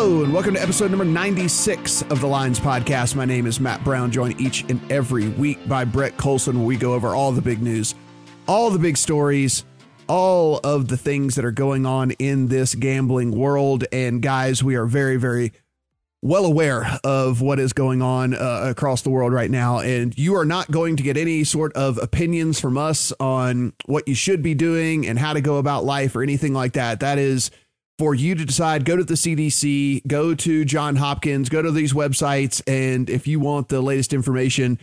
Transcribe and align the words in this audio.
Hello, 0.00 0.22
and 0.22 0.32
welcome 0.32 0.54
to 0.54 0.62
episode 0.62 0.92
number 0.92 1.04
96 1.04 2.02
of 2.02 2.20
the 2.20 2.26
Lines 2.28 2.60
Podcast. 2.60 3.16
My 3.16 3.24
name 3.24 3.46
is 3.46 3.58
Matt 3.58 3.82
Brown, 3.82 4.12
joined 4.12 4.40
each 4.40 4.62
and 4.68 4.80
every 4.92 5.28
week 5.30 5.68
by 5.68 5.84
Brett 5.84 6.16
Colson, 6.16 6.56
where 6.56 6.66
we 6.68 6.76
go 6.76 6.92
over 6.94 7.16
all 7.16 7.32
the 7.32 7.42
big 7.42 7.60
news, 7.60 7.96
all 8.46 8.70
the 8.70 8.78
big 8.78 8.96
stories, 8.96 9.64
all 10.08 10.60
of 10.62 10.86
the 10.86 10.96
things 10.96 11.34
that 11.34 11.44
are 11.44 11.50
going 11.50 11.84
on 11.84 12.12
in 12.12 12.46
this 12.46 12.76
gambling 12.76 13.32
world. 13.32 13.86
And 13.90 14.22
guys, 14.22 14.62
we 14.62 14.76
are 14.76 14.86
very, 14.86 15.16
very 15.16 15.52
well 16.22 16.44
aware 16.44 17.00
of 17.02 17.40
what 17.40 17.58
is 17.58 17.72
going 17.72 18.00
on 18.00 18.34
uh, 18.34 18.66
across 18.70 19.02
the 19.02 19.10
world 19.10 19.32
right 19.32 19.50
now. 19.50 19.80
And 19.80 20.16
you 20.16 20.36
are 20.36 20.44
not 20.44 20.70
going 20.70 20.94
to 20.94 21.02
get 21.02 21.16
any 21.16 21.42
sort 21.42 21.72
of 21.72 21.98
opinions 21.98 22.60
from 22.60 22.78
us 22.78 23.12
on 23.18 23.72
what 23.86 24.06
you 24.06 24.14
should 24.14 24.44
be 24.44 24.54
doing 24.54 25.08
and 25.08 25.18
how 25.18 25.32
to 25.32 25.40
go 25.40 25.56
about 25.56 25.84
life 25.84 26.14
or 26.14 26.22
anything 26.22 26.54
like 26.54 26.74
that. 26.74 27.00
That 27.00 27.18
is 27.18 27.50
for 27.98 28.14
you 28.14 28.34
to 28.36 28.44
decide. 28.44 28.84
Go 28.84 28.96
to 28.96 29.04
the 29.04 29.14
CDC, 29.14 30.06
go 30.06 30.34
to 30.34 30.64
John 30.64 30.96
Hopkins, 30.96 31.48
go 31.48 31.60
to 31.60 31.72
these 31.72 31.92
websites. 31.92 32.62
And 32.66 33.10
if 33.10 33.26
you 33.26 33.40
want 33.40 33.68
the 33.68 33.80
latest 33.80 34.12
information, 34.12 34.78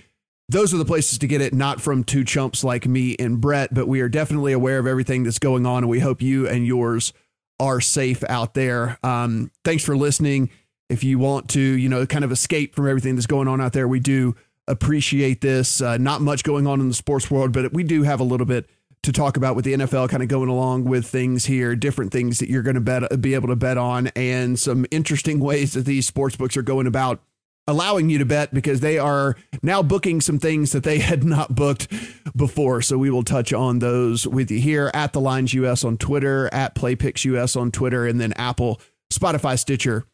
those 0.49 0.73
are 0.73 0.77
the 0.77 0.85
places 0.85 1.17
to 1.19 1.27
get 1.27 1.41
it, 1.41 1.53
not 1.53 1.81
from 1.81 2.03
two 2.03 2.23
chumps 2.23 2.63
like 2.63 2.85
me 2.85 3.15
and 3.17 3.41
Brett, 3.41 3.73
but 3.73 3.87
we 3.87 4.01
are 4.01 4.09
definitely 4.09 4.53
aware 4.53 4.77
of 4.77 4.85
everything 4.85 5.23
that's 5.23 5.39
going 5.39 5.65
on. 5.65 5.83
And 5.83 5.89
we 5.89 6.01
hope 6.01 6.21
you 6.21 6.47
and 6.47 6.67
yours 6.67 7.13
are 7.59 7.81
safe 7.81 8.23
out 8.29 8.53
there. 8.53 8.99
Um, 9.01 9.49
thanks 9.63 9.83
for 9.83 9.97
listening. 9.97 10.51
If 10.89 11.03
you 11.03 11.17
want 11.17 11.49
to, 11.51 11.59
you 11.59 11.89
know, 11.89 12.05
kind 12.05 12.23
of 12.23 12.31
escape 12.31 12.75
from 12.75 12.87
everything 12.87 13.15
that's 13.15 13.25
going 13.25 13.47
on 13.47 13.59
out 13.59 13.73
there, 13.73 13.87
we 13.87 13.99
do 13.99 14.35
appreciate 14.67 15.41
this. 15.41 15.81
Uh, 15.81 15.97
not 15.97 16.21
much 16.21 16.43
going 16.43 16.67
on 16.67 16.79
in 16.79 16.89
the 16.89 16.93
sports 16.93 17.31
world, 17.31 17.51
but 17.51 17.73
we 17.73 17.83
do 17.83 18.03
have 18.03 18.19
a 18.19 18.23
little 18.23 18.45
bit 18.45 18.69
to 19.05 19.11
talk 19.11 19.37
about 19.37 19.55
with 19.55 19.65
the 19.65 19.73
NFL 19.73 20.09
kind 20.09 20.21
of 20.21 20.29
going 20.29 20.49
along 20.49 20.85
with 20.85 21.07
things 21.07 21.45
here, 21.45 21.75
different 21.75 22.11
things 22.11 22.39
that 22.39 22.49
you're 22.49 22.63
going 22.63 22.75
to 22.75 22.81
bet, 22.81 23.21
be 23.21 23.33
able 23.33 23.47
to 23.47 23.55
bet 23.55 23.77
on, 23.77 24.07
and 24.15 24.59
some 24.59 24.85
interesting 24.91 25.39
ways 25.45 25.73
that 25.73 25.85
these 25.85 26.05
sports 26.05 26.35
books 26.35 26.57
are 26.57 26.63
going 26.63 26.87
about 26.87 27.21
allowing 27.67 28.09
you 28.09 28.17
to 28.19 28.25
bet 28.25 28.53
because 28.53 28.79
they 28.79 28.99
are 28.99 29.35
now 29.63 29.81
booking 29.81 30.21
some 30.21 30.37
things 30.37 30.71
that 30.71 30.83
they 30.83 30.99
had 30.99 31.23
not 31.23 31.55
booked 31.55 31.87
before. 32.35 32.81
So 32.81 32.97
we 32.97 33.09
will 33.09 33.23
touch 33.23 33.53
on 33.53 33.79
those 33.79 34.27
with 34.27 34.51
you 34.51 34.59
here 34.59 34.91
at 34.93 35.13
the 35.13 35.21
Lines 35.21 35.53
US 35.53 35.83
on 35.83 35.97
Twitter, 35.97 36.49
at 36.53 36.75
PlayPicks 36.75 37.25
US 37.25 37.55
on 37.55 37.71
Twitter, 37.71 38.05
and 38.05 38.19
then 38.19 38.33
Apple, 38.33 38.81
Spotify, 39.11 39.57
Stitcher, 39.57 40.05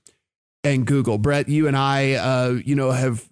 and 0.64 0.86
Google. 0.86 1.17
Brett, 1.17 1.50
you 1.50 1.67
and 1.67 1.75
I, 1.75 2.14
uh, 2.14 2.59
you 2.64 2.75
know, 2.75 2.92
have 2.92 3.28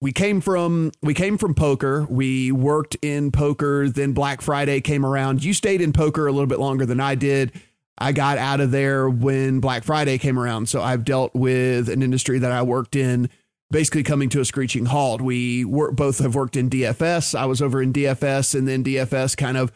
we 0.00 0.12
came 0.12 0.40
from 0.40 0.92
we 1.02 1.14
came 1.14 1.36
from 1.36 1.54
poker. 1.54 2.06
We 2.08 2.52
worked 2.52 2.96
in 3.02 3.30
poker. 3.30 3.88
Then 3.88 4.12
Black 4.12 4.40
Friday 4.40 4.80
came 4.80 5.04
around. 5.04 5.44
You 5.44 5.52
stayed 5.52 5.80
in 5.80 5.92
poker 5.92 6.26
a 6.26 6.32
little 6.32 6.46
bit 6.46 6.58
longer 6.58 6.86
than 6.86 7.00
I 7.00 7.14
did. 7.14 7.52
I 7.98 8.12
got 8.12 8.38
out 8.38 8.60
of 8.60 8.70
there 8.70 9.10
when 9.10 9.60
Black 9.60 9.84
Friday 9.84 10.16
came 10.16 10.38
around. 10.38 10.70
So 10.70 10.82
I've 10.82 11.04
dealt 11.04 11.34
with 11.34 11.90
an 11.90 12.02
industry 12.02 12.38
that 12.38 12.50
I 12.50 12.62
worked 12.62 12.96
in 12.96 13.28
basically 13.70 14.02
coming 14.02 14.30
to 14.30 14.40
a 14.40 14.44
screeching 14.44 14.86
halt. 14.86 15.20
We 15.20 15.64
were, 15.64 15.92
both 15.92 16.18
have 16.18 16.34
worked 16.34 16.56
in 16.56 16.70
DFS. 16.70 17.38
I 17.38 17.44
was 17.44 17.60
over 17.60 17.82
in 17.82 17.92
DFS 17.92 18.54
and 18.54 18.66
then 18.66 18.82
DFS 18.82 19.36
kind 19.36 19.56
of, 19.56 19.70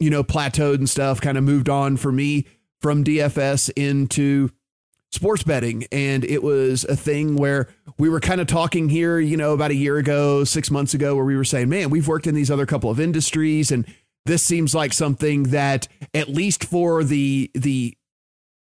you 0.00 0.10
know, 0.10 0.24
plateaued 0.24 0.76
and 0.76 0.88
stuff, 0.88 1.20
kind 1.20 1.38
of 1.38 1.44
moved 1.44 1.68
on 1.68 1.96
for 1.96 2.10
me 2.10 2.46
from 2.80 3.04
DFS 3.04 3.70
into 3.76 4.50
sports 5.16 5.42
betting. 5.42 5.86
And 5.90 6.24
it 6.24 6.42
was 6.42 6.84
a 6.84 6.96
thing 6.96 7.34
where 7.34 7.68
we 7.98 8.08
were 8.08 8.20
kind 8.20 8.40
of 8.40 8.46
talking 8.46 8.88
here, 8.88 9.18
you 9.18 9.36
know, 9.36 9.52
about 9.52 9.72
a 9.72 9.74
year 9.74 9.96
ago, 9.96 10.44
six 10.44 10.70
months 10.70 10.94
ago, 10.94 11.16
where 11.16 11.24
we 11.24 11.36
were 11.36 11.44
saying, 11.44 11.68
man, 11.68 11.90
we've 11.90 12.06
worked 12.06 12.26
in 12.26 12.34
these 12.34 12.50
other 12.50 12.66
couple 12.66 12.90
of 12.90 13.00
industries 13.00 13.70
and 13.72 13.86
this 14.26 14.42
seems 14.42 14.74
like 14.74 14.92
something 14.92 15.44
that 15.44 15.88
at 16.12 16.28
least 16.28 16.64
for 16.64 17.04
the 17.04 17.50
the 17.54 17.96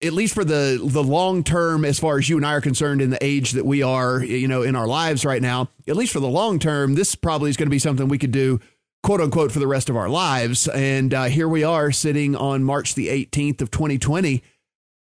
at 0.03 0.13
least 0.13 0.35
for 0.35 0.43
the 0.43 0.79
the 0.83 1.03
long 1.03 1.43
term 1.43 1.83
as 1.83 1.99
far 1.99 2.19
as 2.19 2.29
you 2.29 2.37
and 2.37 2.45
I 2.45 2.53
are 2.53 2.61
concerned 2.61 3.01
in 3.01 3.09
the 3.09 3.23
age 3.23 3.53
that 3.53 3.65
we 3.65 3.81
are 3.81 4.23
you 4.23 4.47
know 4.47 4.61
in 4.61 4.75
our 4.75 4.87
lives 4.87 5.25
right 5.25 5.41
now 5.41 5.69
at 5.87 5.95
least 5.95 6.13
for 6.13 6.19
the 6.19 6.27
long 6.27 6.59
term 6.59 6.95
this 6.95 7.15
probably 7.15 7.49
is 7.49 7.57
going 7.57 7.67
to 7.67 7.71
be 7.71 7.79
something 7.79 8.07
we 8.07 8.19
could 8.19 8.31
do 8.31 8.59
quote 9.03 9.21
unquote 9.21 9.51
for 9.51 9.59
the 9.59 9.67
rest 9.67 9.89
of 9.89 9.95
our 9.95 10.09
lives 10.09 10.67
and 10.67 11.13
uh, 11.13 11.23
here 11.23 11.47
we 11.47 11.63
are 11.63 11.91
sitting 11.91 12.35
on 12.35 12.63
March 12.63 12.93
the 12.93 13.07
18th 13.07 13.61
of 13.61 13.71
2020 13.71 14.43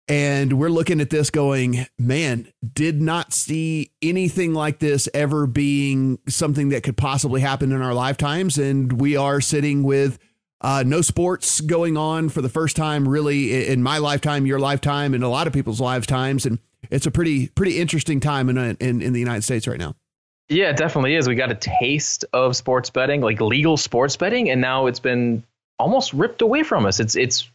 and 0.08 0.58
we're 0.58 0.68
looking 0.68 1.00
at 1.00 1.10
this 1.10 1.30
going, 1.30 1.86
man, 1.98 2.52
did 2.74 3.00
not 3.00 3.32
see 3.32 3.92
anything 4.02 4.52
like 4.52 4.78
this 4.80 5.08
ever 5.14 5.46
being 5.46 6.18
something 6.28 6.70
that 6.70 6.82
could 6.82 6.96
possibly 6.96 7.40
happen 7.40 7.72
in 7.72 7.80
our 7.80 7.94
lifetimes. 7.94 8.58
And 8.58 9.00
we 9.00 9.16
are 9.16 9.40
sitting 9.40 9.82
with 9.82 10.18
uh, 10.60 10.82
no 10.86 11.02
sports 11.02 11.60
going 11.60 11.96
on 11.96 12.28
for 12.28 12.42
the 12.42 12.48
first 12.48 12.76
time, 12.76 13.08
really, 13.08 13.68
in 13.68 13.82
my 13.82 13.98
lifetime, 13.98 14.46
your 14.46 14.58
lifetime, 14.58 15.14
and 15.14 15.22
a 15.22 15.28
lot 15.28 15.46
of 15.46 15.52
people's 15.52 15.80
lifetimes. 15.80 16.46
And 16.46 16.58
it's 16.90 17.06
a 17.06 17.10
pretty, 17.10 17.48
pretty 17.48 17.80
interesting 17.80 18.20
time 18.20 18.48
in, 18.48 18.58
in, 18.58 19.02
in 19.02 19.12
the 19.12 19.20
United 19.20 19.42
States 19.42 19.66
right 19.66 19.78
now. 19.78 19.94
Yeah, 20.48 20.70
it 20.70 20.76
definitely 20.76 21.14
is. 21.14 21.28
We 21.28 21.34
got 21.34 21.50
a 21.50 21.54
taste 21.54 22.24
of 22.32 22.56
sports 22.56 22.90
betting, 22.90 23.20
like 23.20 23.40
legal 23.40 23.76
sports 23.76 24.16
betting, 24.16 24.50
and 24.50 24.60
now 24.60 24.86
it's 24.86 25.00
been 25.00 25.44
almost 25.78 26.12
ripped 26.12 26.42
away 26.42 26.62
from 26.62 26.84
us. 26.84 27.00
It's 27.00 27.16
it's 27.16 27.48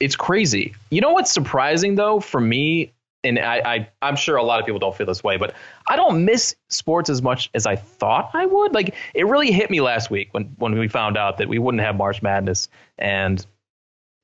it's 0.00 0.16
crazy. 0.16 0.74
You 0.90 1.00
know 1.00 1.12
what's 1.12 1.32
surprising 1.32 1.94
though 1.94 2.20
for 2.20 2.40
me, 2.40 2.92
and 3.24 3.38
I, 3.38 3.88
I 4.02 4.08
am 4.08 4.16
sure 4.16 4.36
a 4.36 4.42
lot 4.42 4.60
of 4.60 4.66
people 4.66 4.78
don't 4.78 4.96
feel 4.96 5.06
this 5.06 5.24
way, 5.24 5.36
but 5.36 5.54
I 5.88 5.96
don't 5.96 6.24
miss 6.24 6.54
sports 6.68 7.10
as 7.10 7.20
much 7.20 7.50
as 7.54 7.66
I 7.66 7.76
thought 7.76 8.30
I 8.32 8.46
would. 8.46 8.74
Like 8.74 8.94
it 9.14 9.26
really 9.26 9.50
hit 9.50 9.70
me 9.70 9.80
last 9.80 10.10
week 10.10 10.28
when 10.32 10.44
when 10.58 10.78
we 10.78 10.88
found 10.88 11.16
out 11.16 11.38
that 11.38 11.48
we 11.48 11.58
wouldn't 11.58 11.82
have 11.82 11.96
March 11.96 12.22
Madness 12.22 12.68
and 12.96 13.44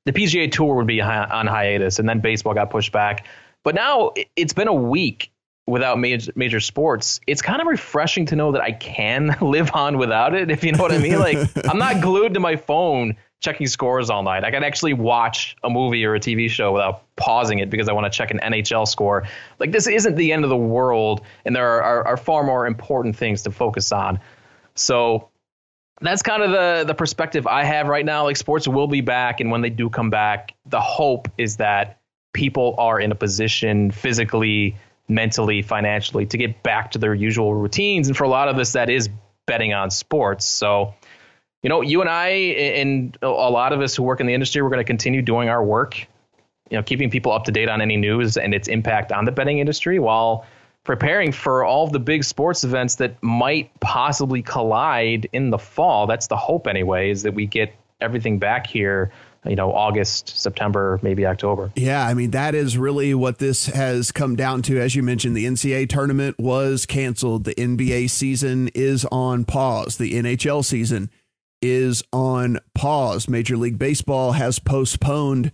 the 0.05 0.13
PGA 0.13 0.51
Tour 0.51 0.75
would 0.75 0.87
be 0.87 1.01
on 1.01 1.47
hiatus, 1.47 1.99
and 1.99 2.07
then 2.07 2.19
baseball 2.19 2.53
got 2.53 2.69
pushed 2.69 2.91
back. 2.91 3.25
But 3.63 3.75
now 3.75 4.13
it's 4.35 4.53
been 4.53 4.67
a 4.67 4.73
week 4.73 5.31
without 5.67 5.99
major 5.99 6.31
major 6.35 6.59
sports. 6.59 7.19
It's 7.27 7.41
kind 7.41 7.59
of 7.59 7.67
refreshing 7.67 8.27
to 8.27 8.35
know 8.35 8.51
that 8.53 8.61
I 8.61 8.71
can 8.71 9.35
live 9.41 9.71
on 9.73 9.97
without 9.97 10.33
it. 10.35 10.51
If 10.51 10.63
you 10.63 10.71
know 10.71 10.81
what 10.81 10.91
I 10.91 10.99
mean. 10.99 11.19
Like 11.19 11.37
I'm 11.67 11.79
not 11.79 12.01
glued 12.01 12.35
to 12.35 12.39
my 12.39 12.55
phone 12.55 13.17
checking 13.41 13.67
scores 13.67 14.09
all 14.09 14.23
night. 14.23 14.43
I 14.43 14.51
can 14.51 14.63
actually 14.63 14.93
watch 14.93 15.55
a 15.63 15.69
movie 15.69 16.03
or 16.05 16.15
a 16.15 16.19
TV 16.19 16.49
show 16.49 16.73
without 16.73 17.03
pausing 17.15 17.59
it 17.59 17.69
because 17.69 17.87
I 17.87 17.93
want 17.93 18.11
to 18.11 18.15
check 18.15 18.31
an 18.31 18.39
NHL 18.39 18.87
score. 18.87 19.27
Like 19.59 19.71
this 19.71 19.87
isn't 19.87 20.15
the 20.15 20.33
end 20.33 20.43
of 20.43 20.49
the 20.49 20.57
world, 20.57 21.21
and 21.45 21.55
there 21.55 21.67
are, 21.67 21.81
are, 21.81 22.07
are 22.07 22.17
far 22.17 22.43
more 22.43 22.65
important 22.65 23.15
things 23.15 23.43
to 23.43 23.51
focus 23.51 23.91
on. 23.91 24.19
So 24.73 25.29
that's 26.01 26.21
kind 26.21 26.43
of 26.43 26.51
the 26.51 26.83
the 26.87 26.93
perspective 26.93 27.47
I 27.47 27.63
have 27.63 27.87
right 27.87 28.05
now. 28.05 28.23
Like 28.23 28.37
sports 28.37 28.67
will 28.67 28.87
be 28.87 29.01
back, 29.01 29.39
and 29.39 29.51
when 29.51 29.61
they 29.61 29.69
do 29.69 29.89
come 29.89 30.09
back, 30.09 30.53
the 30.65 30.81
hope 30.81 31.27
is 31.37 31.57
that 31.57 31.99
people 32.33 32.75
are 32.77 32.99
in 32.99 33.11
a 33.11 33.15
position 33.15 33.91
physically, 33.91 34.75
mentally, 35.07 35.61
financially 35.61 36.25
to 36.25 36.37
get 36.37 36.61
back 36.63 36.91
to 36.91 36.97
their 36.97 37.13
usual 37.13 37.53
routines. 37.53 38.07
And 38.07 38.17
for 38.17 38.25
a 38.25 38.29
lot 38.29 38.49
of 38.49 38.57
us, 38.57 38.73
that 38.73 38.89
is 38.89 39.09
betting 39.45 39.73
on 39.73 39.89
sports. 39.89 40.45
So 40.45 40.93
you 41.65 41.69
know, 41.69 41.81
you 41.81 41.99
and 41.99 42.07
I 42.11 42.27
and 42.27 43.17
a 43.23 43.27
lot 43.27 43.73
of 43.73 43.81
us 43.81 43.95
who 43.95 44.03
work 44.03 44.19
in 44.19 44.27
the 44.27 44.35
industry, 44.35 44.61
we're 44.61 44.69
going 44.69 44.77
to 44.77 44.83
continue 44.83 45.23
doing 45.23 45.49
our 45.49 45.63
work, 45.63 45.99
you 46.69 46.77
know, 46.77 46.83
keeping 46.83 47.09
people 47.09 47.31
up 47.31 47.45
to 47.45 47.51
date 47.51 47.69
on 47.69 47.81
any 47.81 47.97
news 47.97 48.37
and 48.37 48.53
its 48.53 48.67
impact 48.67 49.11
on 49.11 49.25
the 49.25 49.31
betting 49.31 49.57
industry 49.57 49.97
while 49.97 50.45
preparing 50.83 51.31
for 51.31 51.63
all 51.63 51.83
of 51.83 51.91
the 51.91 51.99
big 51.99 52.23
sports 52.23 52.63
events 52.63 52.97
that 52.97 53.15
might 53.23 53.71
possibly 53.79 54.43
collide 54.43 55.27
in 55.33 55.49
the 55.49 55.57
fall. 55.57 56.05
That's 56.05 56.27
the 56.27 56.37
hope 56.37 56.67
anyway, 56.67 57.09
is 57.09 57.23
that 57.23 57.33
we 57.33 57.47
get 57.47 57.73
everything 57.99 58.37
back 58.37 58.67
here 58.67 59.11
you 59.47 59.55
know 59.55 59.71
August, 59.71 60.37
September, 60.39 60.99
maybe 61.01 61.25
October. 61.25 61.71
Yeah, 61.75 62.05
I 62.05 62.13
mean 62.13 62.31
that 62.31 62.53
is 62.55 62.77
really 62.77 63.13
what 63.13 63.39
this 63.39 63.67
has 63.67 64.11
come 64.11 64.35
down 64.35 64.61
to. 64.63 64.79
As 64.79 64.95
you 64.95 65.03
mentioned, 65.03 65.35
the 65.35 65.45
NCAA 65.45 65.89
tournament 65.89 66.37
was 66.39 66.85
canceled. 66.85 67.43
The 67.43 67.55
NBA 67.55 68.09
season 68.09 68.69
is 68.75 69.05
on 69.05 69.45
pause. 69.45 69.97
The 69.97 70.13
NHL 70.13 70.63
season 70.63 71.09
is 71.65 72.03
on 72.13 72.59
pause. 72.73 73.27
Major 73.27 73.57
League 73.57 73.77
Baseball 73.77 74.33
has 74.33 74.59
postponed 74.59 75.51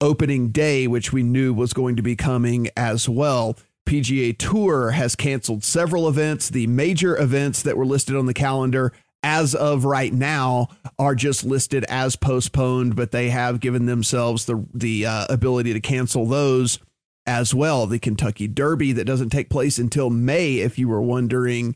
opening 0.00 0.50
day, 0.50 0.86
which 0.86 1.12
we 1.12 1.22
knew 1.22 1.54
was 1.54 1.72
going 1.72 1.96
to 1.96 2.02
be 2.02 2.16
coming 2.16 2.68
as 2.76 3.08
well. 3.08 3.56
PGA 3.86 4.36
Tour 4.36 4.92
has 4.92 5.14
canceled 5.14 5.64
several 5.64 6.08
events. 6.08 6.48
The 6.48 6.66
major 6.66 7.20
events 7.20 7.62
that 7.62 7.76
were 7.76 7.86
listed 7.86 8.16
on 8.16 8.26
the 8.26 8.34
calendar 8.34 8.92
as 9.22 9.54
of 9.54 9.84
right 9.84 10.12
now 10.12 10.68
are 10.98 11.14
just 11.14 11.44
listed 11.44 11.84
as 11.88 12.16
postponed, 12.16 12.94
but 12.94 13.10
they 13.10 13.30
have 13.30 13.60
given 13.60 13.86
themselves 13.86 14.44
the 14.44 14.66
the 14.74 15.06
uh, 15.06 15.26
ability 15.30 15.72
to 15.72 15.80
cancel 15.80 16.26
those 16.26 16.78
as 17.26 17.54
well. 17.54 17.86
The 17.86 17.98
Kentucky 17.98 18.46
Derby 18.46 18.92
that 18.92 19.06
doesn't 19.06 19.30
take 19.30 19.48
place 19.48 19.78
until 19.78 20.10
May, 20.10 20.56
if 20.56 20.78
you 20.78 20.88
were 20.88 21.02
wondering 21.02 21.74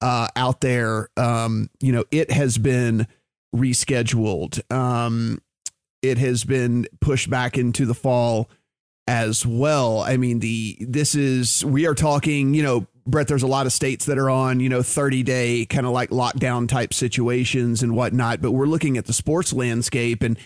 uh, 0.00 0.28
out 0.34 0.60
there, 0.60 1.08
um, 1.16 1.70
you 1.80 1.92
know, 1.92 2.04
it 2.10 2.30
has 2.32 2.58
been 2.58 3.06
rescheduled. 3.54 4.60
Um, 4.72 5.42
it 6.02 6.18
has 6.18 6.44
been 6.44 6.86
pushed 7.00 7.28
back 7.28 7.58
into 7.58 7.86
the 7.86 7.94
fall 7.94 8.48
as 9.06 9.44
well. 9.44 10.00
I 10.00 10.16
mean, 10.16 10.38
the 10.38 10.76
this 10.80 11.14
is 11.14 11.64
we 11.64 11.86
are 11.86 11.94
talking, 11.94 12.54
you 12.54 12.62
know, 12.62 12.86
Brett, 13.06 13.28
there's 13.28 13.42
a 13.42 13.48
lot 13.48 13.66
of 13.66 13.72
states 13.72 14.06
that 14.06 14.18
are 14.18 14.30
on, 14.30 14.60
you 14.60 14.68
know, 14.68 14.82
30 14.82 15.22
day 15.22 15.66
kind 15.66 15.86
of 15.86 15.92
like 15.92 16.10
lockdown 16.10 16.68
type 16.68 16.94
situations 16.94 17.82
and 17.82 17.96
whatnot, 17.96 18.40
but 18.40 18.52
we're 18.52 18.66
looking 18.66 18.96
at 18.96 19.06
the 19.06 19.12
sports 19.12 19.52
landscape 19.52 20.22
and 20.22 20.38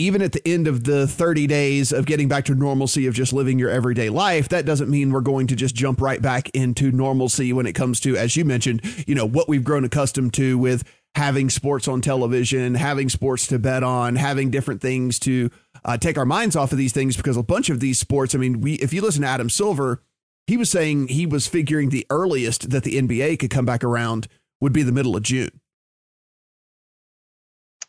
even 0.00 0.22
at 0.22 0.30
the 0.30 0.46
end 0.46 0.68
of 0.68 0.84
the 0.84 1.08
30 1.08 1.48
days 1.48 1.92
of 1.92 2.06
getting 2.06 2.28
back 2.28 2.44
to 2.44 2.54
normalcy 2.54 3.08
of 3.08 3.14
just 3.14 3.32
living 3.32 3.58
your 3.58 3.68
everyday 3.68 4.08
life, 4.08 4.48
that 4.48 4.64
doesn't 4.64 4.88
mean 4.88 5.10
we're 5.10 5.20
going 5.20 5.48
to 5.48 5.56
just 5.56 5.74
jump 5.74 6.00
right 6.00 6.22
back 6.22 6.48
into 6.50 6.92
normalcy 6.92 7.52
when 7.52 7.66
it 7.66 7.72
comes 7.72 7.98
to, 8.00 8.16
as 8.16 8.36
you 8.36 8.44
mentioned, 8.44 8.80
you 9.08 9.14
know, 9.16 9.26
what 9.26 9.48
we've 9.48 9.64
grown 9.64 9.84
accustomed 9.84 10.32
to 10.34 10.56
with 10.56 10.84
having 11.14 11.50
sports 11.50 11.88
on 11.88 12.00
television, 12.00 12.74
having 12.74 13.08
sports 13.08 13.46
to 13.48 13.58
bet 13.58 13.82
on, 13.82 14.16
having 14.16 14.50
different 14.50 14.80
things 14.80 15.18
to 15.20 15.50
uh, 15.84 15.96
take 15.96 16.16
our 16.16 16.24
minds 16.24 16.56
off 16.56 16.72
of 16.72 16.78
these 16.78 16.92
things 16.92 17.16
because 17.16 17.36
a 17.36 17.42
bunch 17.42 17.70
of 17.70 17.80
these 17.80 17.98
sports, 17.98 18.34
I 18.34 18.38
mean, 18.38 18.60
we 18.60 18.74
if 18.74 18.92
you 18.92 19.02
listen 19.02 19.22
to 19.22 19.28
Adam 19.28 19.50
Silver, 19.50 20.02
he 20.46 20.56
was 20.56 20.70
saying 20.70 21.08
he 21.08 21.26
was 21.26 21.46
figuring 21.46 21.90
the 21.90 22.06
earliest 22.10 22.70
that 22.70 22.84
the 22.84 23.00
NBA 23.00 23.38
could 23.38 23.50
come 23.50 23.64
back 23.64 23.84
around 23.84 24.28
would 24.60 24.72
be 24.72 24.82
the 24.82 24.92
middle 24.92 25.16
of 25.16 25.22
June. 25.22 25.60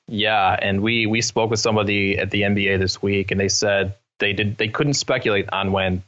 Yeah, 0.07 0.57
and 0.59 0.81
we 0.81 1.05
we 1.05 1.21
spoke 1.21 1.51
with 1.51 1.59
somebody 1.59 2.17
at 2.17 2.31
the 2.31 2.41
NBA 2.41 2.79
this 2.79 3.01
week, 3.01 3.31
and 3.31 3.39
they 3.39 3.47
said 3.47 3.95
they 4.19 4.33
did 4.33 4.57
they 4.57 4.67
couldn't 4.67 4.95
speculate 4.95 5.49
on 5.51 5.71
when 5.71 6.03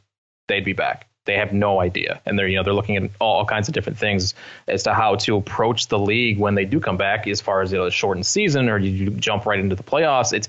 they'd 0.48 0.64
be 0.64 0.72
back. 0.72 1.08
They 1.24 1.36
have 1.36 1.52
no 1.52 1.80
idea, 1.80 2.20
and 2.26 2.38
they're 2.38 2.48
you 2.48 2.56
know 2.56 2.64
they're 2.64 2.74
looking 2.74 2.96
at 2.96 3.10
all, 3.20 3.44
kinds 3.44 3.68
of 3.68 3.74
different 3.74 3.98
things 3.98 4.34
as 4.66 4.82
to 4.84 4.94
how 4.94 5.16
to 5.16 5.36
approach 5.36 5.88
the 5.88 5.98
league 5.98 6.38
when 6.38 6.54
they 6.54 6.64
do 6.64 6.80
come 6.80 6.96
back, 6.96 7.26
as 7.26 7.40
far 7.40 7.62
as 7.62 7.72
you 7.72 7.78
know, 7.78 7.86
a 7.86 7.90
shortened 7.90 8.26
season 8.26 8.68
or 8.68 8.78
you 8.78 9.10
jump 9.10 9.46
right 9.46 9.60
into 9.60 9.76
the 9.76 9.84
playoffs. 9.84 10.32
It's 10.32 10.48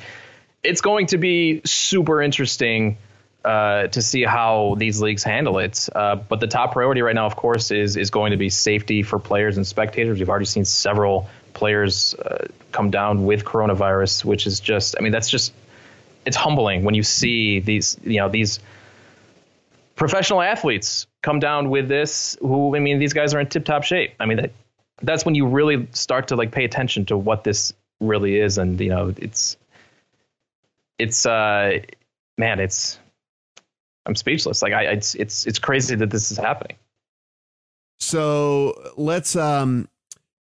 it's 0.63 0.81
going 0.81 1.07
to 1.07 1.17
be 1.17 1.61
super 1.65 2.21
interesting. 2.21 2.97
Uh, 3.45 3.87
to 3.87 4.01
see 4.01 4.23
how 4.23 4.73
these 4.77 5.01
leagues 5.01 5.21
handle 5.21 5.59
it. 5.59 5.89
Uh, 5.93 6.15
but 6.15 6.39
the 6.39 6.47
top 6.47 6.71
priority 6.71 7.01
right 7.01 7.13
now, 7.13 7.25
of 7.25 7.35
course, 7.35 7.71
is 7.71 7.97
is 7.97 8.09
going 8.09 8.31
to 8.31 8.37
be 8.37 8.49
safety 8.49 9.03
for 9.03 9.19
players 9.19 9.57
and 9.57 9.67
spectators. 9.67 10.17
We've 10.17 10.29
already 10.29 10.45
seen 10.45 10.63
several 10.63 11.27
players 11.53 12.13
uh, 12.15 12.47
come 12.71 12.89
down 12.89 13.25
with 13.25 13.43
coronavirus, 13.43 14.23
which 14.23 14.47
is 14.47 14.61
just, 14.61 14.95
I 14.97 15.01
mean, 15.03 15.11
that's 15.11 15.29
just, 15.29 15.53
it's 16.25 16.37
humbling 16.37 16.85
when 16.85 16.95
you 16.95 17.03
see 17.03 17.59
these, 17.59 17.97
you 18.03 18.19
know, 18.19 18.29
these 18.29 18.61
professional 19.95 20.41
athletes 20.41 21.07
come 21.21 21.39
down 21.39 21.69
with 21.69 21.87
this. 21.87 22.37
Who, 22.41 22.75
I 22.75 22.79
mean, 22.79 22.99
these 22.99 23.13
guys 23.13 23.33
are 23.33 23.39
in 23.39 23.47
tip 23.47 23.65
top 23.65 23.83
shape. 23.83 24.13
I 24.19 24.25
mean, 24.25 24.37
that, 24.37 24.51
that's 25.01 25.25
when 25.25 25.35
you 25.35 25.47
really 25.47 25.87
start 25.91 26.27
to 26.29 26.35
like 26.35 26.51
pay 26.51 26.65
attention 26.65 27.05
to 27.05 27.17
what 27.17 27.43
this 27.43 27.73
really 27.99 28.39
is, 28.39 28.57
and 28.57 28.79
you 28.79 28.89
know, 28.89 29.13
it's, 29.17 29.57
it's, 30.99 31.25
uh, 31.25 31.79
man, 32.37 32.59
it's, 32.59 32.99
I'm 34.05 34.15
speechless. 34.15 34.61
Like 34.61 34.73
I, 34.73 34.83
it's, 34.83 35.15
it's, 35.15 35.47
it's 35.47 35.59
crazy 35.59 35.95
that 35.95 36.09
this 36.09 36.31
is 36.31 36.37
happening. 36.37 36.77
So 37.99 38.91
let's 38.97 39.35
um 39.37 39.87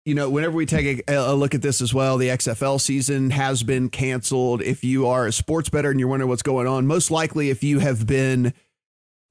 you 0.05 0.15
know, 0.15 0.29
whenever 0.29 0.57
we 0.57 0.67
take 0.67 1.05
a, 1.09 1.15
a, 1.15 1.35
look 1.35 1.55
at 1.55 1.63
this 1.63 1.81
as 1.81 1.95
well, 1.95 2.19
the 2.19 2.29
XFL 2.29 2.81
season 2.81 3.31
has 3.31 3.63
been 3.63 3.89
canceled. 3.89 4.61
If 4.61 4.83
you 4.83 5.07
are 5.07 5.27
a 5.27 5.33
sports 5.33 5.69
bettor 5.69 5.91
and 5.91 6.01
you're 6.01 6.09
wondering 6.09 6.29
what's 6.29 6.43
going 6.43 6.67
on, 6.67 6.89
most 6.89 7.11
likely 7.11 7.51
if 7.51 7.63
you 7.63 7.79
have 7.79 8.05
been 8.05 8.53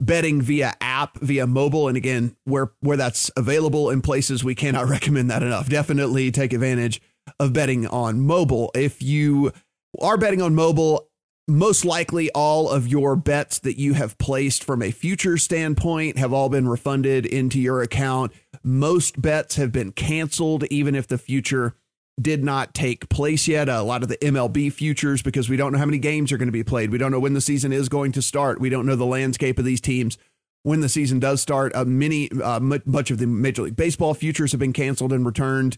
betting 0.04 0.42
via 0.42 0.74
app, 0.80 1.18
via 1.20 1.46
mobile, 1.46 1.88
and 1.88 1.96
again, 1.96 2.36
where 2.44 2.72
where 2.80 2.96
that's 2.96 3.30
available 3.36 3.90
in 3.90 4.02
places, 4.02 4.44
we 4.44 4.54
cannot 4.54 4.88
recommend 4.90 5.30
that 5.30 5.42
enough. 5.42 5.68
Definitely 5.68 6.30
take 6.30 6.52
advantage 6.52 7.00
of 7.38 7.52
betting 7.52 7.86
on 7.86 8.20
mobile. 8.20 8.70
If 8.74 9.00
you 9.02 9.52
are 10.00 10.18
betting 10.18 10.42
on 10.42 10.54
mobile, 10.54 11.08
most 11.48 11.84
likely 11.84 12.30
all 12.32 12.68
of 12.68 12.86
your 12.86 13.16
bets 13.16 13.58
that 13.60 13.78
you 13.78 13.94
have 13.94 14.18
placed 14.18 14.64
from 14.64 14.82
a 14.82 14.90
future 14.90 15.36
standpoint 15.38 16.18
have 16.18 16.32
all 16.32 16.48
been 16.48 16.68
refunded 16.68 17.26
into 17.26 17.60
your 17.60 17.82
account 17.82 18.32
most 18.62 19.20
bets 19.20 19.56
have 19.56 19.72
been 19.72 19.92
canceled, 19.92 20.64
even 20.64 20.94
if 20.94 21.06
the 21.06 21.18
future 21.18 21.74
did 22.22 22.44
not 22.44 22.74
take 22.74 23.08
place 23.08 23.48
yet. 23.48 23.68
A 23.68 23.82
lot 23.82 24.02
of 24.02 24.08
the 24.08 24.16
MLB 24.18 24.72
futures, 24.72 25.22
because 25.22 25.48
we 25.48 25.56
don't 25.56 25.72
know 25.72 25.78
how 25.78 25.86
many 25.86 25.98
games 25.98 26.32
are 26.32 26.38
going 26.38 26.48
to 26.48 26.52
be 26.52 26.64
played. 26.64 26.90
We 26.90 26.98
don't 26.98 27.12
know 27.12 27.20
when 27.20 27.34
the 27.34 27.40
season 27.40 27.72
is 27.72 27.88
going 27.88 28.12
to 28.12 28.22
start. 28.22 28.60
We 28.60 28.70
don't 28.70 28.86
know 28.86 28.96
the 28.96 29.04
landscape 29.04 29.58
of 29.58 29.64
these 29.64 29.80
teams 29.80 30.18
when 30.62 30.80
the 30.80 30.88
season 30.88 31.18
does 31.18 31.40
start. 31.40 31.74
Uh, 31.74 31.84
many, 31.84 32.30
uh, 32.30 32.60
much 32.60 33.10
of 33.10 33.18
the 33.18 33.26
Major 33.26 33.62
League 33.62 33.76
Baseball 33.76 34.14
futures 34.14 34.52
have 34.52 34.60
been 34.60 34.72
canceled 34.72 35.12
and 35.12 35.26
returned 35.26 35.76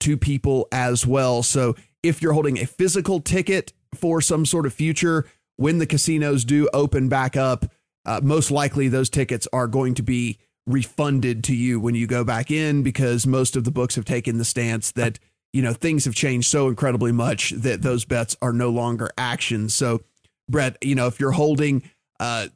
to 0.00 0.16
people 0.16 0.68
as 0.72 1.06
well. 1.06 1.42
So 1.42 1.76
if 2.02 2.20
you're 2.20 2.32
holding 2.32 2.58
a 2.58 2.66
physical 2.66 3.20
ticket 3.20 3.72
for 3.94 4.20
some 4.20 4.44
sort 4.44 4.66
of 4.66 4.74
future, 4.74 5.26
when 5.56 5.78
the 5.78 5.86
casinos 5.86 6.44
do 6.44 6.68
open 6.72 7.08
back 7.08 7.36
up, 7.36 7.66
uh, 8.04 8.20
most 8.22 8.50
likely 8.50 8.88
those 8.88 9.08
tickets 9.08 9.48
are 9.52 9.66
going 9.66 9.94
to 9.94 10.02
be 10.02 10.38
refunded 10.66 11.44
to 11.44 11.54
you 11.54 11.78
when 11.78 11.94
you 11.94 12.06
go 12.06 12.24
back 12.24 12.50
in 12.50 12.82
because 12.82 13.26
most 13.26 13.54
of 13.54 13.64
the 13.64 13.70
books 13.70 13.94
have 13.94 14.04
taken 14.04 14.38
the 14.38 14.44
stance 14.44 14.92
that 14.92 15.18
you 15.54 15.62
know 15.62 15.72
things 15.72 16.04
have 16.04 16.14
changed 16.14 16.50
so 16.50 16.68
incredibly 16.68 17.12
much 17.12 17.50
that 17.50 17.80
those 17.80 18.04
bets 18.04 18.36
are 18.42 18.52
no 18.52 18.70
longer 18.70 19.10
actions. 19.16 19.74
So 19.74 20.02
brett 20.48 20.76
you 20.82 20.94
know 20.94 21.06
if 21.06 21.20
you're 21.20 21.30
holding 21.30 21.82
uh 22.20 22.48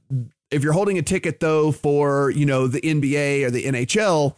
if 0.51 0.63
you're 0.63 0.75
holding 0.75 0.99
a 0.99 1.03
ticket 1.03 1.41
though 1.41 1.73
for 1.73 2.31
you 2.31 2.45
know 2.45 2.67
the 2.67 2.83
nba 2.83 3.47
or 3.47 3.51
the 3.51 3.65
nhl 3.65 4.35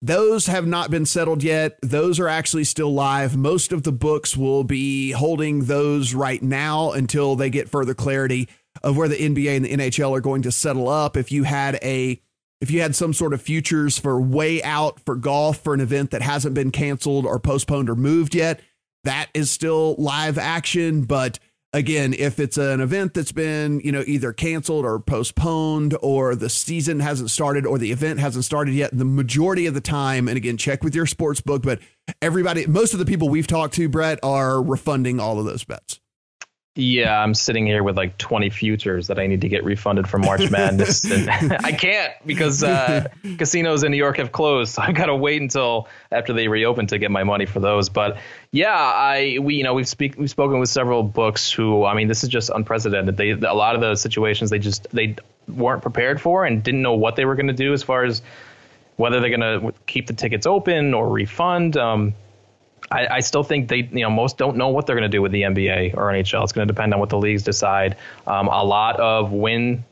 those 0.00 0.46
have 0.46 0.66
not 0.66 0.90
been 0.90 1.06
settled 1.06 1.42
yet. 1.42 1.78
Those 1.80 2.20
are 2.20 2.28
actually 2.28 2.64
still 2.64 2.92
live. 2.92 3.38
Most 3.38 3.72
of 3.72 3.84
the 3.84 3.92
books 3.92 4.36
will 4.36 4.62
be 4.62 5.12
holding 5.12 5.64
those 5.64 6.12
right 6.12 6.42
now 6.42 6.92
until 6.92 7.36
they 7.36 7.48
get 7.48 7.70
further 7.70 7.94
clarity 7.94 8.50
of 8.82 8.98
where 8.98 9.08
the 9.08 9.16
nba 9.16 9.56
and 9.56 9.64
the 9.64 9.74
nhl 9.74 10.14
are 10.14 10.20
going 10.20 10.42
to 10.42 10.52
settle 10.52 10.90
up. 10.90 11.16
If 11.16 11.32
you 11.32 11.44
had 11.44 11.78
a 11.82 12.20
if 12.64 12.70
you 12.70 12.80
had 12.80 12.96
some 12.96 13.12
sort 13.12 13.34
of 13.34 13.42
futures 13.42 13.98
for 13.98 14.18
way 14.18 14.62
out 14.62 14.98
for 15.04 15.16
golf 15.16 15.58
for 15.58 15.74
an 15.74 15.80
event 15.80 16.12
that 16.12 16.22
hasn't 16.22 16.54
been 16.54 16.70
canceled 16.70 17.26
or 17.26 17.38
postponed 17.38 17.90
or 17.90 17.94
moved 17.94 18.34
yet, 18.34 18.58
that 19.04 19.28
is 19.34 19.50
still 19.50 19.94
live 19.98 20.38
action. 20.38 21.02
But 21.02 21.38
again, 21.74 22.14
if 22.14 22.40
it's 22.40 22.56
an 22.56 22.80
event 22.80 23.12
that's 23.12 23.32
been, 23.32 23.80
you 23.80 23.92
know, 23.92 24.02
either 24.06 24.32
canceled 24.32 24.86
or 24.86 24.98
postponed 24.98 25.94
or 26.00 26.34
the 26.34 26.48
season 26.48 27.00
hasn't 27.00 27.28
started 27.28 27.66
or 27.66 27.76
the 27.76 27.92
event 27.92 28.18
hasn't 28.18 28.46
started 28.46 28.72
yet, 28.72 28.96
the 28.96 29.04
majority 29.04 29.66
of 29.66 29.74
the 29.74 29.82
time, 29.82 30.26
and 30.26 30.38
again, 30.38 30.56
check 30.56 30.82
with 30.82 30.94
your 30.94 31.04
sports 31.04 31.42
book, 31.42 31.62
but 31.62 31.80
everybody, 32.22 32.66
most 32.66 32.94
of 32.94 32.98
the 32.98 33.04
people 33.04 33.28
we've 33.28 33.46
talked 33.46 33.74
to, 33.74 33.90
Brett, 33.90 34.18
are 34.22 34.62
refunding 34.62 35.20
all 35.20 35.38
of 35.38 35.44
those 35.44 35.64
bets. 35.64 36.00
Yeah, 36.76 37.22
I'm 37.22 37.34
sitting 37.34 37.66
here 37.66 37.84
with 37.84 37.96
like 37.96 38.18
20 38.18 38.50
futures 38.50 39.06
that 39.06 39.20
I 39.20 39.28
need 39.28 39.42
to 39.42 39.48
get 39.48 39.62
refunded 39.62 40.08
from 40.08 40.22
March 40.22 40.50
Madness. 40.50 41.04
and 41.10 41.52
I 41.64 41.70
can't 41.70 42.12
because 42.26 42.64
uh, 42.64 43.06
casinos 43.38 43.84
in 43.84 43.92
New 43.92 43.96
York 43.96 44.16
have 44.16 44.32
closed. 44.32 44.74
So 44.74 44.82
I've 44.82 44.96
got 44.96 45.06
to 45.06 45.14
wait 45.14 45.40
until 45.40 45.86
after 46.10 46.32
they 46.32 46.48
reopen 46.48 46.88
to 46.88 46.98
get 46.98 47.12
my 47.12 47.22
money 47.22 47.46
for 47.46 47.60
those. 47.60 47.88
But 47.88 48.18
yeah, 48.50 48.74
I 48.74 49.38
we 49.40 49.54
you 49.54 49.62
know 49.62 49.74
we've 49.74 49.86
speak 49.86 50.16
we've 50.18 50.30
spoken 50.30 50.58
with 50.58 50.68
several 50.68 51.04
books 51.04 51.52
who 51.52 51.84
I 51.84 51.94
mean 51.94 52.08
this 52.08 52.24
is 52.24 52.28
just 52.28 52.50
unprecedented. 52.50 53.16
They 53.16 53.30
a 53.30 53.54
lot 53.54 53.76
of 53.76 53.80
those 53.80 54.00
situations 54.00 54.50
they 54.50 54.58
just 54.58 54.90
they 54.90 55.14
weren't 55.46 55.82
prepared 55.82 56.20
for 56.20 56.44
and 56.44 56.60
didn't 56.60 56.82
know 56.82 56.94
what 56.94 57.14
they 57.14 57.24
were 57.24 57.36
going 57.36 57.46
to 57.46 57.52
do 57.52 57.72
as 57.72 57.84
far 57.84 58.02
as 58.02 58.20
whether 58.96 59.20
they're 59.20 59.36
going 59.36 59.62
to 59.62 59.72
keep 59.86 60.08
the 60.08 60.12
tickets 60.12 60.44
open 60.44 60.92
or 60.92 61.08
refund. 61.08 61.76
Um, 61.76 62.14
I, 62.90 63.06
I, 63.16 63.20
still 63.20 63.42
think 63.42 63.68
they, 63.68 63.88
you 63.92 64.00
know, 64.00 64.10
most 64.10 64.36
don't 64.36 64.56
know 64.56 64.68
what 64.68 64.86
they're 64.86 64.96
going 64.96 65.10
to 65.10 65.14
do 65.14 65.22
with 65.22 65.32
the 65.32 65.42
NBA 65.42 65.96
or 65.96 66.12
NHL. 66.12 66.42
It's 66.42 66.52
going 66.52 66.66
to 66.66 66.72
depend 66.72 66.92
on 66.92 67.00
what 67.00 67.08
the 67.08 67.18
leagues 67.18 67.42
decide. 67.42 67.96
Um, 68.26 68.48
a 68.48 68.62
lot 68.62 69.00
of 69.00 69.32
win 69.32 69.84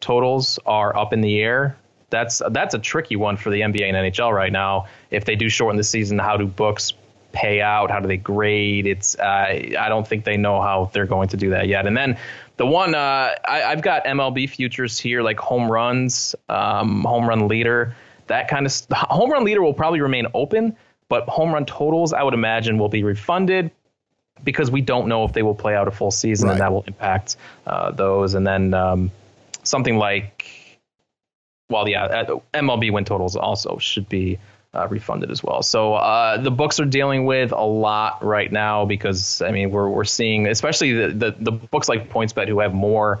totals 0.00 0.58
are 0.66 0.96
up 0.96 1.12
in 1.12 1.20
the 1.20 1.40
air. 1.40 1.76
That's 2.10 2.40
that's 2.50 2.74
a 2.74 2.78
tricky 2.78 3.16
one 3.16 3.36
for 3.36 3.50
the 3.50 3.60
NBA 3.60 3.82
and 3.82 3.96
NHL 3.96 4.32
right 4.32 4.52
now. 4.52 4.86
If 5.10 5.24
they 5.24 5.34
do 5.34 5.48
shorten 5.48 5.76
the 5.76 5.84
season, 5.84 6.18
how 6.18 6.36
do 6.36 6.46
books 6.46 6.92
pay 7.32 7.60
out? 7.60 7.90
How 7.90 7.98
do 7.98 8.06
they 8.06 8.16
grade? 8.16 8.86
It's 8.86 9.16
uh, 9.16 9.74
I 9.78 9.88
don't 9.88 10.06
think 10.06 10.24
they 10.24 10.36
know 10.36 10.60
how 10.60 10.90
they're 10.92 11.06
going 11.06 11.28
to 11.28 11.36
do 11.36 11.50
that 11.50 11.66
yet. 11.66 11.86
And 11.86 11.96
then 11.96 12.16
the 12.56 12.66
one 12.66 12.94
uh, 12.94 13.34
I, 13.44 13.58
have 13.58 13.82
got 13.82 14.04
MLB 14.04 14.48
futures 14.48 14.98
here, 14.98 15.22
like 15.22 15.38
home 15.38 15.70
runs, 15.70 16.34
um, 16.48 17.02
home 17.02 17.28
run 17.28 17.48
leader, 17.48 17.94
that 18.28 18.48
kind 18.48 18.66
of 18.66 18.72
st- 18.72 18.92
home 18.96 19.30
run 19.30 19.44
leader 19.44 19.62
will 19.62 19.74
probably 19.74 20.00
remain 20.00 20.26
open 20.32 20.76
but 21.08 21.28
home 21.28 21.52
run 21.52 21.66
totals, 21.66 22.12
I 22.12 22.22
would 22.22 22.34
imagine, 22.34 22.78
will 22.78 22.88
be 22.88 23.02
refunded 23.02 23.70
because 24.44 24.70
we 24.70 24.80
don't 24.80 25.08
know 25.08 25.24
if 25.24 25.32
they 25.32 25.42
will 25.42 25.54
play 25.54 25.74
out 25.74 25.88
a 25.88 25.90
full 25.90 26.10
season, 26.10 26.48
right. 26.48 26.54
and 26.54 26.60
that 26.60 26.72
will 26.72 26.84
impact 26.86 27.36
uh, 27.66 27.90
those. 27.90 28.34
And 28.34 28.46
then 28.46 28.74
um, 28.74 29.10
something 29.62 29.98
like, 29.98 30.78
well, 31.68 31.88
yeah, 31.88 32.04
uh, 32.04 32.40
MLB 32.54 32.92
win 32.92 33.04
totals 33.04 33.36
also 33.36 33.78
should 33.78 34.08
be 34.08 34.38
uh, 34.74 34.86
refunded 34.88 35.30
as 35.30 35.42
well. 35.42 35.62
So 35.62 35.94
uh, 35.94 36.38
the 36.38 36.50
books 36.50 36.78
are 36.80 36.84
dealing 36.84 37.24
with 37.24 37.52
a 37.52 37.64
lot 37.64 38.22
right 38.22 38.50
now 38.50 38.84
because 38.84 39.40
I 39.42 39.50
mean 39.50 39.70
we're 39.70 39.88
we're 39.88 40.04
seeing, 40.04 40.46
especially 40.46 40.92
the 40.92 41.08
the, 41.08 41.36
the 41.38 41.52
books 41.52 41.88
like 41.88 42.10
PointsBet 42.10 42.48
who 42.48 42.60
have 42.60 42.74
more 42.74 43.20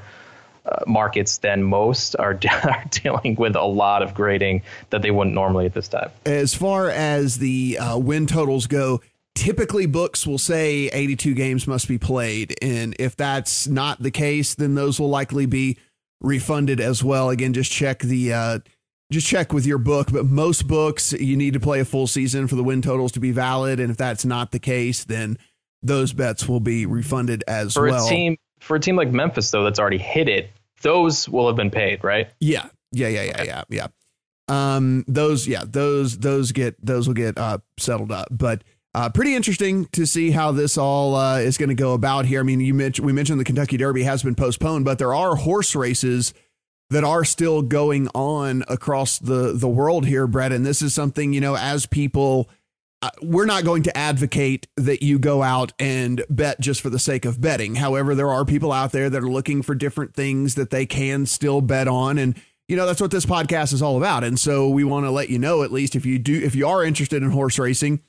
uh, 0.66 0.82
markets 0.86 1.38
than 1.38 1.62
most 1.62 2.16
are, 2.18 2.38
are 2.64 2.84
dealing 2.90 3.36
with 3.36 3.56
a 3.56 3.64
lot 3.64 4.02
of 4.02 4.14
grading 4.14 4.62
that 4.90 5.02
they 5.02 5.10
wouldn't 5.10 5.34
normally 5.34 5.66
at 5.66 5.74
this 5.74 5.88
time. 5.88 6.10
As 6.24 6.54
far 6.54 6.90
as 6.90 7.38
the 7.38 7.78
uh, 7.78 7.98
win 7.98 8.26
totals 8.26 8.66
go, 8.66 9.00
typically 9.34 9.86
books 9.86 10.26
will 10.26 10.38
say 10.38 10.88
82 10.88 11.34
games 11.34 11.66
must 11.66 11.86
be 11.86 11.98
played. 11.98 12.54
And 12.60 12.96
if 12.98 13.14
that's 13.14 13.68
not 13.68 14.02
the 14.02 14.10
case, 14.10 14.54
then 14.54 14.74
those 14.74 14.98
will 14.98 15.10
likely 15.10 15.46
be 15.46 15.78
refunded 16.20 16.80
as 16.80 17.04
well. 17.04 17.30
Again, 17.30 17.52
just 17.52 17.70
check 17.70 18.00
the. 18.00 18.32
Uh, 18.32 18.58
just 19.12 19.28
check 19.28 19.52
with 19.52 19.66
your 19.66 19.78
book, 19.78 20.08
but 20.10 20.26
most 20.26 20.66
books 20.66 21.12
you 21.12 21.36
need 21.36 21.52
to 21.52 21.60
play 21.60 21.78
a 21.78 21.84
full 21.84 22.08
season 22.08 22.48
for 22.48 22.56
the 22.56 22.64
win 22.64 22.82
totals 22.82 23.12
to 23.12 23.20
be 23.20 23.30
valid, 23.30 23.78
and 23.78 23.88
if 23.88 23.96
that's 23.96 24.24
not 24.24 24.50
the 24.50 24.58
case, 24.58 25.04
then 25.04 25.38
those 25.80 26.12
bets 26.12 26.48
will 26.48 26.58
be 26.58 26.86
refunded 26.86 27.44
as 27.46 27.74
for 27.74 27.88
well. 27.88 28.04
A 28.04 28.10
team, 28.10 28.36
for 28.58 28.76
a 28.76 28.80
team 28.80 28.96
like 28.96 29.10
Memphis 29.10 29.50
though 29.52 29.62
that's 29.62 29.78
already 29.78 29.98
hit 29.98 30.28
it, 30.28 30.50
those 30.82 31.28
will 31.28 31.46
have 31.46 31.56
been 31.56 31.70
paid, 31.70 32.04
right? 32.04 32.30
Yeah. 32.40 32.68
Yeah, 32.92 33.08
yeah, 33.08 33.22
yeah, 33.22 33.42
yeah, 33.42 33.62
yeah. 33.68 33.86
Um, 34.48 35.04
those, 35.08 35.46
yeah, 35.46 35.64
those, 35.66 36.18
those 36.18 36.52
get, 36.52 36.76
those 36.84 37.08
will 37.08 37.14
get 37.14 37.36
uh, 37.36 37.58
settled 37.78 38.12
up. 38.12 38.28
But 38.30 38.62
uh, 38.96 39.10
pretty 39.10 39.34
interesting 39.34 39.84
to 39.92 40.06
see 40.06 40.30
how 40.30 40.52
this 40.52 40.78
all 40.78 41.14
uh, 41.14 41.38
is 41.38 41.58
going 41.58 41.68
to 41.68 41.74
go 41.74 41.92
about 41.92 42.24
here. 42.24 42.40
I 42.40 42.42
mean, 42.44 42.60
you 42.60 42.72
mentioned 42.72 43.04
we 43.04 43.12
mentioned 43.12 43.38
the 43.38 43.44
Kentucky 43.44 43.76
Derby 43.76 44.04
has 44.04 44.22
been 44.22 44.34
postponed, 44.34 44.86
but 44.86 44.98
there 44.98 45.12
are 45.12 45.36
horse 45.36 45.76
races 45.76 46.32
that 46.88 47.04
are 47.04 47.22
still 47.22 47.60
going 47.60 48.08
on 48.14 48.64
across 48.68 49.18
the 49.18 49.52
the 49.52 49.68
world 49.68 50.06
here, 50.06 50.26
Brett. 50.26 50.50
And 50.50 50.64
this 50.64 50.80
is 50.80 50.94
something 50.94 51.34
you 51.34 51.42
know, 51.42 51.58
as 51.58 51.84
people 51.84 52.48
we're 53.22 53.46
not 53.46 53.64
going 53.64 53.82
to 53.84 53.96
advocate 53.96 54.66
that 54.76 55.02
you 55.02 55.18
go 55.18 55.42
out 55.42 55.72
and 55.78 56.24
bet 56.30 56.60
just 56.60 56.80
for 56.80 56.90
the 56.90 56.98
sake 56.98 57.24
of 57.24 57.40
betting. 57.40 57.76
However, 57.76 58.14
there 58.14 58.30
are 58.30 58.44
people 58.44 58.72
out 58.72 58.92
there 58.92 59.10
that 59.10 59.22
are 59.22 59.28
looking 59.28 59.62
for 59.62 59.74
different 59.74 60.14
things 60.14 60.54
that 60.54 60.70
they 60.70 60.86
can 60.86 61.26
still 61.26 61.60
bet 61.60 61.88
on. 61.88 62.18
And, 62.18 62.40
you 62.68 62.76
know, 62.76 62.86
that's 62.86 63.00
what 63.00 63.10
this 63.10 63.26
podcast 63.26 63.72
is 63.72 63.82
all 63.82 63.96
about. 63.96 64.24
And 64.24 64.40
so 64.40 64.68
we 64.68 64.82
want 64.82 65.04
to 65.06 65.10
let 65.10 65.28
you 65.28 65.38
know, 65.38 65.62
at 65.62 65.72
least 65.72 65.94
if 65.94 66.06
you 66.06 66.18
do, 66.18 66.40
if 66.42 66.54
you 66.54 66.66
are 66.66 66.82
interested 66.84 67.22
in 67.22 67.30
horse 67.30 67.58
racing, 67.58 68.00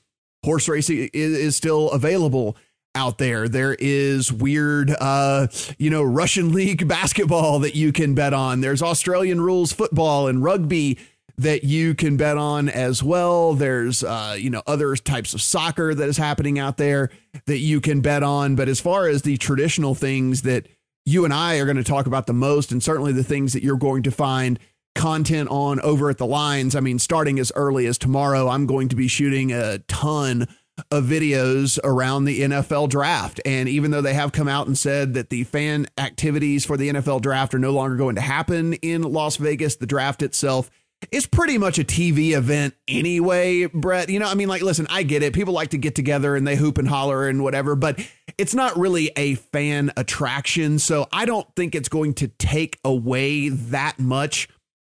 horse 0.44 0.68
racing 0.68 1.10
is, 1.12 1.38
is 1.38 1.56
still 1.56 1.90
available 1.90 2.56
out 2.94 3.18
there. 3.18 3.48
There 3.48 3.76
is 3.78 4.32
weird, 4.32 4.90
uh, 4.98 5.48
you 5.78 5.90
know, 5.90 6.02
Russian 6.02 6.52
league 6.54 6.88
basketball 6.88 7.60
that 7.60 7.74
you 7.74 7.92
can 7.92 8.14
bet 8.14 8.32
on. 8.32 8.60
There's 8.60 8.82
Australian 8.82 9.40
rules 9.40 9.72
football 9.72 10.28
and 10.28 10.42
rugby 10.42 10.98
that 11.38 11.62
you 11.62 11.94
can 11.94 12.16
bet 12.16 12.36
on 12.36 12.68
as 12.68 13.02
well. 13.02 13.54
There's, 13.54 14.02
uh, 14.02 14.36
you 14.38 14.50
know, 14.50 14.62
other 14.66 14.96
types 14.96 15.34
of 15.34 15.40
soccer 15.40 15.94
that 15.94 16.08
is 16.08 16.16
happening 16.16 16.58
out 16.58 16.76
there 16.76 17.10
that 17.46 17.58
you 17.58 17.80
can 17.80 18.00
bet 18.00 18.24
on. 18.24 18.56
But 18.56 18.68
as 18.68 18.80
far 18.80 19.06
as 19.06 19.22
the 19.22 19.36
traditional 19.36 19.94
things 19.94 20.42
that 20.42 20.66
you 21.06 21.24
and 21.24 21.32
I 21.32 21.58
are 21.58 21.64
going 21.64 21.76
to 21.76 21.84
talk 21.84 22.06
about 22.06 22.26
the 22.26 22.32
most, 22.32 22.72
and 22.72 22.82
certainly 22.82 23.12
the 23.12 23.24
things 23.24 23.52
that 23.52 23.62
you're 23.62 23.76
going 23.76 24.02
to 24.02 24.10
find 24.10 24.58
content 24.96 25.48
on 25.48 25.80
over 25.80 26.10
at 26.10 26.18
the 26.18 26.26
lines, 26.26 26.74
I 26.74 26.80
mean, 26.80 26.98
starting 26.98 27.38
as 27.38 27.52
early 27.54 27.86
as 27.86 27.98
tomorrow, 27.98 28.48
I'm 28.48 28.66
going 28.66 28.88
to 28.88 28.96
be 28.96 29.06
shooting 29.06 29.52
a 29.52 29.78
ton 29.86 30.48
of 30.90 31.04
videos 31.04 31.78
around 31.84 32.24
the 32.24 32.40
NFL 32.40 32.88
draft. 32.88 33.40
And 33.44 33.68
even 33.68 33.90
though 33.90 34.00
they 34.00 34.14
have 34.14 34.32
come 34.32 34.48
out 34.48 34.66
and 34.66 34.76
said 34.76 35.14
that 35.14 35.30
the 35.30 35.44
fan 35.44 35.86
activities 35.98 36.64
for 36.64 36.76
the 36.76 36.88
NFL 36.88 37.22
draft 37.22 37.54
are 37.54 37.58
no 37.58 37.72
longer 37.72 37.96
going 37.96 38.16
to 38.16 38.20
happen 38.20 38.74
in 38.74 39.02
Las 39.02 39.36
Vegas, 39.36 39.76
the 39.76 39.86
draft 39.86 40.22
itself 40.22 40.70
it's 41.10 41.26
pretty 41.26 41.58
much 41.58 41.78
a 41.78 41.84
TV 41.84 42.36
event 42.36 42.74
anyway, 42.86 43.66
Brett. 43.66 44.10
You 44.10 44.18
know, 44.18 44.26
I 44.26 44.34
mean, 44.34 44.48
like, 44.48 44.62
listen, 44.62 44.86
I 44.90 45.02
get 45.02 45.22
it. 45.22 45.32
People 45.32 45.54
like 45.54 45.70
to 45.70 45.78
get 45.78 45.94
together 45.94 46.34
and 46.36 46.46
they 46.46 46.56
hoop 46.56 46.78
and 46.78 46.88
holler 46.88 47.28
and 47.28 47.42
whatever, 47.42 47.76
but 47.76 48.00
it's 48.36 48.54
not 48.54 48.76
really 48.76 49.10
a 49.16 49.36
fan 49.36 49.92
attraction. 49.96 50.78
So 50.78 51.06
I 51.12 51.24
don't 51.24 51.46
think 51.54 51.74
it's 51.74 51.88
going 51.88 52.14
to 52.14 52.28
take 52.28 52.78
away 52.84 53.48
that 53.48 53.98
much 53.98 54.48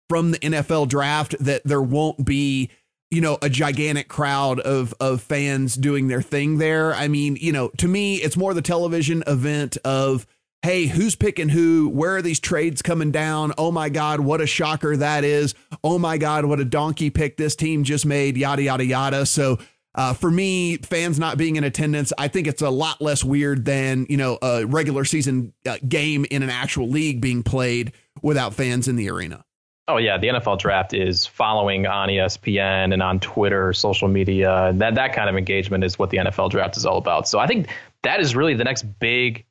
from 0.08 0.32
the 0.32 0.39
NFL 0.39 0.88
draft 0.88 1.36
that 1.39 1.62
there 1.65 1.82
won't 1.82 2.25
be, 2.25 2.70
you 3.12 3.22
know, 3.22 3.38
a 3.41 3.50
gigantic 3.50 4.08
crowd 4.08 4.60
of 4.60 4.94
of 5.00 5.22
fans 5.22 5.75
doing 5.75 6.08
their 6.08 6.22
thing 6.22 6.58
there. 6.58 6.94
I 6.94 7.08
mean, 7.08 7.38
you 7.39 7.51
know, 7.51 7.70
to 7.77 7.88
me, 7.88 8.15
it's 8.15 8.38
more 8.38 8.53
the 8.53 8.62
television 8.62 9.24
event 9.27 9.77
of 9.84 10.25
hey, 10.62 10.88
who's 10.88 11.16
picking 11.16 11.50
who? 11.50 11.89
Where 11.89 12.18
are 12.18 12.22
these 12.22 12.39
trades 12.39 12.82
coming 12.82 13.12
down? 13.12 13.54
Oh 13.58 13.72
my 13.72 13.89
God, 13.89 14.20
what 14.20 14.42
a 14.42 14.48
shocker 14.48 14.98
that 14.98 15.24
is. 15.24 15.56
Oh 15.84 15.98
my 15.98 16.18
God, 16.18 16.46
what 16.46 16.60
a 16.60 16.66
donkey 16.66 17.10
pick 17.10 17.38
this 17.38 17.56
team 17.56 17.84
just 17.84 18.06
made, 18.06 18.38
yada, 18.38 18.62
yada, 18.63 18.86
yada. 18.86 19.25
So, 19.25 19.60
uh, 19.96 20.13
for 20.13 20.30
me, 20.30 20.78
fans 20.78 21.18
not 21.18 21.38
being 21.38 21.56
in 21.56 21.63
attendance, 21.63 22.13
I 22.18 22.28
think 22.28 22.48
it's 22.48 22.62
a 22.62 22.70
lot 22.70 23.01
less 23.01 23.24
weird 23.24 23.66
than, 23.66 24.06
you 24.10 24.18
know, 24.18 24.38
a 24.42 24.66
regular 24.66 25.04
season 25.04 25.54
uh, 25.66 25.78
game 25.88 26.25
in 26.30 26.44
an 26.44 26.50
actual 26.50 26.88
league 26.88 27.22
being 27.22 27.42
played 27.42 27.94
without 28.22 28.54
fans 28.54 28.88
in 28.88 28.96
the 28.96 29.10
arena. 29.10 29.44
Oh 29.88 29.98
yeah, 29.98 30.20
the 30.20 30.28
NFL 30.28 30.60
draft 30.60 30.94
is 30.94 31.25
following 31.25 31.88
on 31.88 32.10
ESPN 32.10 32.94
and 32.94 33.01
on 33.01 33.20
Twitter, 33.20 33.74
social 33.74 34.08
media. 34.08 34.72
That 34.75 34.94
that 34.94 35.13
kind 35.13 35.28
of 35.28 35.36
engagement 35.36 35.84
is 35.84 35.98
what 35.98 36.12
the 36.12 36.18
NFL 36.18 36.51
draft 36.51 36.78
is 36.78 36.86
all 36.86 37.00
about. 37.00 37.28
So 37.28 37.39
I 37.39 37.48
think 37.48 37.70
that 38.04 38.20
is 38.20 38.36
really 38.36 38.54
the 38.54 38.63
next 38.63 38.84
big 39.00 39.46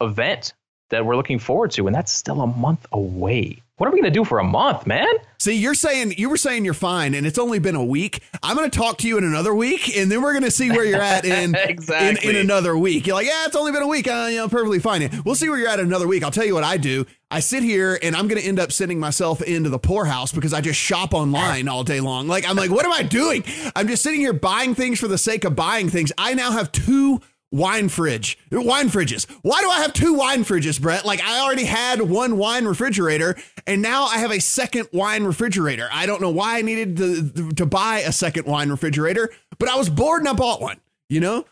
event 0.00 0.54
that 0.90 1.04
we're 1.04 1.16
looking 1.16 1.38
forward 1.38 1.70
to, 1.72 1.86
and 1.86 1.94
that's 1.94 2.12
still 2.12 2.40
a 2.40 2.46
month 2.46 2.86
away. 2.92 3.62
What 3.76 3.86
are 3.86 3.92
we 3.92 4.00
going 4.00 4.12
to 4.12 4.18
do 4.18 4.24
for 4.24 4.40
a 4.40 4.44
month, 4.44 4.88
man? 4.88 5.06
See, 5.38 5.52
you're 5.52 5.74
saying 5.74 6.14
you 6.16 6.28
were 6.28 6.36
saying 6.36 6.64
you're 6.64 6.74
fine, 6.74 7.14
and 7.14 7.24
it's 7.24 7.38
only 7.38 7.60
been 7.60 7.76
a 7.76 7.84
week. 7.84 8.24
I'm 8.42 8.56
going 8.56 8.68
to 8.68 8.76
talk 8.76 8.98
to 8.98 9.08
you 9.08 9.18
in 9.18 9.24
another 9.24 9.54
week, 9.54 9.96
and 9.96 10.10
then 10.10 10.20
we're 10.20 10.32
going 10.32 10.42
to 10.42 10.50
see 10.50 10.68
where 10.70 10.84
you're 10.84 11.00
at 11.00 11.24
in, 11.24 11.54
exactly. 11.54 12.28
in, 12.28 12.34
in 12.34 12.40
another 12.40 12.76
week. 12.76 13.06
You're 13.06 13.14
like, 13.14 13.26
yeah, 13.26 13.44
it's 13.46 13.54
only 13.54 13.70
been 13.70 13.82
a 13.82 13.86
week. 13.86 14.08
Uh, 14.08 14.26
you 14.30 14.38
know, 14.38 14.48
perfectly 14.48 14.80
fine. 14.80 15.22
We'll 15.24 15.36
see 15.36 15.48
where 15.48 15.58
you're 15.58 15.68
at 15.68 15.78
another 15.78 16.08
week. 16.08 16.24
I'll 16.24 16.32
tell 16.32 16.44
you 16.44 16.54
what 16.54 16.64
I 16.64 16.76
do. 16.76 17.06
I 17.30 17.38
sit 17.38 17.62
here, 17.62 18.00
and 18.02 18.16
I'm 18.16 18.26
going 18.26 18.40
to 18.40 18.48
end 18.48 18.58
up 18.58 18.72
sending 18.72 18.98
myself 18.98 19.42
into 19.42 19.70
the 19.70 19.78
poorhouse 19.78 20.32
because 20.32 20.52
I 20.52 20.60
just 20.60 20.80
shop 20.80 21.14
online 21.14 21.68
all 21.68 21.84
day 21.84 22.00
long. 22.00 22.26
Like, 22.26 22.48
I'm 22.48 22.56
like, 22.56 22.72
what 22.72 22.84
am 22.84 22.92
I 22.92 23.04
doing? 23.04 23.44
I'm 23.76 23.86
just 23.86 24.02
sitting 24.02 24.18
here 24.18 24.32
buying 24.32 24.74
things 24.74 24.98
for 24.98 25.06
the 25.06 25.18
sake 25.18 25.44
of 25.44 25.54
buying 25.54 25.88
things. 25.88 26.10
I 26.18 26.34
now 26.34 26.50
have 26.50 26.72
two 26.72 27.20
wine 27.50 27.88
fridge, 27.88 28.38
wine 28.50 28.88
fridges. 28.88 29.28
Why 29.42 29.60
do 29.60 29.70
I 29.70 29.80
have 29.80 29.92
two 29.92 30.14
wine 30.14 30.44
fridges, 30.44 30.80
Brett? 30.80 31.04
Like 31.04 31.22
I 31.22 31.40
already 31.40 31.64
had 31.64 32.02
one 32.02 32.36
wine 32.36 32.64
refrigerator 32.64 33.36
and 33.66 33.82
now 33.82 34.04
I 34.04 34.18
have 34.18 34.30
a 34.30 34.40
second 34.40 34.88
wine 34.92 35.24
refrigerator. 35.24 35.88
I 35.92 36.06
don't 36.06 36.20
know 36.20 36.30
why 36.30 36.58
I 36.58 36.62
needed 36.62 36.96
to, 36.98 37.52
to 37.52 37.66
buy 37.66 38.00
a 38.00 38.12
second 38.12 38.46
wine 38.46 38.70
refrigerator, 38.70 39.30
but 39.58 39.68
I 39.68 39.76
was 39.76 39.88
bored 39.88 40.22
and 40.22 40.28
I 40.28 40.32
bought 40.34 40.60
one, 40.60 40.80
you 41.08 41.20
know? 41.20 41.44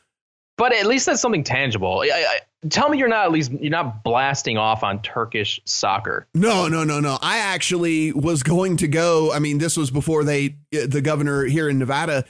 But 0.58 0.72
at 0.74 0.86
least 0.86 1.06
that's 1.06 1.20
something 1.20 1.44
tangible. 1.44 2.02
I, 2.02 2.10
I, 2.10 2.38
tell 2.70 2.88
me 2.88 2.98
you're 2.98 3.08
not 3.08 3.26
at 3.26 3.32
least 3.32 3.52
you're 3.52 3.70
not 3.70 4.02
blasting 4.02 4.56
off 4.56 4.82
on 4.82 5.02
Turkish 5.02 5.60
soccer. 5.64 6.26
No, 6.34 6.66
no, 6.68 6.82
no, 6.84 6.98
no. 7.00 7.18
I 7.20 7.38
actually 7.38 8.12
was 8.12 8.42
going 8.42 8.78
to 8.78 8.88
go. 8.88 9.32
I 9.32 9.38
mean, 9.38 9.58
this 9.58 9.76
was 9.76 9.90
before 9.90 10.24
they 10.24 10.56
the 10.70 11.02
governor 11.02 11.44
here 11.44 11.68
in 11.68 11.78
Nevada 11.78 12.24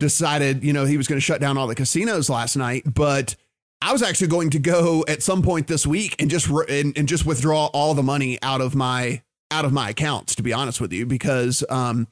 decided, 0.00 0.64
you 0.64 0.72
know, 0.72 0.84
he 0.84 0.96
was 0.96 1.06
going 1.06 1.18
to 1.18 1.24
shut 1.24 1.40
down 1.40 1.56
all 1.56 1.68
the 1.68 1.76
casinos 1.76 2.28
last 2.28 2.56
night, 2.56 2.82
but 2.92 3.36
I 3.80 3.92
was 3.92 4.02
actually 4.02 4.26
going 4.26 4.50
to 4.50 4.58
go 4.58 5.04
at 5.06 5.22
some 5.22 5.42
point 5.42 5.68
this 5.68 5.86
week 5.86 6.16
and 6.18 6.28
just 6.28 6.48
and, 6.48 6.96
and 6.98 7.06
just 7.06 7.24
withdraw 7.24 7.66
all 7.66 7.94
the 7.94 8.02
money 8.02 8.38
out 8.42 8.60
of 8.60 8.74
my 8.74 9.22
out 9.52 9.64
of 9.64 9.72
my 9.72 9.90
accounts 9.90 10.34
to 10.36 10.42
be 10.42 10.52
honest 10.52 10.80
with 10.80 10.92
you 10.92 11.06
because 11.06 11.64
um 11.70 12.06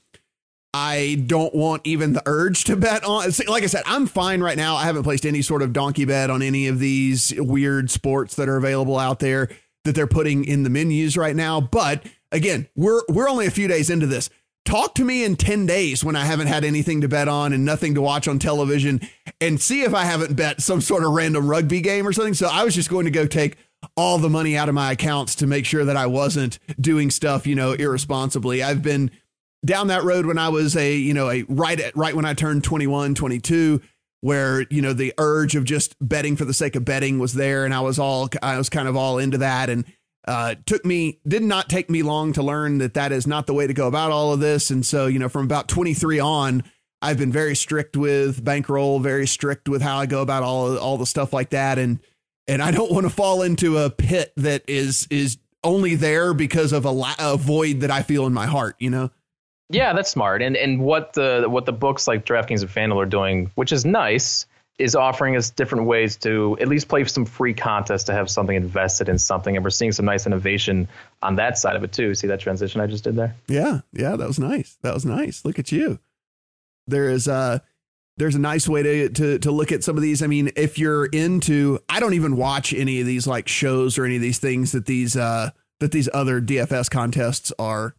I 0.74 1.22
don't 1.26 1.54
want 1.54 1.82
even 1.84 2.12
the 2.12 2.22
urge 2.26 2.64
to 2.64 2.76
bet 2.76 3.02
on. 3.02 3.30
Like 3.46 3.62
I 3.62 3.66
said, 3.66 3.82
I'm 3.86 4.06
fine 4.06 4.42
right 4.42 4.56
now. 4.56 4.76
I 4.76 4.84
haven't 4.84 5.02
placed 5.02 5.24
any 5.24 5.40
sort 5.40 5.62
of 5.62 5.72
donkey 5.72 6.04
bet 6.04 6.30
on 6.30 6.42
any 6.42 6.68
of 6.68 6.78
these 6.78 7.32
weird 7.38 7.90
sports 7.90 8.36
that 8.36 8.50
are 8.50 8.58
available 8.58 8.98
out 8.98 9.18
there 9.18 9.48
that 9.84 9.94
they're 9.94 10.06
putting 10.06 10.44
in 10.44 10.64
the 10.64 10.70
menus 10.70 11.16
right 11.16 11.34
now. 11.34 11.60
But 11.60 12.04
again, 12.32 12.68
we're 12.76 13.02
we're 13.08 13.28
only 13.28 13.46
a 13.46 13.50
few 13.50 13.66
days 13.66 13.88
into 13.88 14.06
this 14.06 14.28
talk 14.64 14.94
to 14.94 15.04
me 15.04 15.24
in 15.24 15.36
10 15.36 15.66
days 15.66 16.04
when 16.04 16.16
I 16.16 16.24
haven't 16.24 16.48
had 16.48 16.64
anything 16.64 17.00
to 17.00 17.08
bet 17.08 17.28
on 17.28 17.52
and 17.52 17.64
nothing 17.64 17.94
to 17.94 18.02
watch 18.02 18.28
on 18.28 18.38
television 18.38 19.00
and 19.40 19.60
see 19.60 19.82
if 19.82 19.94
I 19.94 20.04
haven't 20.04 20.36
bet 20.36 20.60
some 20.60 20.80
sort 20.80 21.04
of 21.04 21.12
random 21.12 21.48
rugby 21.48 21.80
game 21.80 22.06
or 22.06 22.12
something. 22.12 22.34
So 22.34 22.48
I 22.50 22.64
was 22.64 22.74
just 22.74 22.90
going 22.90 23.06
to 23.06 23.10
go 23.10 23.26
take 23.26 23.56
all 23.96 24.18
the 24.18 24.28
money 24.28 24.56
out 24.56 24.68
of 24.68 24.74
my 24.74 24.92
accounts 24.92 25.34
to 25.36 25.46
make 25.46 25.64
sure 25.64 25.84
that 25.84 25.96
I 25.96 26.06
wasn't 26.06 26.58
doing 26.80 27.10
stuff, 27.10 27.46
you 27.46 27.54
know, 27.54 27.72
irresponsibly. 27.72 28.62
I've 28.62 28.82
been 28.82 29.10
down 29.64 29.88
that 29.88 30.04
road 30.04 30.26
when 30.26 30.38
I 30.38 30.48
was 30.48 30.76
a, 30.76 30.94
you 30.94 31.14
know, 31.14 31.30
a 31.30 31.44
right 31.48 31.80
at 31.80 31.96
right 31.96 32.14
when 32.14 32.24
I 32.24 32.34
turned 32.34 32.64
21, 32.64 33.14
22 33.14 33.80
where, 34.20 34.66
you 34.68 34.82
know, 34.82 34.92
the 34.92 35.14
urge 35.18 35.54
of 35.54 35.64
just 35.64 35.94
betting 36.00 36.36
for 36.36 36.44
the 36.44 36.54
sake 36.54 36.74
of 36.74 36.84
betting 36.84 37.18
was 37.18 37.34
there 37.34 37.64
and 37.64 37.72
I 37.72 37.80
was 37.80 37.98
all 37.98 38.28
I 38.42 38.58
was 38.58 38.68
kind 38.68 38.88
of 38.88 38.96
all 38.96 39.18
into 39.18 39.38
that 39.38 39.70
and 39.70 39.84
uh, 40.26 40.54
took 40.66 40.84
me 40.84 41.20
did 41.26 41.42
not 41.42 41.68
take 41.68 41.88
me 41.88 42.02
long 42.02 42.32
to 42.34 42.42
learn 42.42 42.78
that 42.78 42.94
that 42.94 43.12
is 43.12 43.26
not 43.26 43.46
the 43.46 43.54
way 43.54 43.66
to 43.66 43.74
go 43.74 43.86
about 43.86 44.10
all 44.10 44.32
of 44.32 44.40
this. 44.40 44.70
And 44.70 44.84
so 44.84 45.06
you 45.06 45.18
know 45.18 45.28
from 45.28 45.44
about 45.44 45.68
23 45.68 46.18
on 46.20 46.62
i've 47.00 47.16
been 47.16 47.30
very 47.30 47.54
strict 47.54 47.96
with 47.96 48.42
bankroll 48.42 48.98
very 48.98 49.24
strict 49.24 49.68
with 49.68 49.80
how 49.80 49.98
i 49.98 50.06
go 50.06 50.20
about 50.20 50.42
all 50.42 50.76
all 50.76 50.98
the 50.98 51.06
stuff 51.06 51.32
like 51.32 51.50
that. 51.50 51.78
And 51.78 52.00
and 52.46 52.62
i 52.62 52.70
don't 52.70 52.90
want 52.92 53.04
to 53.04 53.10
fall 53.10 53.42
into 53.42 53.78
a 53.78 53.90
pit 53.90 54.32
that 54.36 54.64
is 54.68 55.06
is 55.10 55.38
only 55.64 55.94
there 55.94 56.34
because 56.34 56.72
of 56.72 56.84
a, 56.84 56.90
la- 56.90 57.14
a 57.18 57.36
void 57.36 57.80
that 57.80 57.90
i 57.90 58.02
feel 58.02 58.26
in 58.26 58.32
my 58.32 58.46
heart 58.46 58.76
you 58.78 58.90
know? 58.90 59.10
Yeah 59.70 59.92
that's 59.92 60.10
smart. 60.10 60.42
And 60.42 60.56
and 60.56 60.80
what 60.80 61.12
the 61.12 61.46
what 61.48 61.66
the 61.66 61.72
books 61.72 62.08
like 62.08 62.26
draftkings 62.26 62.62
and 62.62 62.70
fanduel 62.70 63.02
are 63.02 63.06
doing 63.06 63.50
which 63.54 63.72
is 63.72 63.84
nice 63.84 64.46
is 64.78 64.94
offering 64.94 65.36
us 65.36 65.50
different 65.50 65.86
ways 65.86 66.16
to 66.16 66.56
at 66.60 66.68
least 66.68 66.88
play 66.88 67.04
some 67.04 67.24
free 67.24 67.52
contests 67.52 68.04
to 68.04 68.12
have 68.12 68.30
something 68.30 68.54
invested 68.54 69.08
in 69.08 69.18
something. 69.18 69.56
And 69.56 69.64
we're 69.64 69.70
seeing 69.70 69.90
some 69.90 70.04
nice 70.04 70.24
innovation 70.24 70.88
on 71.20 71.36
that 71.36 71.58
side 71.58 71.74
of 71.74 71.82
it 71.82 71.92
too. 71.92 72.14
See 72.14 72.28
that 72.28 72.38
transition 72.38 72.80
I 72.80 72.86
just 72.86 73.02
did 73.02 73.16
there? 73.16 73.34
Yeah. 73.48 73.80
Yeah. 73.92 74.14
That 74.14 74.28
was 74.28 74.38
nice. 74.38 74.78
That 74.82 74.94
was 74.94 75.04
nice. 75.04 75.44
Look 75.44 75.58
at 75.58 75.72
you. 75.72 75.98
There 76.86 77.10
is 77.10 77.26
a, 77.26 77.60
there's 78.18 78.36
a 78.36 78.40
nice 78.40 78.68
way 78.68 78.82
to, 78.84 79.08
to, 79.08 79.38
to 79.40 79.50
look 79.50 79.72
at 79.72 79.82
some 79.82 79.96
of 79.96 80.02
these. 80.02 80.22
I 80.22 80.28
mean, 80.28 80.52
if 80.54 80.78
you're 80.78 81.06
into, 81.06 81.80
I 81.88 81.98
don't 81.98 82.14
even 82.14 82.36
watch 82.36 82.72
any 82.72 83.00
of 83.00 83.06
these 83.06 83.26
like 83.26 83.48
shows 83.48 83.98
or 83.98 84.04
any 84.04 84.16
of 84.16 84.22
these 84.22 84.38
things 84.38 84.72
that 84.72 84.86
these, 84.86 85.16
uh, 85.16 85.50
that 85.80 85.90
these 85.90 86.08
other 86.14 86.40
DFS 86.40 86.88
contests 86.88 87.52
are, 87.58 87.94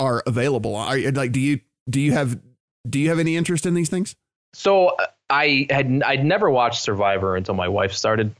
are 0.00 0.24
available. 0.26 0.74
Are 0.74 0.98
like, 1.12 1.30
do 1.30 1.40
you, 1.40 1.60
do 1.88 2.00
you 2.00 2.12
have, 2.12 2.40
do 2.88 2.98
you 2.98 3.08
have 3.10 3.20
any 3.20 3.36
interest 3.36 3.64
in 3.64 3.74
these 3.74 3.88
things? 3.88 4.16
So 4.54 4.88
uh, 4.88 5.06
I 5.28 5.66
had 5.68 6.02
I'd 6.04 6.24
never 6.24 6.50
watched 6.50 6.82
Survivor 6.82 7.36
until 7.36 7.54
my 7.54 7.68
wife 7.68 7.92
started, 7.92 8.34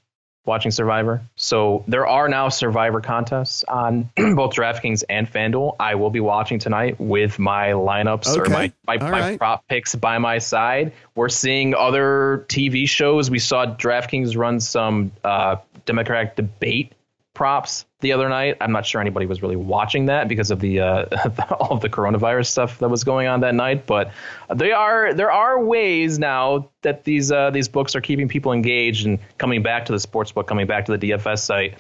watching 0.47 0.71
Survivor. 0.71 1.23
So 1.37 1.85
there 1.89 2.07
are 2.07 2.29
now 2.29 2.49
Survivor 2.49 3.01
contests 3.01 3.65
on 3.65 4.11
both 4.17 4.55
DraftKings 4.55 5.05
and 5.09 5.31
FanDuel. 5.31 5.77
I 5.81 5.95
will 5.95 6.11
be 6.11 6.21
watching 6.21 6.59
tonight 6.59 7.01
with 7.01 7.39
my 7.39 7.69
lineups 7.69 8.29
okay. 8.29 8.41
or 8.41 8.53
my, 8.53 8.73
my, 8.87 8.97
my 8.99 9.11
right. 9.11 9.39
prop 9.39 9.67
picks 9.69 9.95
by 9.95 10.19
my 10.19 10.39
side. 10.39 10.93
We're 11.15 11.31
seeing 11.31 11.75
other 11.75 12.45
TV 12.49 12.89
shows. 12.89 13.31
We 13.31 13.39
saw 13.39 13.67
DraftKings 13.67 14.37
run 14.37 14.61
some 14.61 15.13
uh, 15.23 15.57
Democratic 15.87 16.37
debate 16.37 16.93
props 17.35 17.85
the 18.01 18.13
other 18.13 18.29
night. 18.29 18.57
I'm 18.61 18.73
not 18.73 18.87
sure 18.87 19.01
anybody 19.01 19.27
was 19.27 19.43
really 19.43 19.57
watching 19.57 20.07
that 20.07 20.29
because 20.29 20.51
of 20.51 20.61
the 20.61 20.81
uh, 20.81 21.05
all 21.59 21.73
of 21.73 21.81
the 21.81 21.91
coronavirus 21.91 22.47
stuff 22.47 22.79
that 22.79 22.89
was 22.89 23.05
going 23.05 23.27
on 23.27 23.41
that 23.41 23.55
night. 23.55 23.87
But 23.87 24.13
they 24.55 24.73
are 24.73 25.13
there 25.13 25.33
are 25.33 25.63
ways 25.63 26.19
now 26.19 26.71
that 26.83 27.05
these 27.05 27.31
uh, 27.31 27.51
these 27.51 27.69
books 27.69 27.95
are 27.95 28.01
keeping 28.01 28.29
people 28.29 28.53
engaged 28.53 29.07
and 29.07 29.19
coming 29.39 29.63
back 29.63 29.85
to 29.87 29.93
the 29.93 30.01
sports 30.01 30.33
book, 30.33 30.47
coming 30.47 30.67
back 30.67 30.87
to 30.87 30.97
the 30.97 31.11
DFS 31.11 31.41
site. 31.41 31.79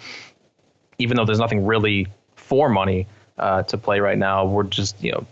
Even 0.98 1.16
though 1.16 1.24
there's 1.24 1.40
nothing 1.40 1.64
really 1.64 2.08
for 2.36 2.68
money 2.68 3.06
uh, 3.38 3.62
to 3.64 3.78
play 3.78 4.00
right 4.00 4.18
now, 4.18 4.44
we're 4.44 4.64
just 4.64 5.02
you 5.02 5.12
know 5.12 5.24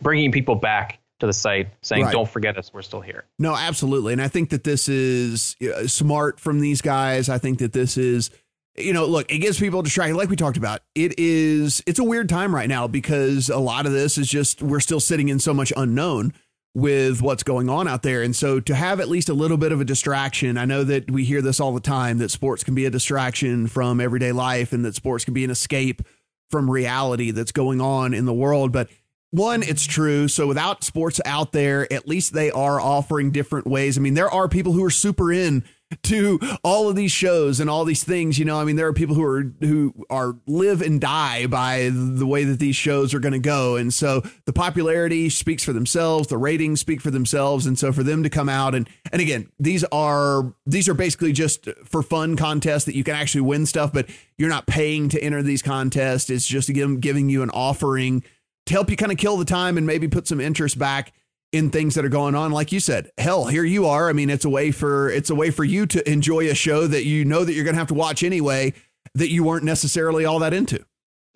bringing 0.00 0.32
people 0.32 0.54
back 0.54 0.98
to 1.18 1.26
the 1.26 1.32
site 1.32 1.68
saying 1.82 2.04
right. 2.04 2.12
don't 2.12 2.28
forget 2.28 2.56
us 2.56 2.72
we're 2.72 2.80
still 2.80 3.00
here 3.00 3.24
no 3.40 3.52
absolutely 3.52 4.12
and 4.12 4.22
i 4.22 4.28
think 4.28 4.50
that 4.50 4.62
this 4.62 4.88
is 4.88 5.56
smart 5.86 6.38
from 6.38 6.60
these 6.60 6.80
guys 6.80 7.28
i 7.28 7.38
think 7.38 7.58
that 7.58 7.72
this 7.72 7.96
is 7.96 8.30
you 8.78 8.92
know, 8.92 9.06
look, 9.06 9.30
it 9.32 9.38
gives 9.38 9.58
people 9.58 9.82
distracted. 9.82 10.16
Like 10.16 10.28
we 10.28 10.36
talked 10.36 10.56
about, 10.56 10.80
it 10.94 11.18
is 11.18 11.82
it's 11.86 11.98
a 11.98 12.04
weird 12.04 12.28
time 12.28 12.54
right 12.54 12.68
now 12.68 12.86
because 12.86 13.48
a 13.48 13.58
lot 13.58 13.86
of 13.86 13.92
this 13.92 14.18
is 14.18 14.28
just 14.28 14.62
we're 14.62 14.80
still 14.80 15.00
sitting 15.00 15.28
in 15.28 15.38
so 15.38 15.52
much 15.54 15.72
unknown 15.76 16.32
with 16.74 17.20
what's 17.22 17.42
going 17.42 17.68
on 17.68 17.88
out 17.88 18.02
there. 18.02 18.22
And 18.22 18.36
so 18.36 18.60
to 18.60 18.74
have 18.74 19.00
at 19.00 19.08
least 19.08 19.28
a 19.28 19.34
little 19.34 19.56
bit 19.56 19.72
of 19.72 19.80
a 19.80 19.84
distraction, 19.84 20.56
I 20.56 20.64
know 20.64 20.84
that 20.84 21.10
we 21.10 21.24
hear 21.24 21.42
this 21.42 21.60
all 21.60 21.72
the 21.72 21.80
time 21.80 22.18
that 22.18 22.30
sports 22.30 22.62
can 22.62 22.74
be 22.74 22.84
a 22.84 22.90
distraction 22.90 23.66
from 23.66 24.00
everyday 24.00 24.32
life 24.32 24.72
and 24.72 24.84
that 24.84 24.94
sports 24.94 25.24
can 25.24 25.34
be 25.34 25.44
an 25.44 25.50
escape 25.50 26.02
from 26.50 26.70
reality 26.70 27.30
that's 27.30 27.52
going 27.52 27.80
on 27.80 28.14
in 28.14 28.26
the 28.26 28.34
world. 28.34 28.70
But 28.70 28.88
one, 29.30 29.62
it's 29.62 29.86
true. 29.86 30.28
So 30.28 30.46
without 30.46 30.84
sports 30.84 31.20
out 31.24 31.52
there, 31.52 31.92
at 31.92 32.08
least 32.08 32.32
they 32.32 32.50
are 32.50 32.80
offering 32.80 33.30
different 33.30 33.66
ways. 33.66 33.98
I 33.98 34.00
mean, 34.00 34.14
there 34.14 34.30
are 34.30 34.48
people 34.48 34.72
who 34.72 34.84
are 34.84 34.90
super 34.90 35.32
in 35.32 35.64
to 36.02 36.38
all 36.62 36.88
of 36.88 36.96
these 36.96 37.12
shows 37.12 37.60
and 37.60 37.70
all 37.70 37.84
these 37.84 38.04
things. 38.04 38.38
You 38.38 38.44
know, 38.44 38.60
I 38.60 38.64
mean, 38.64 38.76
there 38.76 38.86
are 38.86 38.92
people 38.92 39.14
who 39.14 39.24
are 39.24 39.42
who 39.60 39.94
are 40.10 40.36
live 40.46 40.82
and 40.82 41.00
die 41.00 41.46
by 41.46 41.90
the 41.92 42.26
way 42.26 42.44
that 42.44 42.58
these 42.58 42.76
shows 42.76 43.14
are 43.14 43.20
going 43.20 43.32
to 43.32 43.38
go, 43.38 43.76
and 43.76 43.92
so 43.92 44.22
the 44.44 44.52
popularity 44.52 45.28
speaks 45.30 45.64
for 45.64 45.72
themselves, 45.72 46.28
the 46.28 46.38
ratings 46.38 46.80
speak 46.80 47.00
for 47.00 47.10
themselves, 47.10 47.66
and 47.66 47.78
so 47.78 47.92
for 47.92 48.02
them 48.02 48.22
to 48.22 48.30
come 48.30 48.48
out 48.48 48.74
and 48.74 48.88
and 49.12 49.22
again, 49.22 49.50
these 49.58 49.84
are 49.84 50.52
these 50.66 50.88
are 50.88 50.94
basically 50.94 51.32
just 51.32 51.68
for 51.84 52.02
fun 52.02 52.36
contests 52.36 52.84
that 52.84 52.94
you 52.94 53.04
can 53.04 53.14
actually 53.14 53.42
win 53.42 53.66
stuff, 53.66 53.92
but 53.92 54.08
you're 54.36 54.48
not 54.48 54.66
paying 54.66 55.08
to 55.08 55.22
enter 55.22 55.42
these 55.42 55.62
contests. 55.62 56.30
It's 56.30 56.46
just 56.46 56.72
giving 56.72 57.00
giving 57.00 57.28
you 57.30 57.42
an 57.42 57.50
offering 57.50 58.22
to 58.66 58.74
help 58.74 58.90
you 58.90 58.96
kind 58.96 59.10
of 59.10 59.16
kill 59.16 59.38
the 59.38 59.46
time 59.46 59.78
and 59.78 59.86
maybe 59.86 60.08
put 60.08 60.28
some 60.28 60.40
interest 60.40 60.78
back 60.78 61.12
in 61.52 61.70
things 61.70 61.94
that 61.94 62.04
are 62.04 62.10
going 62.10 62.34
on. 62.34 62.52
Like 62.52 62.72
you 62.72 62.80
said 62.80 63.10
hell 63.18 63.46
here 63.46 63.64
you 63.64 63.86
are. 63.86 64.08
I 64.08 64.12
mean 64.12 64.30
it's 64.30 64.44
a 64.44 64.50
way 64.50 64.70
for 64.70 65.10
it's 65.10 65.30
a 65.30 65.34
way 65.34 65.50
for 65.50 65.64
you 65.64 65.86
to 65.86 66.10
enjoy 66.10 66.48
a 66.48 66.54
show 66.54 66.86
that 66.86 67.04
you 67.04 67.24
know 67.24 67.44
that 67.44 67.52
you're 67.54 67.64
going 67.64 67.74
to 67.74 67.80
have 67.80 67.88
to 67.88 67.94
watch 67.94 68.22
anyway 68.22 68.74
that 69.14 69.30
you 69.30 69.42
weren't 69.44 69.64
necessarily 69.64 70.24
all 70.24 70.38
that 70.40 70.52
into 70.52 70.84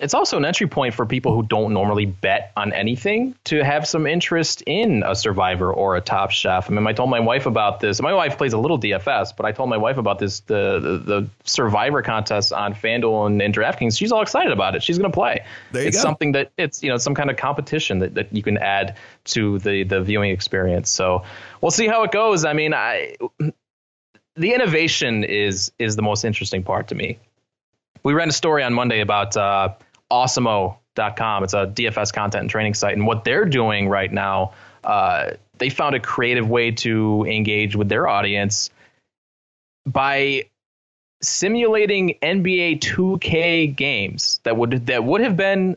it's 0.02 0.14
also 0.14 0.36
an 0.36 0.44
entry 0.44 0.66
point 0.66 0.94
for 0.94 1.06
people 1.06 1.32
who 1.32 1.44
don't 1.44 1.72
normally 1.72 2.06
bet 2.06 2.50
on 2.56 2.72
anything 2.72 3.36
to 3.44 3.62
have 3.62 3.86
some 3.86 4.04
interest 4.04 4.60
in 4.66 5.04
a 5.06 5.14
survivor 5.14 5.72
or 5.72 5.94
a 5.94 6.00
top 6.00 6.32
chef. 6.32 6.68
I 6.68 6.74
mean, 6.74 6.84
I 6.88 6.92
told 6.92 7.08
my 7.08 7.20
wife 7.20 7.46
about 7.46 7.78
this. 7.78 8.02
My 8.02 8.12
wife 8.12 8.36
plays 8.36 8.52
a 8.52 8.58
little 8.58 8.80
DFS, 8.80 9.36
but 9.36 9.46
I 9.46 9.52
told 9.52 9.70
my 9.70 9.76
wife 9.76 9.98
about 9.98 10.18
this 10.18 10.40
the 10.40 10.80
the, 10.80 10.98
the 10.98 11.28
survivor 11.44 12.02
contest 12.02 12.52
on 12.52 12.74
FanDuel 12.74 13.28
and, 13.28 13.40
and 13.40 13.54
DraftKings. 13.54 13.96
She's 13.96 14.10
all 14.10 14.22
excited 14.22 14.50
about 14.50 14.74
it. 14.74 14.82
She's 14.82 14.98
going 14.98 15.10
to 15.10 15.14
play. 15.14 15.44
There 15.70 15.82
you 15.82 15.88
it's 15.88 15.98
go. 15.98 16.02
something 16.02 16.32
that 16.32 16.50
it's 16.58 16.82
you 16.82 16.90
know 16.90 16.96
some 16.96 17.14
kind 17.14 17.30
of 17.30 17.36
competition 17.36 18.00
that, 18.00 18.14
that 18.14 18.34
you 18.34 18.42
can 18.42 18.58
add 18.58 18.96
to 19.26 19.60
the 19.60 19.84
the 19.84 20.02
viewing 20.02 20.32
experience. 20.32 20.90
So 20.90 21.22
we'll 21.60 21.70
see 21.70 21.86
how 21.86 22.02
it 22.02 22.10
goes. 22.10 22.44
I 22.44 22.54
mean, 22.54 22.74
I 22.74 23.14
the 24.34 24.52
innovation 24.52 25.22
is 25.22 25.70
is 25.78 25.94
the 25.94 26.02
most 26.02 26.24
interesting 26.24 26.64
part 26.64 26.88
to 26.88 26.96
me. 26.96 27.20
We 28.02 28.14
ran 28.14 28.28
a 28.28 28.32
story 28.32 28.64
on 28.64 28.74
Monday 28.74 29.00
about 29.00 29.36
uh, 29.36 29.74
Awesemo.com. 30.12 31.44
It's 31.44 31.54
a 31.54 31.66
DFS 31.66 32.12
content 32.12 32.42
and 32.42 32.50
training 32.50 32.74
site. 32.74 32.94
And 32.94 33.06
what 33.06 33.24
they're 33.24 33.46
doing 33.46 33.88
right 33.88 34.12
now, 34.12 34.52
uh, 34.84 35.32
they 35.58 35.70
found 35.70 35.94
a 35.94 36.00
creative 36.00 36.48
way 36.48 36.70
to 36.72 37.24
engage 37.28 37.74
with 37.74 37.88
their 37.88 38.06
audience 38.06 38.70
by 39.86 40.44
simulating 41.22 42.18
NBA 42.20 42.80
2K 42.80 43.74
games 43.74 44.40
that 44.42 44.56
would 44.56 44.86
that 44.86 45.04
would 45.04 45.20
have 45.20 45.36
been 45.36 45.76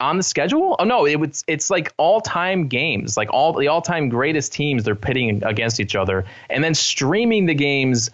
on 0.00 0.16
the 0.16 0.22
schedule. 0.22 0.76
Oh 0.78 0.84
no, 0.84 1.06
it 1.06 1.16
was 1.16 1.44
it's 1.46 1.70
like 1.70 1.92
all 1.96 2.20
time 2.20 2.68
games, 2.68 3.16
like 3.16 3.32
all 3.32 3.52
the 3.52 3.68
all 3.68 3.80
time 3.80 4.08
greatest 4.08 4.52
teams 4.52 4.84
they're 4.84 4.94
pitting 4.94 5.42
against 5.44 5.80
each 5.80 5.96
other, 5.96 6.24
and 6.50 6.62
then 6.62 6.74
streaming 6.74 7.46
the 7.46 7.54
games 7.54 8.10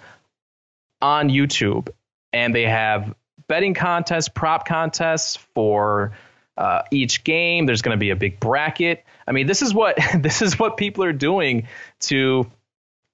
on 1.02 1.28
YouTube. 1.28 1.88
And 2.32 2.54
they 2.54 2.62
have 2.62 3.14
betting 3.50 3.74
contests, 3.74 4.28
prop 4.28 4.64
contests 4.64 5.34
for 5.34 6.12
uh, 6.56 6.82
each 6.92 7.24
game. 7.24 7.66
There's 7.66 7.82
going 7.82 7.96
to 7.96 8.00
be 8.00 8.10
a 8.10 8.16
big 8.16 8.38
bracket. 8.38 9.04
I 9.26 9.32
mean, 9.32 9.48
this 9.48 9.60
is 9.60 9.74
what 9.74 9.98
this 10.14 10.40
is 10.40 10.56
what 10.56 10.76
people 10.76 11.02
are 11.02 11.12
doing 11.12 11.66
to 12.02 12.48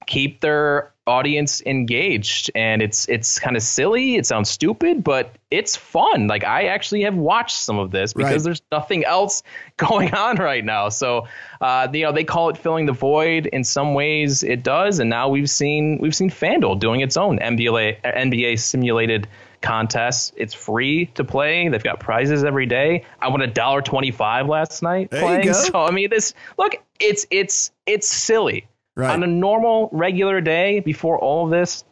keep 0.07 0.43
their 0.43 0.93
audience 1.07 1.63
engaged 1.67 2.51
and 2.57 2.83
it's 2.83 3.09
it's 3.09 3.39
kind 3.39 3.57
of 3.57 3.63
silly 3.63 4.17
it 4.17 4.27
sounds 4.27 4.51
stupid 4.51 5.05
but 5.05 5.37
it's 5.53 5.77
fun 5.77 6.27
like 6.27 6.43
i 6.43 6.67
actually 6.67 7.03
have 7.03 7.15
watched 7.15 7.57
some 7.57 7.79
of 7.79 7.93
this 7.93 8.13
because 8.13 8.33
right. 8.33 8.43
there's 8.43 8.63
nothing 8.73 9.05
else 9.05 9.45
going 9.77 10.13
on 10.15 10.37
right 10.37 10.65
now 10.65 10.89
so 10.89 11.25
uh, 11.61 11.87
you 11.93 12.03
know 12.03 12.11
they 12.11 12.25
call 12.25 12.49
it 12.49 12.59
filling 12.59 12.87
the 12.87 12.93
void 12.93 13.47
in 13.47 13.63
some 13.63 13.95
ways 13.95 14.43
it 14.43 14.65
does 14.65 14.99
and 14.99 15.09
now 15.09 15.29
we've 15.29 15.51
seen 15.51 15.97
we've 16.01 16.15
seen 16.15 16.29
fanduel 16.29 16.77
doing 16.77 17.01
its 17.01 17.17
own 17.17 17.39
nba 17.39 18.01
nba 18.03 18.59
simulated 18.59 19.29
contests. 19.61 20.33
It's 20.37 20.55
free 20.55 21.07
to 21.15 21.25
play. 21.25 21.69
They've 21.69 21.83
got 21.83 22.01
prizes 22.01 22.45
every 22.45 22.67
day. 22.67 23.05
I 23.21 23.29
won 23.29 23.43
a 23.43 23.47
dollar 23.47 23.83
twenty 23.83 24.11
five 24.11 24.49
last 24.49 24.83
night 24.83 25.11
there 25.11 25.21
playing. 25.21 25.53
So 25.53 25.85
I 25.85 25.91
mean, 25.91 26.11
this 26.11 26.35
look, 26.59 26.77
it's 27.01 27.27
it's 27.31 27.71
it's 27.87 28.09
silly. 28.09 28.67
Right. 28.95 29.13
On 29.13 29.23
a 29.23 29.27
normal 29.27 29.91
regular 29.93 30.41
day 30.41 30.81
before 30.81 31.19
all 31.19 31.45
of 31.45 31.51
this, 31.51 31.85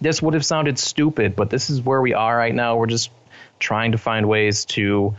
this 0.00 0.22
would 0.22 0.34
have 0.34 0.44
sounded 0.44 0.78
stupid, 0.78 1.34
but 1.34 1.50
this 1.50 1.68
is 1.68 1.82
where 1.82 2.00
we 2.00 2.14
are 2.14 2.36
right 2.36 2.54
now. 2.54 2.76
We're 2.76 2.86
just 2.86 3.10
trying 3.58 3.92
to 3.92 3.98
find 3.98 4.28
ways 4.28 4.64
to 4.66 5.16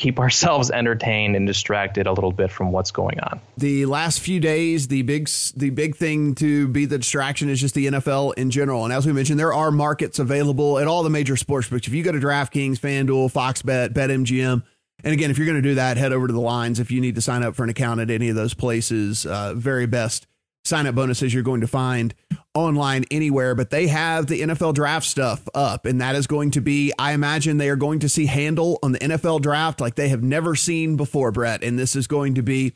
keep 0.00 0.18
ourselves 0.18 0.70
entertained 0.72 1.36
and 1.36 1.46
distracted 1.46 2.06
a 2.06 2.12
little 2.12 2.32
bit 2.32 2.50
from 2.50 2.72
what's 2.72 2.90
going 2.90 3.20
on. 3.20 3.40
The 3.58 3.86
last 3.86 4.20
few 4.20 4.40
days, 4.40 4.88
the 4.88 5.02
big 5.02 5.28
the 5.54 5.70
big 5.70 5.96
thing 5.96 6.34
to 6.36 6.66
be 6.68 6.86
the 6.86 6.98
distraction 6.98 7.48
is 7.48 7.60
just 7.60 7.74
the 7.74 7.86
NFL 7.86 8.34
in 8.34 8.50
general. 8.50 8.84
And 8.84 8.92
as 8.92 9.06
we 9.06 9.12
mentioned, 9.12 9.38
there 9.38 9.52
are 9.52 9.70
markets 9.70 10.18
available 10.18 10.78
at 10.78 10.86
all 10.86 11.02
the 11.02 11.10
major 11.10 11.36
sports 11.36 11.68
books. 11.68 11.86
If 11.86 11.94
you 11.94 12.02
go 12.02 12.12
to 12.12 12.18
DraftKings, 12.18 12.78
FanDuel, 12.78 13.30
Fox 13.30 13.62
Bet, 13.62 13.92
BetMGM, 13.92 14.62
and 15.02 15.12
again, 15.12 15.30
if 15.30 15.38
you're 15.38 15.46
going 15.46 15.62
to 15.62 15.68
do 15.68 15.76
that, 15.76 15.96
head 15.96 16.12
over 16.12 16.26
to 16.26 16.32
the 16.32 16.40
lines. 16.40 16.80
If 16.80 16.90
you 16.90 17.00
need 17.00 17.14
to 17.14 17.20
sign 17.20 17.42
up 17.42 17.54
for 17.54 17.64
an 17.64 17.70
account 17.70 18.00
at 18.00 18.10
any 18.10 18.28
of 18.28 18.36
those 18.36 18.54
places, 18.54 19.24
uh, 19.24 19.54
very 19.54 19.86
best 19.86 20.26
sign 20.64 20.86
up 20.86 20.94
bonuses 20.94 21.32
you're 21.32 21.42
going 21.42 21.60
to 21.60 21.66
find 21.66 22.14
online 22.54 23.04
anywhere, 23.10 23.54
but 23.54 23.70
they 23.70 23.86
have 23.86 24.26
the 24.26 24.42
NFL 24.42 24.74
draft 24.74 25.06
stuff 25.06 25.48
up. 25.54 25.86
And 25.86 26.00
that 26.00 26.16
is 26.16 26.26
going 26.26 26.50
to 26.52 26.60
be, 26.60 26.92
I 26.98 27.12
imagine 27.12 27.58
they 27.58 27.70
are 27.70 27.76
going 27.76 28.00
to 28.00 28.08
see 28.08 28.26
handle 28.26 28.78
on 28.82 28.92
the 28.92 28.98
NFL 28.98 29.42
draft 29.42 29.80
like 29.80 29.94
they 29.94 30.08
have 30.08 30.22
never 30.22 30.54
seen 30.54 30.96
before, 30.96 31.32
Brett. 31.32 31.62
And 31.62 31.78
this 31.78 31.94
is 31.96 32.06
going 32.06 32.34
to 32.34 32.42
be 32.42 32.74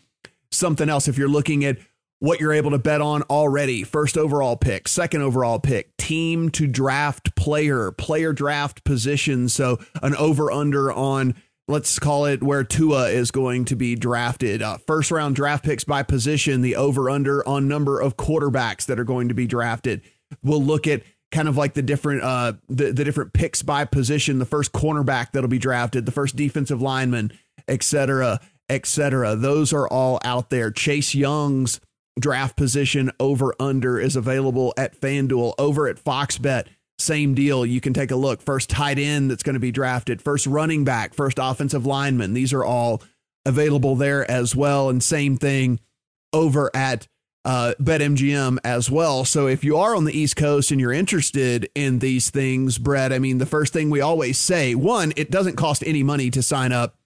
something 0.51 0.89
else. 0.89 1.09
If 1.09 1.19
you're 1.19 1.29
looking 1.29 1.65
at 1.65 1.79
what 2.21 2.41
you're 2.41 2.53
able 2.53 2.71
to 2.71 2.79
bet 2.79 3.01
on 3.01 3.23
already 3.25 3.83
first 3.83 4.17
overall 4.17 4.57
pick, 4.57 4.89
second 4.89 5.21
overall 5.21 5.59
pick, 5.59 5.95
team 5.97 6.49
to 6.51 6.67
draft 6.67 7.35
player, 7.37 7.91
player 7.91 8.33
draft 8.33 8.85
position. 8.85 9.49
So 9.49 9.79
an 10.03 10.15
over 10.17 10.51
under 10.51 10.93
on 10.93 11.35
let's 11.69 11.99
call 11.99 12.27
it 12.27 12.43
where 12.43 12.65
Tua 12.65 13.09
is 13.09 13.31
going 13.31 13.65
to 13.67 13.77
be 13.77 13.95
drafted. 13.95 14.63
Uh, 14.63 14.79
first 14.79 15.11
round 15.11 15.37
draft 15.37 15.65
picks 15.65 15.85
by 15.85 16.03
position, 16.03 16.61
the 16.61 16.77
over 16.77 17.09
under 17.09 17.47
on 17.49 17.69
number 17.69 18.01
of 18.01 18.17
quarterbacks 18.17 18.87
that 18.87 18.99
are 18.99 19.05
going 19.05 19.29
to 19.29 19.35
be 19.35 19.47
drafted. 19.47 20.03
We'll 20.43 20.63
look 20.63 20.87
at 20.87 21.03
kind 21.31 21.49
of 21.49 21.57
like 21.57 21.75
the 21.75 21.83
different 21.83 22.23
uh 22.23 22.53
the, 22.69 22.93
the 22.93 23.05
different 23.05 23.33
picks 23.33 23.63
by 23.63 23.85
position, 23.85 24.39
the 24.39 24.45
first 24.45 24.73
cornerback 24.73 25.33
that'll 25.33 25.49
be 25.49 25.59
drafted, 25.59 26.07
the 26.07 26.13
first 26.13 26.37
defensive 26.37 26.81
lineman, 26.81 27.33
etc., 27.67 28.41
etc. 28.69 29.37
Those 29.37 29.73
are 29.73 29.89
all 29.89 30.21
out 30.25 30.51
there. 30.51 30.71
Chase 30.71 31.15
Young's 31.15 31.81
draft 32.21 32.57
position 32.57 33.11
over 33.19 33.55
under 33.59 33.99
is 33.99 34.17
available 34.17 34.73
at 34.77 35.01
FanDuel 35.01 35.55
over 35.59 35.89
at 35.89 35.99
Fox 35.99 36.39
Bet 36.39 36.69
same 36.99 37.35
deal. 37.35 37.67
You 37.67 37.81
can 37.81 37.93
take 37.93 38.11
a 38.11 38.17
look. 38.17 38.41
First 38.43 38.71
tight 38.71 38.99
end 38.99 39.31
that's 39.31 39.43
going 39.43 39.55
to 39.55 39.61
be 39.61 39.73
drafted, 39.73 40.23
first 40.23 40.47
running 40.47 40.85
back, 40.85 41.15
first 41.15 41.39
offensive 41.41 41.87
lineman. 41.87 42.35
These 42.35 42.53
are 42.53 42.65
all 42.65 43.03
available 43.45 43.97
there 43.97 44.29
as 44.31 44.55
well. 44.55 44.89
And 44.89 45.03
same 45.03 45.37
thing 45.37 45.81
over 46.33 46.71
at 46.75 47.07
uh, 47.45 47.75
BetMGM 47.81 48.59
as 48.65 48.91
well. 48.91 49.25
So 49.25 49.47
if 49.47 49.65
you 49.65 49.77
are 49.77 49.95
on 49.95 50.05
the 50.05 50.19
East 50.19 50.37
Coast 50.37 50.71
and 50.71 50.81
you're 50.81 50.93
interested 50.93 51.69
in 51.75 51.99
these 51.99 52.31
things, 52.31 52.79
Brett, 52.79 53.13
I 53.13 53.19
mean, 53.19 53.39
the 53.39 53.47
first 53.47 53.73
thing 53.73 53.91
we 53.91 54.01
always 54.01 54.39
say 54.39 54.75
one, 54.75 55.13
it 55.17 55.31
doesn't 55.31 55.57
cost 55.57 55.85
any 55.87 56.03
money 56.03 56.31
to 56.31 56.43
sign 56.43 56.73
up 56.73 56.97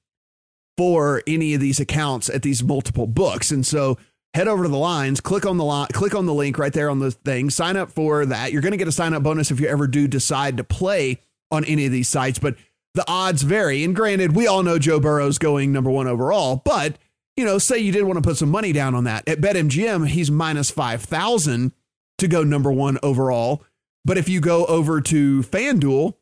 for 0.77 1.22
any 1.27 1.55
of 1.55 1.61
these 1.61 1.81
accounts 1.81 2.29
at 2.29 2.42
these 2.42 2.62
multiple 2.62 3.09
books. 3.09 3.51
And 3.51 3.66
so 3.66 3.98
head 4.35 4.49
over 4.49 4.64
to 4.64 4.69
the 4.69 4.79
lines, 4.79 5.21
click 5.21 5.47
on 5.47 5.57
the 5.57 5.88
click 5.93 6.14
on 6.14 6.27
the 6.27 6.35
link 6.35 6.59
right 6.59 6.73
there 6.73 6.91
on 6.91 6.99
the 6.99 7.11
thing, 7.11 7.51
sign 7.51 7.77
up 7.77 7.91
for 7.91 8.27
that. 8.27 8.53
You're 8.53 8.62
going 8.62 8.73
to 8.73 8.79
get 8.79 8.88
a 8.88 8.93
sign 8.93 9.14
up 9.14 9.23
bonus 9.23 9.51
if 9.51 9.61
you 9.61 9.69
ever 9.69 9.87
do 9.87 10.09
decide 10.09 10.57
to 10.57 10.64
play 10.64 11.21
on 11.51 11.64
any 11.64 11.87
of 11.87 11.93
these 11.93 12.09
sites, 12.09 12.38
but 12.38 12.57
the 12.95 13.05
odds 13.09 13.43
vary. 13.43 13.85
And 13.85 13.95
granted, 13.95 14.35
we 14.35 14.47
all 14.47 14.62
know 14.62 14.79
Joe 14.79 15.01
Burrow's 15.01 15.38
going 15.38 15.73
number 15.73 15.91
one 15.91 16.07
overall, 16.07 16.62
but 16.64 16.99
you 17.37 17.45
know, 17.45 17.59
say 17.59 17.79
you 17.79 17.93
did 17.93 18.03
want 18.03 18.17
to 18.17 18.23
put 18.23 18.37
some 18.37 18.51
money 18.51 18.73
down 18.73 18.95
on 18.95 19.05
that. 19.05 19.29
At 19.29 19.41
BetMGM, 19.41 20.09
he's 20.09 20.31
minus 20.31 20.71
5,000 20.71 21.73
to 22.19 22.29
go 22.29 22.43
number 22.43 22.73
one 22.73 22.99
overall. 23.03 23.62
But 24.05 24.19
if 24.19 24.29
you 24.29 24.41
go 24.41 24.67
over 24.67 25.01
to 25.03 25.43
FanDuel, 25.43 26.14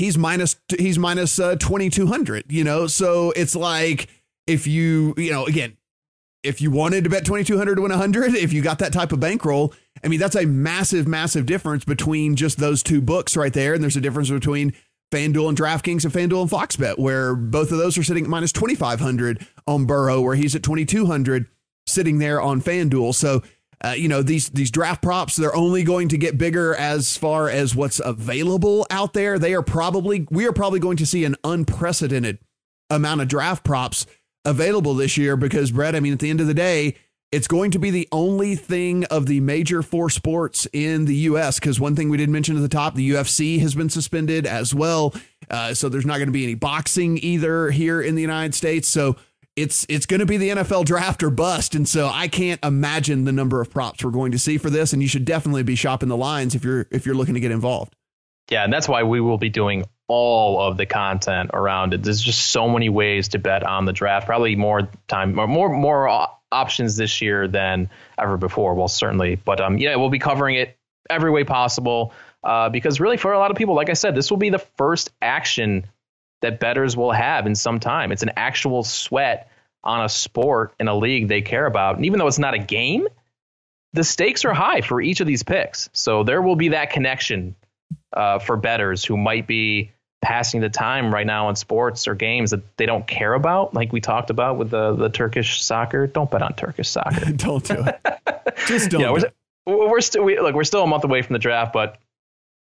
he's 0.00 0.16
minus 0.16 0.56
he's 0.78 0.98
minus 0.98 1.38
uh, 1.38 1.56
2200 1.56 2.50
you 2.50 2.64
know 2.64 2.86
so 2.86 3.32
it's 3.36 3.54
like 3.54 4.08
if 4.46 4.66
you 4.66 5.14
you 5.18 5.30
know 5.30 5.44
again 5.44 5.76
if 6.42 6.60
you 6.60 6.70
wanted 6.70 7.04
to 7.04 7.10
bet 7.10 7.24
2200 7.24 7.74
to 7.74 7.82
win 7.82 7.90
100 7.90 8.34
if 8.34 8.52
you 8.52 8.62
got 8.62 8.78
that 8.78 8.92
type 8.92 9.12
of 9.12 9.20
bankroll 9.20 9.74
i 10.04 10.08
mean 10.08 10.18
that's 10.18 10.36
a 10.36 10.46
massive 10.46 11.06
massive 11.06 11.46
difference 11.46 11.84
between 11.84 12.36
just 12.36 12.58
those 12.58 12.82
two 12.82 13.00
books 13.00 13.36
right 13.36 13.52
there 13.52 13.74
and 13.74 13.82
there's 13.82 13.96
a 13.96 14.00
difference 14.00 14.30
between 14.30 14.72
FanDuel 15.10 15.48
and 15.48 15.58
DraftKings 15.58 16.04
and 16.04 16.12
FanDuel 16.12 16.42
and 16.42 16.50
FoxBet, 16.50 16.98
where 16.98 17.34
both 17.34 17.72
of 17.72 17.78
those 17.78 17.98
are 17.98 18.02
sitting 18.02 18.24
at 18.24 18.30
minus 18.30 18.52
2,500 18.52 19.44
on 19.66 19.84
Burrow, 19.84 20.20
where 20.20 20.36
he's 20.36 20.54
at 20.54 20.62
2,200 20.62 21.46
sitting 21.86 22.18
there 22.18 22.40
on 22.40 22.62
FanDuel. 22.62 23.14
So, 23.14 23.42
uh, 23.82 23.94
you 23.96 24.08
know, 24.08 24.22
these 24.22 24.50
these 24.50 24.70
draft 24.70 25.02
props, 25.02 25.36
they're 25.36 25.54
only 25.56 25.82
going 25.82 26.08
to 26.10 26.18
get 26.18 26.38
bigger 26.38 26.74
as 26.74 27.16
far 27.16 27.48
as 27.48 27.74
what's 27.74 28.00
available 28.04 28.86
out 28.90 29.14
there. 29.14 29.38
They 29.38 29.54
are 29.54 29.62
probably, 29.62 30.28
we 30.30 30.46
are 30.46 30.52
probably 30.52 30.80
going 30.80 30.98
to 30.98 31.06
see 31.06 31.24
an 31.24 31.34
unprecedented 31.42 32.38
amount 32.88 33.20
of 33.20 33.28
draft 33.28 33.64
props 33.64 34.06
available 34.44 34.94
this 34.94 35.16
year 35.16 35.36
because, 35.36 35.70
Brett, 35.70 35.94
I 35.94 36.00
mean, 36.00 36.12
at 36.12 36.18
the 36.18 36.30
end 36.30 36.40
of 36.40 36.46
the 36.46 36.54
day, 36.54 36.96
it's 37.32 37.46
going 37.46 37.70
to 37.70 37.78
be 37.78 37.90
the 37.90 38.08
only 38.10 38.56
thing 38.56 39.04
of 39.04 39.26
the 39.26 39.40
major 39.40 39.82
four 39.82 40.10
sports 40.10 40.66
in 40.72 41.04
the 41.04 41.14
U.S. 41.14 41.60
Because 41.60 41.78
one 41.78 41.94
thing 41.94 42.08
we 42.08 42.16
didn't 42.16 42.32
mention 42.32 42.56
at 42.56 42.62
the 42.62 42.68
top, 42.68 42.94
the 42.94 43.10
UFC 43.10 43.60
has 43.60 43.74
been 43.74 43.88
suspended 43.88 44.46
as 44.46 44.74
well. 44.74 45.14
Uh, 45.48 45.72
so 45.72 45.88
there's 45.88 46.06
not 46.06 46.16
going 46.16 46.26
to 46.26 46.32
be 46.32 46.42
any 46.42 46.54
boxing 46.54 47.18
either 47.18 47.70
here 47.70 48.02
in 48.02 48.16
the 48.16 48.22
United 48.22 48.54
States. 48.54 48.88
So 48.88 49.16
it's 49.54 49.86
it's 49.88 50.06
going 50.06 50.20
to 50.20 50.26
be 50.26 50.38
the 50.38 50.50
NFL 50.50 50.86
draft 50.86 51.22
or 51.22 51.30
bust. 51.30 51.74
And 51.74 51.88
so 51.88 52.08
I 52.08 52.26
can't 52.26 52.62
imagine 52.64 53.24
the 53.24 53.32
number 53.32 53.60
of 53.60 53.70
props 53.70 54.02
we're 54.02 54.10
going 54.10 54.32
to 54.32 54.38
see 54.38 54.58
for 54.58 54.70
this. 54.70 54.92
And 54.92 55.00
you 55.00 55.08
should 55.08 55.24
definitely 55.24 55.62
be 55.62 55.76
shopping 55.76 56.08
the 56.08 56.16
lines 56.16 56.56
if 56.56 56.64
you're 56.64 56.86
if 56.90 57.06
you're 57.06 57.14
looking 57.14 57.34
to 57.34 57.40
get 57.40 57.52
involved. 57.52 57.94
Yeah, 58.50 58.64
and 58.64 58.72
that's 58.72 58.88
why 58.88 59.04
we 59.04 59.20
will 59.20 59.38
be 59.38 59.48
doing 59.48 59.84
all 60.10 60.60
of 60.60 60.76
the 60.76 60.86
content 60.86 61.50
around 61.54 61.94
it. 61.94 62.02
There's 62.02 62.20
just 62.20 62.50
so 62.50 62.68
many 62.68 62.88
ways 62.88 63.28
to 63.28 63.38
bet 63.38 63.62
on 63.62 63.84
the 63.84 63.92
draft. 63.92 64.26
Probably 64.26 64.56
more 64.56 64.88
time, 65.06 65.34
more 65.36 65.46
more 65.46 65.68
more 65.68 66.28
options 66.50 66.96
this 66.96 67.22
year 67.22 67.46
than 67.46 67.88
ever 68.18 68.36
before. 68.36 68.74
Well, 68.74 68.88
certainly, 68.88 69.36
but 69.36 69.60
um, 69.60 69.78
yeah, 69.78 69.94
we'll 69.94 70.10
be 70.10 70.18
covering 70.18 70.56
it 70.56 70.76
every 71.08 71.30
way 71.30 71.44
possible 71.44 72.12
uh, 72.42 72.68
because 72.70 72.98
really, 72.98 73.16
for 73.16 73.32
a 73.32 73.38
lot 73.38 73.52
of 73.52 73.56
people, 73.56 73.76
like 73.76 73.88
I 73.88 73.92
said, 73.92 74.16
this 74.16 74.30
will 74.30 74.38
be 74.38 74.50
the 74.50 74.58
first 74.58 75.12
action 75.22 75.86
that 76.42 76.58
bettors 76.58 76.96
will 76.96 77.12
have 77.12 77.46
in 77.46 77.54
some 77.54 77.78
time. 77.78 78.10
It's 78.10 78.24
an 78.24 78.32
actual 78.36 78.82
sweat 78.82 79.48
on 79.84 80.04
a 80.04 80.08
sport 80.08 80.74
in 80.80 80.88
a 80.88 80.96
league 80.96 81.28
they 81.28 81.40
care 81.40 81.66
about, 81.66 81.96
and 81.96 82.04
even 82.04 82.18
though 82.18 82.26
it's 82.26 82.38
not 82.38 82.54
a 82.54 82.58
game, 82.58 83.06
the 83.92 84.02
stakes 84.02 84.44
are 84.44 84.54
high 84.54 84.80
for 84.80 85.00
each 85.00 85.20
of 85.20 85.28
these 85.28 85.44
picks. 85.44 85.88
So 85.92 86.24
there 86.24 86.42
will 86.42 86.56
be 86.56 86.70
that 86.70 86.90
connection 86.90 87.54
uh, 88.12 88.40
for 88.40 88.56
bettors 88.56 89.04
who 89.04 89.16
might 89.16 89.46
be 89.46 89.92
passing 90.22 90.60
the 90.60 90.68
time 90.68 91.12
right 91.12 91.26
now 91.26 91.48
in 91.48 91.56
sports 91.56 92.06
or 92.06 92.14
games 92.14 92.50
that 92.50 92.76
they 92.76 92.86
don't 92.86 93.06
care 93.06 93.32
about, 93.34 93.74
like 93.74 93.92
we 93.92 94.00
talked 94.00 94.30
about 94.30 94.56
with 94.56 94.70
the 94.70 94.94
the 94.94 95.08
Turkish 95.08 95.62
soccer. 95.62 96.06
Don't 96.06 96.30
bet 96.30 96.42
on 96.42 96.54
Turkish 96.54 96.88
soccer. 96.88 97.32
don't 97.36 97.64
do 97.64 97.84
it. 97.84 98.56
Just 98.66 98.90
don't. 98.90 99.00
Yeah, 99.00 99.30
we're, 99.66 99.90
we're 99.90 100.00
still 100.00 100.24
we, 100.24 100.38
look. 100.38 100.54
We're 100.54 100.64
still 100.64 100.82
a 100.82 100.86
month 100.86 101.04
away 101.04 101.22
from 101.22 101.34
the 101.34 101.38
draft, 101.38 101.72
but 101.72 101.98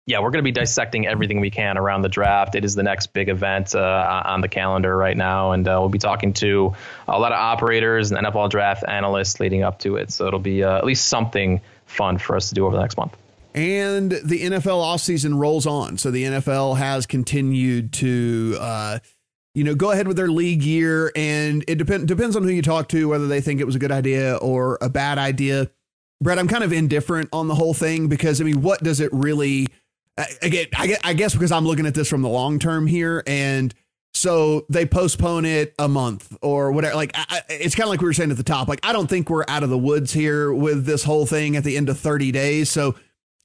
yeah, 0.07 0.21
we're 0.21 0.31
going 0.31 0.45
to 0.45 0.49
be 0.49 0.53
dissecting 0.53 1.07
everything 1.07 1.41
we 1.41 1.51
can 1.51 1.77
around 1.77 2.03
the 2.03 2.09
draft. 2.09 2.55
It 2.55 2.65
is 2.65 2.77
the 2.77 2.85
next 2.85 3.09
big 3.13 3.29
event 3.29 3.75
uh, 3.75 4.23
on 4.25 4.41
the 4.41 4.49
calendar 4.49 4.97
right 4.97 5.17
now, 5.17 5.51
and 5.51 5.67
uh, 5.67 5.79
we'll 5.81 5.89
be 5.89 5.99
talking 5.99 6.33
to 6.35 6.75
a 7.09 7.19
lot 7.19 7.33
of 7.33 7.39
operators 7.39 8.13
and 8.13 8.25
NFL 8.25 8.51
draft 8.51 8.85
analysts 8.87 9.41
leading 9.41 9.65
up 9.65 9.81
to 9.81 9.97
it. 9.97 10.13
So 10.13 10.29
it'll 10.29 10.39
be 10.39 10.63
uh, 10.63 10.79
at 10.79 10.85
least 10.85 11.09
something 11.09 11.61
fun 11.87 12.19
for 12.19 12.37
us 12.37 12.51
to 12.51 12.55
do 12.55 12.67
over 12.67 12.77
the 12.77 12.83
next 12.83 12.97
month. 12.97 13.17
And 13.57 14.13
the 14.13 14.43
NFL 14.43 14.83
offseason 14.83 15.39
rolls 15.39 15.67
on. 15.67 15.97
So 15.97 16.11
the 16.11 16.25
NFL 16.25 16.77
has 16.77 17.07
continued 17.07 17.95
to, 17.95 18.59
uh, 18.61 18.99
you 19.55 19.65
know, 19.65 19.75
go 19.75 19.93
ahead 19.93 20.07
with 20.07 20.19
their 20.19 20.29
league 20.29 20.63
year. 20.63 21.11
And 21.17 21.65
it 21.67 21.77
depend, 21.77 22.07
depends 22.07 22.37
on 22.37 22.43
who 22.43 22.51
you 22.51 22.61
talk 22.61 22.89
to, 22.89 23.09
whether 23.09 23.27
they 23.27 23.41
think 23.41 23.59
it 23.61 23.65
was 23.65 23.75
a 23.75 23.79
good 23.79 23.91
idea 23.91 24.37
or 24.37 24.77
a 24.83 24.91
bad 24.91 25.17
idea. 25.17 25.71
Brett, 26.21 26.39
I'm 26.39 26.49
kind 26.49 26.65
of 26.65 26.73
indifferent 26.73 27.31
on 27.33 27.49
the 27.49 27.55
whole 27.55 27.73
thing 27.73 28.09
because, 28.09 28.43
I 28.43 28.45
mean, 28.45 28.61
what 28.61 28.83
does 28.83 29.01
it 29.01 29.11
really, 29.15 29.69
again, 30.43 30.67
I 31.03 31.15
guess 31.15 31.33
because 31.33 31.51
I'm 31.51 31.65
looking 31.65 31.87
at 31.87 31.95
this 31.95 32.11
from 32.11 32.21
the 32.21 32.29
long 32.29 32.59
term 32.59 32.87
here. 32.87 33.23
And 33.27 33.75
so 34.13 34.67
they 34.69 34.85
postpone 34.85 35.47
it 35.47 35.75
a 35.79 35.89
month 35.89 36.37
or 36.43 36.73
whatever. 36.73 36.95
Like, 36.95 37.13
I, 37.15 37.41
it's 37.49 37.75
kind 37.75 37.85
of 37.85 37.91
like 37.91 38.01
we 38.03 38.07
were 38.07 38.13
saying 38.13 38.31
at 38.31 38.37
the 38.37 38.43
top. 38.43 38.69
Like, 38.69 38.81
I 38.83 38.93
don't 38.93 39.09
think 39.09 39.31
we're 39.31 39.45
out 39.49 39.63
of 39.63 39.71
the 39.71 39.79
woods 39.79 40.13
here 40.13 40.53
with 40.53 40.85
this 40.85 41.05
whole 41.05 41.25
thing 41.25 41.57
at 41.57 41.65
the 41.65 41.79
end 41.79 41.89
of 41.89 41.99
30 41.99 42.33
days. 42.33 42.71
So, 42.71 42.95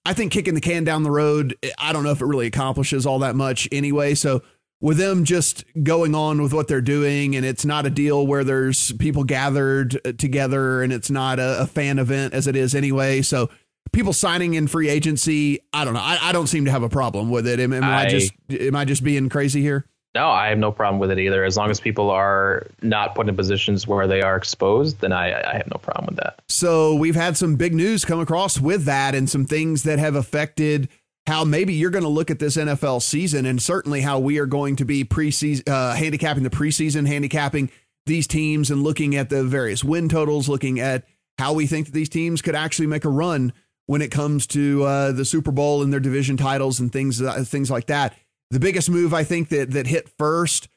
I 0.06 0.14
think 0.14 0.32
kicking 0.32 0.56
the 0.56 0.62
can 0.62 0.84
down 0.84 1.04
the 1.04 1.12
road, 1.12 1.56
I 1.78 1.94
don't 1.94 2.04
know 2.04 2.12
if 2.12 2.22
it 2.22 2.26
really 2.26 2.48
accomplishes 2.48 3.06
all 3.06 3.20
that 3.20 3.36
much 3.36 3.68
anyway. 3.72 4.16
So 4.16 4.42
with 4.80 4.98
them 4.98 5.24
just 5.26 5.64
going 5.84 6.16
on 6.16 6.42
with 6.42 6.54
what 6.54 6.68
they're 6.68 6.82
doing, 6.82 7.36
and 7.36 7.46
it's 7.46 7.66
not 7.66 7.86
a 7.86 7.90
deal 7.90 8.26
where 8.26 8.44
there's 8.44 8.92
people 8.94 9.24
gathered 9.24 10.00
uh, 10.06 10.14
together 10.14 10.82
and 10.82 10.92
it's 10.92 11.12
not 11.12 11.40
a, 11.40 11.62
a 11.62 11.68
fan 11.68 12.00
event 12.00 12.34
as 12.34 12.48
it 12.48 12.56
is 12.56 12.74
anyway. 12.74 13.22
So 13.22 13.50
people 13.92 14.12
signing 14.14 14.56
in 14.56 14.68
free 14.68 14.90
agency, 14.90 15.60
I 15.72 15.86
don't 15.86 15.94
know. 15.94 16.00
I, 16.02 16.18
I 16.22 16.32
don't 16.32 16.48
seem 16.48 16.66
to 16.66 16.72
have 16.72 16.84
a 16.84 16.90
problem 16.90 17.30
with 17.30 17.48
it. 17.48 17.60
Am, 17.60 17.72
am 17.72 17.84
I, 17.84 18.06
I 18.06 18.10
just 18.10 18.34
am 18.50 18.76
I 18.76 18.86
just 18.86 19.04
being 19.04 19.30
crazy 19.30 19.62
here? 19.62 19.86
No, 20.14 20.30
I 20.30 20.50
have 20.50 20.58
no 20.58 20.72
problem 20.72 21.00
with 21.00 21.10
it 21.12 21.20
either. 21.20 21.46
As 21.46 21.56
long 21.56 21.70
as 21.72 21.80
people 21.80 22.10
are 22.10 22.68
not 22.82 23.16
put 23.16 23.30
in 23.30 23.36
positions 23.36 23.88
where 23.88 24.08
they 24.08 24.22
are 24.22 24.36
exposed, 24.36 25.00
then 25.00 25.14
I, 25.14 25.52
I 25.52 25.56
have 25.56 25.68
no 25.68 25.78
problem 25.78 26.08
with 26.08 26.18
that. 26.18 26.42
So 26.50 26.96
we've 26.96 27.16
had 27.16 27.38
some 27.38 27.56
big 27.56 27.74
news 27.74 28.04
come 28.04 28.20
across 28.20 28.60
with 28.60 28.84
that 28.86 29.16
and 29.16 29.30
some 29.30 29.46
things 29.46 29.84
that 29.84 30.00
have 30.00 30.16
affected 30.16 30.90
how 31.28 31.46
maybe 31.46 31.74
you're 31.74 31.92
going 31.92 32.04
to 32.04 32.10
look 32.10 32.32
at 32.32 32.40
this 32.40 32.58
NFL 32.58 33.02
season 33.02 33.46
and 33.46 33.62
certainly 33.62 34.02
how 34.02 34.20
we 34.20 34.38
are 34.40 34.46
going 34.46 34.76
to 34.78 34.86
be 34.86 35.06
preseason 35.06 35.70
uh, 35.70 35.94
handicapping 35.94 36.44
the 36.44 36.50
preseason, 36.50 37.08
handicapping 37.08 37.70
these 38.06 38.28
teams 38.28 38.72
and 38.72 38.84
looking 38.84 39.16
at 39.16 39.30
the 39.30 39.44
various 39.44 39.84
win 39.84 40.10
totals, 40.10 40.50
looking 40.50 40.80
at 40.80 41.06
how 41.38 41.54
we 41.54 41.68
think 41.68 41.86
that 41.86 41.94
these 41.94 42.10
teams 42.10 42.42
could 42.42 42.56
actually 42.56 42.88
make 42.88 43.06
a 43.06 43.10
run 43.10 43.54
when 43.86 44.02
it 44.02 44.12
comes 44.12 44.48
to 44.48 44.84
uh, 44.84 45.12
the 45.12 45.26
Super 45.26 45.52
Bowl 45.52 45.84
and 45.84 45.94
their 45.94 46.00
division 46.00 46.38
titles 46.38 46.80
and 46.80 46.92
things 46.92 47.22
uh, 47.22 47.44
things 47.46 47.70
like 47.70 47.88
that. 47.88 48.16
The 48.52 48.60
biggest 48.60 48.90
move 48.90 49.14
I 49.14 49.24
think 49.24 49.50
that 49.50 49.72
that 49.72 49.88
hit 49.88 50.10
first 50.18 50.68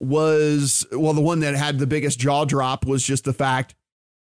was 0.00 0.86
well, 0.92 1.14
the 1.14 1.20
one 1.20 1.40
that 1.40 1.54
had 1.54 1.78
the 1.78 1.86
biggest 1.86 2.20
jaw 2.20 2.44
drop 2.44 2.86
was 2.86 3.02
just 3.02 3.24
the 3.24 3.32
fact 3.32 3.74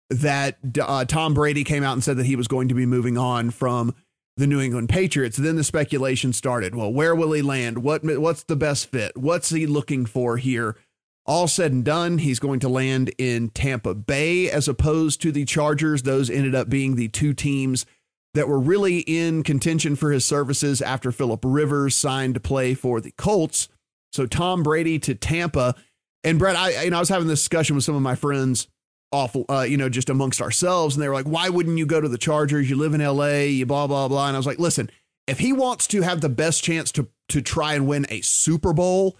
that 0.10 0.58
uh, 0.82 1.06
Tom 1.06 1.34
Brady 1.34 1.64
came 1.64 1.84
out 1.84 1.94
and 1.94 2.04
said 2.04 2.18
that 2.18 2.26
he 2.26 2.36
was 2.36 2.48
going 2.48 2.68
to 2.68 2.76
be 2.76 2.86
moving 2.86 3.18
on 3.18 3.52
from 3.52 3.94
the 4.38 4.48
New 4.48 4.60
England 4.60 4.90
Patriots. 4.90 5.38
Then 5.38 5.56
the 5.56 5.64
speculation 5.64 6.34
started. 6.34 6.76
Well, 6.76 6.92
where 6.92 7.16
will 7.16 7.32
he 7.32 7.42
land? 7.42 7.84
What 7.84 8.04
what's 8.04 8.44
the 8.44 8.56
best 8.56 8.88
fit? 8.88 9.16
What's 9.16 9.50
he 9.50 9.68
looking 9.68 10.06
for 10.06 10.38
here? 10.38 10.76
All 11.28 11.48
said 11.48 11.72
and 11.72 11.84
done, 11.84 12.20
he's 12.20 12.40
going 12.40 12.60
to 12.60 12.70
land 12.70 13.12
in 13.18 13.50
Tampa 13.50 13.96
Bay 13.96 14.50
as 14.50 14.68
opposed 14.68 15.22
to 15.22 15.32
the 15.32 15.46
Chargers. 15.46 16.04
Those 16.04 16.30
ended 16.30 16.54
up 16.54 16.70
being 16.70 16.96
the 16.96 17.08
two 17.08 17.34
teams 17.34 17.86
that 18.36 18.48
were 18.48 18.60
really 18.60 19.00
in 19.00 19.44
contention 19.44 19.96
for 19.96 20.12
his 20.12 20.26
services 20.26 20.82
after 20.82 21.12
Philip 21.12 21.40
Rivers 21.44 21.96
signed 21.96 22.36
to 22.36 22.40
play 22.40 22.74
for 22.74 23.02
the 23.02 23.12
Colts. 23.12 23.70
So 24.12 24.26
Tom 24.26 24.62
Brady 24.62 25.00
to 25.00 25.16
Tampa. 25.16 25.74
And 26.24 26.38
Brett, 26.38 26.56
I 26.56 26.84
you 26.84 26.92
know 26.92 26.98
I 26.98 27.00
was 27.00 27.10
having 27.10 27.28
this 27.28 27.40
discussion 27.40 27.76
with 27.76 27.86
some 27.86 27.96
of 27.96 28.02
my 28.02 28.16
friends 28.16 28.68
off 29.12 29.36
uh, 29.50 29.62
you 29.62 29.78
know 29.78 29.88
just 29.88 30.10
amongst 30.10 30.42
ourselves 30.42 30.96
and 30.96 31.04
they 31.04 31.08
were 31.08 31.14
like 31.14 31.28
why 31.28 31.48
wouldn't 31.48 31.78
you 31.78 31.86
go 31.86 32.02
to 32.02 32.10
the 32.10 32.18
Chargers 32.18 32.70
you 32.70 32.76
live 32.76 32.94
in 32.94 33.02
LA 33.02 33.44
you 33.44 33.66
blah 33.66 33.88
blah 33.88 34.08
blah 34.08 34.28
and 34.28 34.36
I 34.36 34.40
was 34.40 34.48
like 34.48 34.60
listen 34.60 34.90
if 35.28 35.40
he 35.40 35.54
wants 35.54 35.88
to 35.88 36.02
have 36.02 36.22
the 36.22 36.30
best 36.30 36.64
chance 36.64 36.92
to 36.94 37.08
to 37.30 37.42
try 37.42 37.76
and 37.76 37.88
win 37.88 38.06
a 38.10 38.22
Super 38.22 38.74
Bowl 38.74 39.16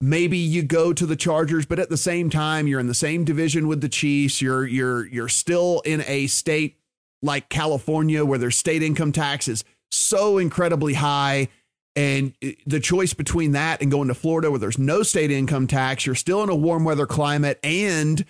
maybe 0.00 0.38
you 0.38 0.62
go 0.62 0.92
to 0.92 1.06
the 1.06 1.16
Chargers 1.16 1.66
but 1.66 1.78
at 1.78 1.90
the 1.90 1.96
same 1.98 2.30
time 2.30 2.66
you're 2.66 2.80
in 2.80 2.88
the 2.88 2.94
same 2.94 3.24
division 3.24 3.68
with 3.68 3.82
the 3.82 3.88
Chiefs 3.88 4.40
you're 4.40 4.66
you're 4.66 5.06
you're 5.06 5.28
still 5.28 5.80
in 5.84 6.02
a 6.06 6.26
state 6.26 6.78
like 7.26 7.50
California, 7.50 8.24
where 8.24 8.38
their 8.38 8.50
state 8.50 8.82
income 8.82 9.12
tax 9.12 9.48
is 9.48 9.64
so 9.90 10.38
incredibly 10.38 10.94
high. 10.94 11.48
And 11.94 12.34
the 12.66 12.80
choice 12.80 13.14
between 13.14 13.52
that 13.52 13.82
and 13.82 13.90
going 13.90 14.08
to 14.08 14.14
Florida, 14.14 14.50
where 14.50 14.60
there's 14.60 14.78
no 14.78 15.02
state 15.02 15.30
income 15.30 15.66
tax, 15.66 16.06
you're 16.06 16.14
still 16.14 16.42
in 16.42 16.48
a 16.48 16.54
warm 16.54 16.84
weather 16.84 17.06
climate, 17.06 17.58
and 17.62 18.24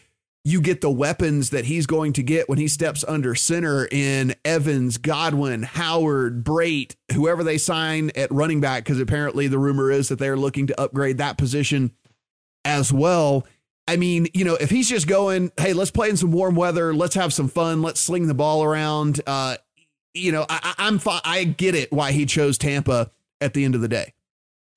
you 0.44 0.60
get 0.60 0.80
the 0.80 0.90
weapons 0.90 1.50
that 1.50 1.64
he's 1.64 1.86
going 1.86 2.12
to 2.12 2.22
get 2.22 2.48
when 2.48 2.58
he 2.58 2.68
steps 2.68 3.04
under 3.08 3.34
center 3.34 3.88
in 3.90 4.32
Evans, 4.44 4.96
Godwin, 4.96 5.64
Howard, 5.64 6.44
Brate, 6.44 6.94
whoever 7.12 7.42
they 7.42 7.58
sign 7.58 8.12
at 8.14 8.30
running 8.30 8.60
back, 8.60 8.84
because 8.84 9.00
apparently 9.00 9.48
the 9.48 9.58
rumor 9.58 9.90
is 9.90 10.08
that 10.08 10.20
they're 10.20 10.36
looking 10.36 10.68
to 10.68 10.80
upgrade 10.80 11.18
that 11.18 11.36
position 11.36 11.90
as 12.64 12.92
well. 12.92 13.44
I 13.88 13.96
mean, 13.96 14.26
you 14.34 14.44
know, 14.44 14.54
if 14.54 14.70
he's 14.70 14.88
just 14.88 15.06
going, 15.06 15.52
hey, 15.58 15.72
let's 15.72 15.90
play 15.90 16.08
in 16.08 16.16
some 16.16 16.32
warm 16.32 16.56
weather, 16.56 16.92
let's 16.92 17.14
have 17.14 17.32
some 17.32 17.48
fun, 17.48 17.82
let's 17.82 18.00
sling 18.00 18.26
the 18.26 18.34
ball 18.34 18.64
around. 18.64 19.20
Uh, 19.26 19.56
you 20.12 20.32
know, 20.32 20.46
I, 20.48 20.74
I'm 20.78 21.00
I 21.24 21.44
get 21.44 21.74
it 21.74 21.92
why 21.92 22.12
he 22.12 22.26
chose 22.26 22.58
Tampa 22.58 23.10
at 23.40 23.54
the 23.54 23.64
end 23.64 23.74
of 23.74 23.80
the 23.80 23.88
day. 23.88 24.12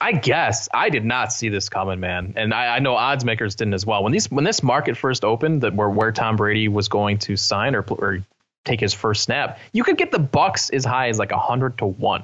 I 0.01 0.13
guess 0.13 0.69
I 0.73 0.89
did 0.89 1.03
not 1.03 1.33
see 1.33 1.49
this 1.49 1.67
coming, 1.67 1.99
man, 1.99 2.33
and 2.37 2.53
I, 2.53 2.77
I, 2.77 2.79
know 2.79 2.95
odds 2.95 3.25
makers 3.25 3.55
didn't 3.55 3.73
as 3.73 3.85
well. 3.85 4.01
When 4.01 4.13
these 4.13 4.31
when 4.31 4.45
this 4.45 4.63
market 4.63 4.95
first 4.95 5.25
opened, 5.25 5.61
that 5.61 5.75
where 5.75 5.89
where 5.89 6.13
Tom 6.13 6.37
Brady 6.37 6.69
was 6.69 6.87
going 6.87 7.17
to 7.19 7.35
sign 7.35 7.75
or 7.75 7.83
or 7.89 8.19
take 8.63 8.79
his 8.79 8.93
first 8.93 9.23
snap, 9.23 9.59
you 9.73 9.83
could 9.83 9.97
get 9.97 10.11
the 10.11 10.19
Bucks 10.19 10.69
as 10.69 10.85
high 10.85 11.09
as 11.09 11.19
like 11.19 11.31
hundred 11.31 11.77
to 11.79 11.85
one. 11.85 12.23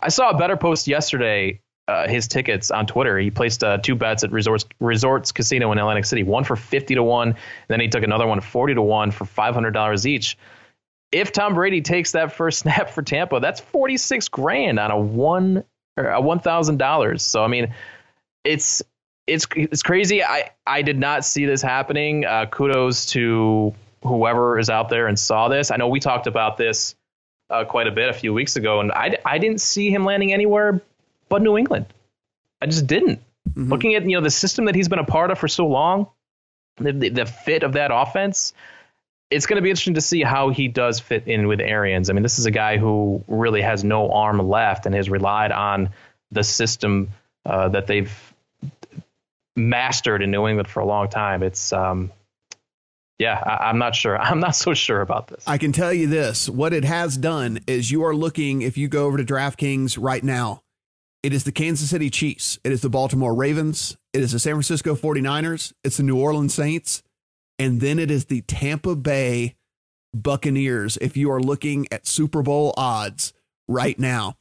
I 0.00 0.08
saw 0.08 0.30
a 0.30 0.38
bettor 0.38 0.56
post 0.56 0.86
yesterday. 0.86 1.60
Uh, 1.88 2.06
his 2.06 2.28
tickets 2.28 2.70
on 2.70 2.86
Twitter. 2.86 3.18
He 3.18 3.30
placed 3.32 3.64
uh, 3.64 3.76
two 3.78 3.96
bets 3.96 4.22
at 4.22 4.30
Resorts 4.30 4.64
Resorts 4.78 5.32
Casino 5.32 5.72
in 5.72 5.78
Atlantic 5.78 6.04
City, 6.04 6.22
one 6.22 6.44
for 6.44 6.54
fifty 6.54 6.94
to 6.94 7.02
one, 7.02 7.30
and 7.30 7.36
then 7.66 7.80
he 7.80 7.88
took 7.88 8.04
another 8.04 8.24
one 8.26 8.40
forty 8.40 8.72
to 8.72 8.80
one 8.80 9.10
for 9.10 9.24
five 9.24 9.52
hundred 9.52 9.72
dollars 9.72 10.06
each. 10.06 10.38
If 11.10 11.32
Tom 11.32 11.54
Brady 11.54 11.82
takes 11.82 12.12
that 12.12 12.32
first 12.32 12.58
snap 12.60 12.88
for 12.90 13.02
Tampa, 13.02 13.40
that's 13.40 13.58
forty 13.58 13.96
six 13.96 14.28
grand 14.28 14.78
on 14.78 14.92
a 14.92 14.98
one 14.98 15.64
or 15.96 16.14
uh, 16.14 16.20
one 16.20 16.38
thousand 16.38 16.78
dollars. 16.78 17.22
So 17.22 17.42
I 17.42 17.48
mean, 17.48 17.74
it's 18.44 18.80
it's 19.26 19.46
it's 19.56 19.82
crazy. 19.82 20.22
I 20.22 20.50
I 20.64 20.82
did 20.82 21.00
not 21.00 21.24
see 21.24 21.46
this 21.46 21.62
happening. 21.62 22.24
Uh, 22.24 22.46
kudos 22.46 23.06
to 23.06 23.74
whoever 24.04 24.56
is 24.56 24.70
out 24.70 24.88
there 24.88 25.08
and 25.08 25.18
saw 25.18 25.48
this. 25.48 25.72
I 25.72 25.76
know 25.76 25.88
we 25.88 25.98
talked 25.98 26.28
about 26.28 26.56
this 26.56 26.94
uh, 27.50 27.64
quite 27.64 27.88
a 27.88 27.92
bit 27.92 28.08
a 28.08 28.12
few 28.12 28.32
weeks 28.32 28.54
ago, 28.54 28.78
and 28.78 28.92
I 28.92 29.18
I 29.24 29.38
didn't 29.38 29.60
see 29.60 29.90
him 29.90 30.04
landing 30.04 30.32
anywhere 30.32 30.80
but 31.32 31.42
New 31.42 31.56
England. 31.56 31.86
I 32.60 32.66
just 32.66 32.86
didn't. 32.86 33.20
Mm-hmm. 33.48 33.70
Looking 33.70 33.94
at 33.94 34.04
you 34.04 34.16
know 34.16 34.20
the 34.22 34.30
system 34.30 34.66
that 34.66 34.74
he's 34.74 34.88
been 34.88 35.00
a 35.00 35.04
part 35.04 35.30
of 35.30 35.38
for 35.38 35.48
so 35.48 35.66
long, 35.66 36.06
the, 36.76 36.92
the, 36.92 37.08
the 37.08 37.26
fit 37.26 37.64
of 37.64 37.72
that 37.72 37.90
offense 37.92 38.52
it's 39.32 39.46
going 39.46 39.56
to 39.56 39.62
be 39.62 39.70
interesting 39.70 39.94
to 39.94 40.00
see 40.00 40.22
how 40.22 40.50
he 40.50 40.68
does 40.68 41.00
fit 41.00 41.26
in 41.26 41.48
with 41.48 41.60
Arians. 41.60 42.10
I 42.10 42.12
mean, 42.12 42.22
this 42.22 42.38
is 42.38 42.46
a 42.46 42.50
guy 42.50 42.76
who 42.76 43.24
really 43.26 43.62
has 43.62 43.82
no 43.82 44.12
arm 44.12 44.38
left 44.46 44.86
and 44.86 44.94
has 44.94 45.08
relied 45.08 45.52
on 45.52 45.90
the 46.30 46.44
system 46.44 47.08
uh, 47.46 47.68
that 47.70 47.86
they've 47.86 48.12
mastered 49.56 50.22
in 50.22 50.30
New 50.30 50.46
England 50.46 50.68
for 50.68 50.80
a 50.80 50.84
long 50.84 51.08
time. 51.08 51.42
It's, 51.42 51.72
um, 51.72 52.12
yeah, 53.18 53.38
I, 53.38 53.68
I'm 53.68 53.78
not 53.78 53.94
sure. 53.94 54.18
I'm 54.20 54.40
not 54.40 54.54
so 54.54 54.74
sure 54.74 55.00
about 55.00 55.28
this. 55.28 55.44
I 55.46 55.58
can 55.58 55.72
tell 55.72 55.92
you 55.92 56.06
this 56.06 56.48
what 56.48 56.72
it 56.72 56.84
has 56.84 57.16
done 57.16 57.60
is 57.66 57.90
you 57.90 58.04
are 58.04 58.14
looking, 58.14 58.62
if 58.62 58.76
you 58.76 58.88
go 58.88 59.06
over 59.06 59.16
to 59.16 59.24
DraftKings 59.24 59.96
right 60.00 60.22
now, 60.22 60.61
it 61.22 61.32
is 61.32 61.44
the 61.44 61.52
Kansas 61.52 61.90
City 61.90 62.10
Chiefs, 62.10 62.58
it 62.64 62.72
is 62.72 62.80
the 62.80 62.90
Baltimore 62.90 63.34
Ravens, 63.34 63.96
it 64.12 64.22
is 64.22 64.32
the 64.32 64.38
San 64.38 64.54
Francisco 64.54 64.94
49ers, 64.94 65.72
it's 65.84 65.96
the 65.96 66.02
New 66.02 66.18
Orleans 66.18 66.54
Saints. 66.54 67.02
And 67.58 67.80
then 67.80 67.98
it 67.98 68.10
is 68.10 68.24
the 68.24 68.40
Tampa 68.42 68.96
Bay 68.96 69.54
Buccaneers. 70.14 70.96
If 71.00 71.16
you 71.16 71.30
are 71.30 71.40
looking 71.40 71.86
at 71.92 72.06
Super 72.06 72.42
Bowl 72.42 72.74
odds 72.76 73.32
right 73.68 73.98
now, 73.98 74.36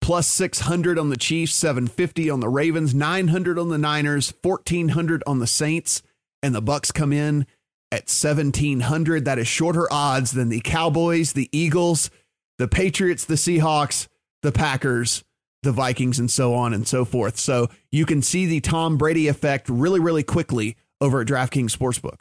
plus 0.00 0.28
600 0.28 0.98
on 0.98 1.08
the 1.08 1.16
Chiefs, 1.16 1.54
750 1.54 2.30
on 2.30 2.40
the 2.40 2.48
Ravens, 2.48 2.94
900 2.94 3.58
on 3.58 3.68
the 3.68 3.78
Niners, 3.78 4.32
1400 4.42 5.22
on 5.26 5.38
the 5.38 5.46
Saints, 5.46 6.02
and 6.42 6.54
the 6.54 6.62
Bucks 6.62 6.92
come 6.92 7.12
in 7.12 7.46
at 7.90 8.08
1700. 8.08 9.24
That 9.24 9.38
is 9.38 9.48
shorter 9.48 9.92
odds 9.92 10.32
than 10.32 10.48
the 10.48 10.60
Cowboys, 10.60 11.32
the 11.32 11.48
Eagles, 11.52 12.10
the 12.58 12.68
Patriots, 12.68 13.24
the 13.24 13.34
Seahawks, 13.34 14.08
the 14.42 14.52
Packers, 14.52 15.24
the 15.62 15.72
Vikings, 15.72 16.18
and 16.18 16.30
so 16.30 16.54
on 16.54 16.74
and 16.74 16.86
so 16.86 17.04
forth. 17.04 17.36
So 17.38 17.68
you 17.90 18.06
can 18.06 18.22
see 18.22 18.46
the 18.46 18.60
Tom 18.60 18.96
Brady 18.96 19.28
effect 19.28 19.68
really, 19.68 20.00
really 20.00 20.22
quickly 20.22 20.76
over 21.00 21.20
at 21.20 21.26
DraftKings 21.26 21.76
Sportsbook 21.76 22.20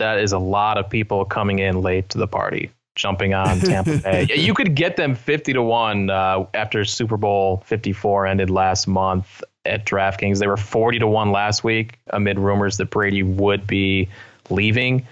that 0.00 0.18
is 0.18 0.32
a 0.32 0.38
lot 0.38 0.76
of 0.78 0.90
people 0.90 1.24
coming 1.24 1.60
in 1.60 1.80
late 1.80 2.08
to 2.08 2.18
the 2.18 2.26
party, 2.26 2.72
jumping 2.96 3.32
on 3.32 3.60
Tampa 3.60 3.98
Bay. 3.98 4.26
you 4.34 4.52
could 4.52 4.74
get 4.74 4.96
them 4.96 5.14
50 5.14 5.52
to 5.52 5.62
1 5.62 6.10
uh, 6.10 6.46
after 6.54 6.84
Super 6.84 7.16
Bowl 7.16 7.62
54 7.66 8.26
ended 8.26 8.50
last 8.50 8.88
month 8.88 9.44
at 9.64 9.86
DraftKings. 9.86 10.40
They 10.40 10.48
were 10.48 10.56
40 10.56 10.98
to 11.00 11.06
1 11.06 11.30
last 11.30 11.62
week 11.62 12.00
amid 12.08 12.38
rumors 12.38 12.78
that 12.78 12.86
Brady 12.86 13.22
would 13.22 13.66
be 13.66 14.08
leaving. 14.48 15.06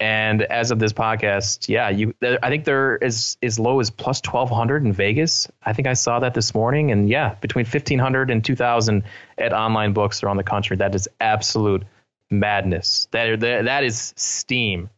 And 0.00 0.42
as 0.42 0.70
of 0.70 0.78
this 0.80 0.92
podcast, 0.92 1.68
yeah, 1.68 1.88
you 1.88 2.14
I 2.22 2.48
think 2.48 2.64
they're 2.64 3.02
as 3.02 3.38
as 3.42 3.58
low 3.58 3.78
as 3.80 3.90
plus 3.90 4.20
1200 4.24 4.84
in 4.84 4.92
Vegas. 4.92 5.48
I 5.62 5.72
think 5.72 5.86
I 5.86 5.94
saw 5.94 6.18
that 6.20 6.34
this 6.34 6.54
morning 6.54 6.90
and 6.90 7.08
yeah, 7.08 7.34
between 7.34 7.64
1500 7.64 8.30
and 8.30 8.44
2000 8.44 9.04
at 9.38 9.52
online 9.52 9.92
books 9.92 10.22
around 10.22 10.36
the 10.36 10.42
country. 10.42 10.76
That 10.76 10.94
is 10.94 11.08
absolute 11.20 11.84
madness. 12.30 13.08
That 13.12 13.40
that 13.40 13.84
is 13.84 14.12
steam 14.16 14.90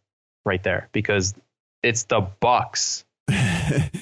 right 0.45 0.63
there 0.63 0.89
because 0.93 1.35
it's 1.83 2.05
the 2.05 2.21
Bucks. 2.21 3.05
it 3.29 3.93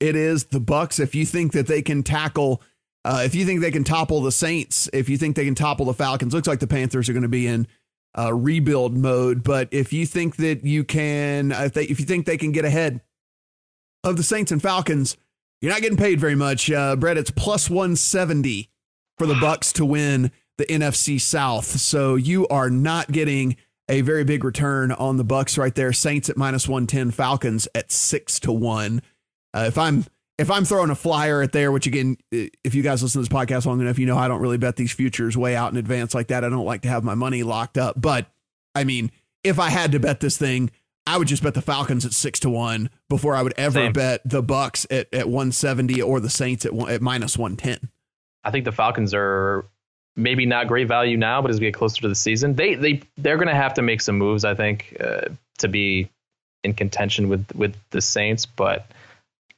is 0.00 0.44
the 0.44 0.60
Bucks. 0.60 1.00
If 1.00 1.14
you 1.14 1.26
think 1.26 1.52
that 1.52 1.66
they 1.66 1.82
can 1.82 2.02
tackle, 2.02 2.62
uh, 3.04 3.22
if 3.24 3.34
you 3.34 3.44
think 3.44 3.60
they 3.60 3.70
can 3.70 3.84
topple 3.84 4.20
the 4.20 4.32
Saints, 4.32 4.88
if 4.92 5.08
you 5.08 5.18
think 5.18 5.34
they 5.34 5.44
can 5.44 5.54
topple 5.54 5.86
the 5.86 5.94
Falcons, 5.94 6.32
looks 6.32 6.46
like 6.46 6.60
the 6.60 6.66
Panthers 6.66 7.08
are 7.08 7.12
going 7.12 7.22
to 7.22 7.28
be 7.28 7.46
in 7.46 7.66
uh, 8.18 8.32
rebuild 8.32 8.96
mode. 8.96 9.42
But 9.42 9.68
if 9.70 9.92
you 9.92 10.06
think 10.06 10.36
that 10.36 10.64
you 10.64 10.84
can, 10.84 11.52
if 11.52 11.72
they, 11.72 11.84
if 11.84 12.00
you 12.00 12.06
think 12.06 12.26
they 12.26 12.36
can 12.36 12.52
get 12.52 12.64
ahead 12.64 13.00
of 14.02 14.16
the 14.16 14.22
Saints 14.22 14.52
and 14.52 14.62
Falcons, 14.62 15.16
you're 15.60 15.72
not 15.72 15.82
getting 15.82 15.98
paid 15.98 16.20
very 16.20 16.34
much, 16.34 16.70
uh, 16.70 16.96
Brett. 16.96 17.16
It's 17.16 17.30
plus 17.30 17.70
one 17.70 17.96
seventy 17.96 18.70
for 19.18 19.26
the 19.26 19.34
Bucks 19.34 19.72
to 19.74 19.84
win 19.84 20.30
the 20.58 20.66
NFC 20.66 21.20
South. 21.20 21.66
So 21.66 22.14
you 22.14 22.46
are 22.48 22.70
not 22.70 23.12
getting 23.12 23.56
a 23.88 24.00
very 24.00 24.24
big 24.24 24.44
return 24.44 24.92
on 24.92 25.16
the 25.16 25.24
Bucks 25.24 25.58
right 25.58 25.74
there. 25.74 25.92
Saints 25.92 26.30
at 26.30 26.36
minus 26.36 26.68
110, 26.68 27.10
Falcons 27.10 27.68
at 27.74 27.92
6 27.92 28.40
to 28.40 28.52
1. 28.52 29.02
Uh, 29.52 29.64
if 29.68 29.78
I'm 29.78 30.04
if 30.38 30.50
I'm 30.50 30.64
throwing 30.64 30.90
a 30.90 30.94
flyer 30.94 31.42
at 31.42 31.52
there, 31.52 31.70
which 31.70 31.86
again, 31.86 32.16
if 32.30 32.74
you 32.74 32.82
guys 32.82 33.02
listen 33.02 33.22
to 33.22 33.28
this 33.28 33.36
podcast 33.36 33.66
long 33.66 33.80
enough, 33.80 33.98
you 33.98 34.06
know 34.06 34.18
I 34.18 34.28
don't 34.28 34.40
really 34.40 34.58
bet 34.58 34.76
these 34.76 34.92
futures 34.92 35.36
way 35.36 35.54
out 35.54 35.72
in 35.72 35.78
advance 35.78 36.14
like 36.14 36.28
that. 36.28 36.44
I 36.44 36.48
don't 36.48 36.64
like 36.64 36.82
to 36.82 36.88
have 36.88 37.04
my 37.04 37.14
money 37.14 37.42
locked 37.42 37.78
up. 37.78 38.00
But 38.00 38.26
I 38.74 38.84
mean, 38.84 39.10
if 39.44 39.58
I 39.58 39.70
had 39.70 39.92
to 39.92 40.00
bet 40.00 40.20
this 40.20 40.36
thing, 40.36 40.70
I 41.06 41.18
would 41.18 41.28
just 41.28 41.42
bet 41.42 41.54
the 41.54 41.62
Falcons 41.62 42.04
at 42.04 42.12
six 42.12 42.40
to 42.40 42.50
one 42.50 42.90
before 43.08 43.36
I 43.36 43.42
would 43.42 43.54
ever 43.56 43.78
Same. 43.78 43.92
bet 43.92 44.22
the 44.24 44.42
Bucks 44.42 44.86
at, 44.90 45.12
at 45.12 45.26
170 45.26 46.00
or 46.02 46.18
the 46.18 46.30
Saints 46.30 46.64
at, 46.64 46.72
at 46.88 47.02
minus 47.02 47.36
110. 47.36 47.90
I 48.42 48.50
think 48.50 48.64
the 48.64 48.72
Falcons 48.72 49.12
are 49.14 49.66
maybe 50.16 50.46
not 50.46 50.66
great 50.66 50.88
value 50.88 51.16
now, 51.16 51.42
but 51.42 51.50
as 51.50 51.60
we 51.60 51.66
get 51.66 51.74
closer 51.74 52.00
to 52.02 52.08
the 52.08 52.14
season, 52.14 52.54
they 52.54 52.74
they 52.74 53.02
they're 53.16 53.36
going 53.36 53.48
to 53.48 53.54
have 53.54 53.74
to 53.74 53.82
make 53.82 54.00
some 54.00 54.18
moves, 54.18 54.44
I 54.44 54.54
think, 54.54 54.96
uh, 54.98 55.28
to 55.58 55.68
be 55.68 56.10
in 56.64 56.74
contention 56.74 57.28
with 57.28 57.54
with 57.54 57.76
the 57.90 58.00
Saints. 58.00 58.46
But 58.46 58.86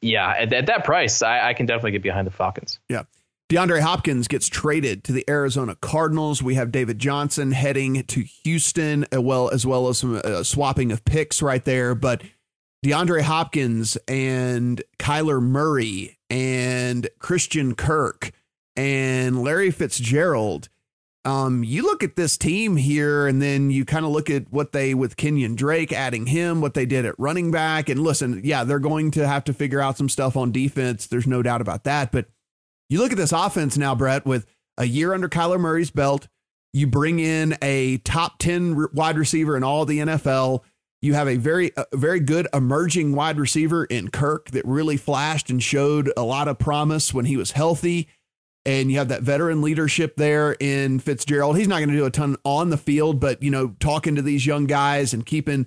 yeah, 0.07 0.35
at, 0.39 0.53
at 0.53 0.67
that 0.67 0.85
price, 0.85 1.23
I, 1.23 1.49
I, 1.49 1.55
can 1.55 1.67
definitely 1.67 1.93
get 1.93 2.03
behind 2.03 2.27
the 2.27 2.31
Falcons. 2.31 2.79
Yeah. 2.89 3.03
DeAndre 3.49 3.81
Hopkins 3.81 4.27
gets 4.27 4.49
traded 4.49 5.05
to 5.05 5.13
the 5.13 5.25
Arizona 5.31 5.77
Cardinals. 5.77 6.43
We 6.43 6.57
have 6.57 6.73
David 6.73 6.99
Johnson 6.99 7.53
heading 7.53 8.03
to 8.05 8.23
Houston, 8.45 9.05
as 9.13 9.19
uh, 9.19 9.23
well 9.23 9.51
as 9.51 9.65
well 9.65 9.89
as 9.89 9.99
some 9.99 10.21
uh, 10.25 10.43
swapping 10.43 10.91
of 10.91 11.05
picks 11.05 11.41
right 11.41 11.65
there. 11.65 11.95
But 11.95 12.23
DeAndre 12.85 13.23
Hopkins 13.23 13.97
and 14.09 14.83
Kyler 14.99 15.41
Murray 15.41 16.19
and 16.29 17.09
Christian 17.21 17.77
Kirk 17.77 18.33
and 18.75 19.43
Larry 19.43 19.71
Fitzgerald. 19.71 20.69
Um, 21.27 21.65
you 21.65 21.83
look 21.83 22.05
at 22.05 22.15
this 22.15 22.39
team 22.39 22.77
here, 22.77 23.27
and 23.27 23.43
then 23.43 23.69
you 23.69 23.85
kind 23.85 24.07
of 24.07 24.13
look 24.13 24.31
at 24.31 24.53
what 24.53 24.71
they 24.71 24.95
with 24.95 25.17
Kenyon 25.17 25.57
Drake 25.57 25.93
adding 25.93 26.27
him, 26.27 26.61
what 26.61 26.75
they 26.75 26.87
did 26.87 27.05
at 27.05 27.19
running 27.19 27.51
back, 27.51 27.89
and 27.89 28.01
listen, 28.01 28.43
yeah, 28.45 28.63
they're 28.63 28.79
going 28.79 29.11
to 29.11 29.27
have 29.27 29.43
to 29.45 29.53
figure 29.53 29.81
out 29.81 29.99
some 29.99 30.09
stuff 30.09 30.37
on 30.37 30.53
defense. 30.53 31.09
There's 31.09 31.27
no 31.27 31.43
doubt 31.43 31.61
about 31.61 31.83
that. 31.83 32.13
But 32.13 32.27
you 32.89 33.01
look 33.01 33.11
at 33.11 33.19
this 33.19 33.33
offense 33.33 33.77
now, 33.77 33.97
Brett, 33.97 34.25
with 34.25 34.47
a 34.79 34.85
year 34.85 35.13
under 35.13 35.29
Kyler 35.29 35.59
Murray's 35.59 35.91
belt, 35.91 36.29
you 36.73 36.87
bring 36.87 37.19
in 37.19 37.57
a 37.61 37.99
top 37.99 38.39
ten 38.39 38.87
wide 38.93 39.19
receiver 39.19 39.57
in 39.57 39.65
all 39.65 39.85
the 39.85 39.99
NFL. 39.99 40.63
You 41.03 41.15
have 41.15 41.27
a 41.27 41.37
very, 41.37 41.73
a 41.77 41.87
very 41.93 42.21
good 42.21 42.47
emerging 42.55 43.17
wide 43.17 43.41
receiver 43.41 43.85
in 43.85 44.11
Kirk 44.11 44.53
that 44.53 44.65
really 44.65 44.97
flashed 44.97 45.51
and 45.51 45.61
showed 45.61 46.13
a 46.17 46.23
lot 46.23 46.47
of 46.47 46.61
promise 46.61 47.13
when 47.13 47.25
he 47.25 47.37
was 47.37 47.51
healthy 47.51 48.09
and 48.67 48.91
you 48.91 48.99
have 48.99 49.09
that 49.09 49.23
veteran 49.23 49.63
leadership 49.63 50.17
there 50.17 50.57
in 50.59 50.99
Fitzgerald. 50.99 51.57
He's 51.57 51.69
not 51.69 51.79
going 51.79 51.91
to 51.91 51.97
do 51.97 52.05
a 52.05 52.11
ton 52.11 52.37
on 52.45 52.71
the 52.71 52.77
field, 52.77 53.21
but 53.21 53.41
you 53.41 53.51
know, 53.51 53.77
talking 53.79 54.17
to 54.17 54.23
these 54.23 54.45
young 54.45 54.67
guys 54.67 55.15
and 55.15 55.25
keeping 55.25 55.67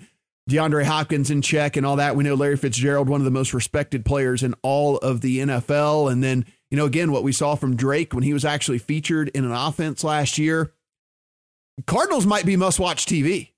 DeAndre 0.49 0.83
Hopkins 0.83 1.31
in 1.31 1.41
check 1.41 1.77
and 1.77 1.85
all 1.85 1.95
that. 1.95 2.17
We 2.17 2.25
know 2.25 2.33
Larry 2.33 2.57
Fitzgerald, 2.57 3.07
one 3.07 3.21
of 3.21 3.25
the 3.25 3.31
most 3.31 3.53
respected 3.53 4.03
players 4.03 4.43
in 4.43 4.53
all 4.63 4.97
of 4.97 5.21
the 5.21 5.39
NFL. 5.39 6.11
And 6.11 6.21
then, 6.21 6.45
you 6.69 6.77
know, 6.77 6.85
again, 6.85 7.13
what 7.13 7.23
we 7.23 7.31
saw 7.31 7.55
from 7.55 7.77
Drake 7.77 8.13
when 8.13 8.23
he 8.23 8.33
was 8.33 8.43
actually 8.43 8.79
featured 8.79 9.29
in 9.29 9.45
an 9.45 9.51
offense 9.53 10.03
last 10.03 10.37
year. 10.37 10.73
Cardinals 11.87 12.25
might 12.25 12.45
be 12.45 12.57
must 12.57 12.79
watch 12.79 13.05
TV. 13.05 13.51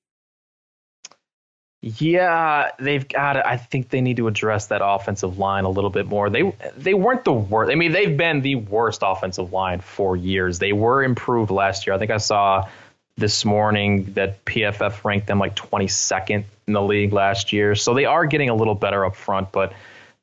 Yeah, 1.84 2.70
they've 2.78 3.08
got. 3.08 3.44
I 3.44 3.58
think 3.58 3.90
they 3.90 4.02
need 4.02 4.18
to 4.18 4.28
address 4.28 4.68
that 4.68 4.82
offensive 4.84 5.40
line 5.40 5.64
a 5.64 5.70
little 5.70 5.90
bit 5.90 6.06
more. 6.06 6.30
They 6.30 6.54
they 6.78 6.94
weren't 6.94 7.24
the 7.24 7.34
worst. 7.34 7.72
I 7.72 7.76
mean, 7.76 7.92
they've 7.92 8.16
been 8.16 8.42
the 8.42 8.56
worst 8.56 9.02
offensive 9.04 9.52
line 9.52 9.82
for 9.82 10.16
years. 10.16 10.60
They 10.60 10.74
were 10.74 11.04
improved 11.04 11.50
last 11.50 11.88
year. 11.88 11.96
I 11.96 11.98
think 11.98 12.12
I 12.12 12.18
saw 12.18 12.68
this 13.18 13.46
morning 13.46 14.14
that 14.14 14.46
PFF 14.46 15.04
ranked 15.04 15.26
them 15.26 15.40
like 15.40 15.56
22nd 15.56 16.44
in 16.68 16.74
the 16.74 16.82
league 16.82 17.14
last 17.14 17.52
year. 17.52 17.74
So 17.76 17.96
they 17.96 18.06
are 18.06 18.26
getting 18.26 18.50
a 18.50 18.56
little 18.56 18.76
better 18.76 19.04
up 19.04 19.16
front, 19.16 19.52
but 19.52 19.74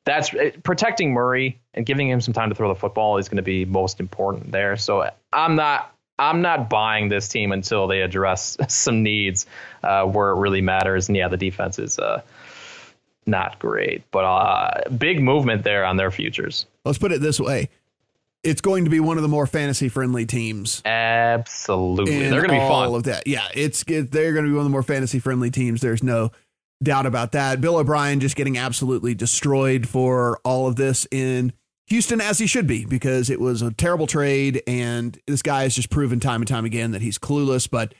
that's 0.05 0.33
eh, 0.33 0.51
protecting 0.63 1.13
Murray 1.13 1.59
and 1.73 1.85
giving 1.85 2.09
him 2.09 2.21
some 2.21 2.33
time 2.33 2.49
to 2.49 2.55
throw 2.55 2.69
the 2.69 2.79
football 2.79 3.17
is 3.17 3.27
going 3.27 3.37
to 3.37 3.43
be 3.43 3.65
most 3.65 3.99
important 3.99 4.51
there. 4.51 4.77
So 4.77 5.09
I'm 5.31 5.55
not 5.55 5.93
I'm 6.19 6.41
not 6.41 6.69
buying 6.69 7.09
this 7.09 7.27
team 7.27 7.51
until 7.51 7.87
they 7.87 8.01
address 8.01 8.57
some 8.67 9.01
needs 9.01 9.45
uh, 9.83 10.05
where 10.05 10.31
it 10.31 10.35
really 10.35 10.61
matters. 10.61 11.07
And 11.07 11.17
yeah, 11.17 11.29
the 11.29 11.37
defense 11.37 11.79
is 11.79 11.97
uh, 11.97 12.21
not 13.25 13.57
great, 13.59 14.03
but 14.11 14.25
uh, 14.25 14.89
big 14.89 15.21
movement 15.21 15.63
there 15.63 15.85
on 15.85 15.97
their 15.97 16.11
futures. 16.11 16.65
Let's 16.85 16.97
put 16.97 17.11
it 17.11 17.21
this 17.21 17.39
way. 17.39 17.69
It's 18.43 18.61
going 18.61 18.85
to 18.85 18.89
be 18.89 18.99
one 19.01 19.17
of 19.17 19.23
the 19.23 19.27
more 19.29 19.45
fantasy 19.45 19.89
friendly 19.89 20.25
teams. 20.25 20.81
Absolutely. 20.85 22.29
They're 22.29 22.41
going 22.41 22.43
to 22.43 22.49
be 22.49 22.57
fun. 22.57 22.87
All 22.87 22.95
of 22.95 23.03
that. 23.03 23.27
Yeah, 23.27 23.47
it's 23.53 23.83
it, 23.87 24.11
they're 24.11 24.31
going 24.31 24.45
to 24.45 24.49
be 24.49 24.53
one 24.53 24.61
of 24.61 24.65
the 24.65 24.71
more 24.71 24.83
fantasy 24.83 25.19
friendly 25.19 25.51
teams. 25.51 25.81
There's 25.81 26.03
no 26.03 26.31
doubt 26.81 27.05
about 27.05 27.33
that. 27.33 27.59
Bill 27.59 27.75
O'Brien 27.75 28.21
just 28.21 28.37
getting 28.37 28.57
absolutely 28.57 29.13
destroyed 29.13 29.87
for 29.87 30.39
all 30.45 30.67
of 30.67 30.77
this 30.77 31.05
in 31.11 31.51
Houston 31.89 32.21
as 32.21 32.37
he 32.37 32.47
should 32.47 32.67
be 32.67 32.85
because 32.85 33.29
it 33.29 33.39
was 33.39 33.61
a 33.61 33.71
terrible 33.71 34.07
trade 34.07 34.61
and 34.67 35.19
this 35.25 35.41
guy 35.41 35.63
has 35.63 35.75
just 35.75 35.89
proven 35.89 36.19
time 36.19 36.41
and 36.41 36.47
time 36.47 36.65
again 36.65 36.91
that 36.91 37.01
he's 37.01 37.17
clueless. 37.17 37.69
But 37.69 37.93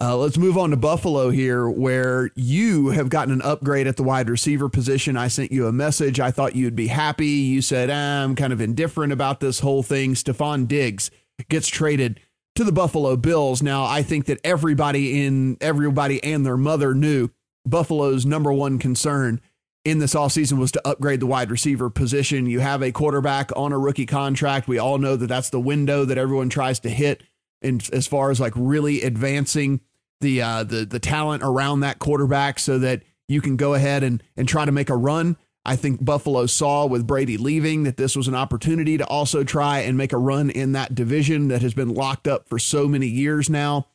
uh, 0.00 0.16
let's 0.16 0.36
move 0.36 0.58
on 0.58 0.70
to 0.70 0.76
Buffalo 0.76 1.30
here, 1.30 1.68
where 1.68 2.30
you 2.34 2.88
have 2.88 3.08
gotten 3.08 3.32
an 3.32 3.42
upgrade 3.42 3.86
at 3.86 3.96
the 3.96 4.02
wide 4.02 4.28
receiver 4.28 4.68
position. 4.68 5.16
I 5.16 5.28
sent 5.28 5.52
you 5.52 5.68
a 5.68 5.72
message. 5.72 6.18
I 6.18 6.32
thought 6.32 6.56
you'd 6.56 6.74
be 6.74 6.88
happy. 6.88 7.26
You 7.26 7.62
said, 7.62 7.88
ah, 7.88 8.24
I'm 8.24 8.34
kind 8.34 8.52
of 8.52 8.60
indifferent 8.60 9.12
about 9.12 9.38
this 9.38 9.60
whole 9.60 9.84
thing. 9.84 10.14
Stefon 10.14 10.66
Diggs 10.66 11.12
gets 11.48 11.68
traded 11.68 12.18
to 12.56 12.64
the 12.64 12.72
Buffalo 12.72 13.16
Bills. 13.16 13.62
Now, 13.62 13.84
I 13.84 14.02
think 14.02 14.26
that 14.26 14.40
everybody 14.42 15.24
in 15.24 15.56
everybody 15.60 16.22
and 16.24 16.44
their 16.44 16.56
mother 16.56 16.94
knew 16.94 17.28
Buffalo's 17.64 18.26
number 18.26 18.52
one 18.52 18.80
concern 18.80 19.40
in 19.84 19.98
this 19.98 20.14
offseason 20.14 20.58
was 20.58 20.72
to 20.72 20.88
upgrade 20.88 21.20
the 21.20 21.26
wide 21.26 21.50
receiver 21.50 21.90
position. 21.90 22.46
You 22.46 22.60
have 22.60 22.82
a 22.82 22.92
quarterback 22.92 23.50
on 23.56 23.72
a 23.72 23.78
rookie 23.78 24.06
contract. 24.06 24.68
We 24.68 24.78
all 24.78 24.98
know 24.98 25.16
that 25.16 25.26
that's 25.26 25.50
the 25.50 25.60
window 25.60 26.04
that 26.04 26.18
everyone 26.18 26.48
tries 26.48 26.78
to 26.80 26.90
hit 26.90 27.22
in, 27.60 27.80
as 27.92 28.06
far 28.06 28.30
as 28.30 28.40
like 28.40 28.52
really 28.54 29.02
advancing 29.02 29.80
the 30.20 30.40
uh, 30.40 30.64
the 30.64 30.84
the 30.84 31.00
talent 31.00 31.42
around 31.42 31.80
that 31.80 31.98
quarterback 31.98 32.58
so 32.58 32.78
that 32.78 33.02
you 33.28 33.40
can 33.40 33.56
go 33.56 33.74
ahead 33.74 34.02
and 34.02 34.22
and 34.36 34.48
try 34.48 34.64
to 34.64 34.72
make 34.72 34.90
a 34.90 34.96
run. 34.96 35.36
I 35.64 35.76
think 35.76 36.04
Buffalo 36.04 36.46
saw 36.46 36.86
with 36.86 37.06
Brady 37.06 37.36
leaving 37.36 37.84
that 37.84 37.96
this 37.96 38.16
was 38.16 38.26
an 38.26 38.34
opportunity 38.34 38.98
to 38.98 39.06
also 39.06 39.44
try 39.44 39.80
and 39.80 39.96
make 39.96 40.12
a 40.12 40.18
run 40.18 40.50
in 40.50 40.72
that 40.72 40.94
division 40.94 41.48
that 41.48 41.62
has 41.62 41.72
been 41.72 41.94
locked 41.94 42.26
up 42.26 42.48
for 42.48 42.58
so 42.58 42.88
many 42.88 43.06
years 43.06 43.48
now. 43.48 43.86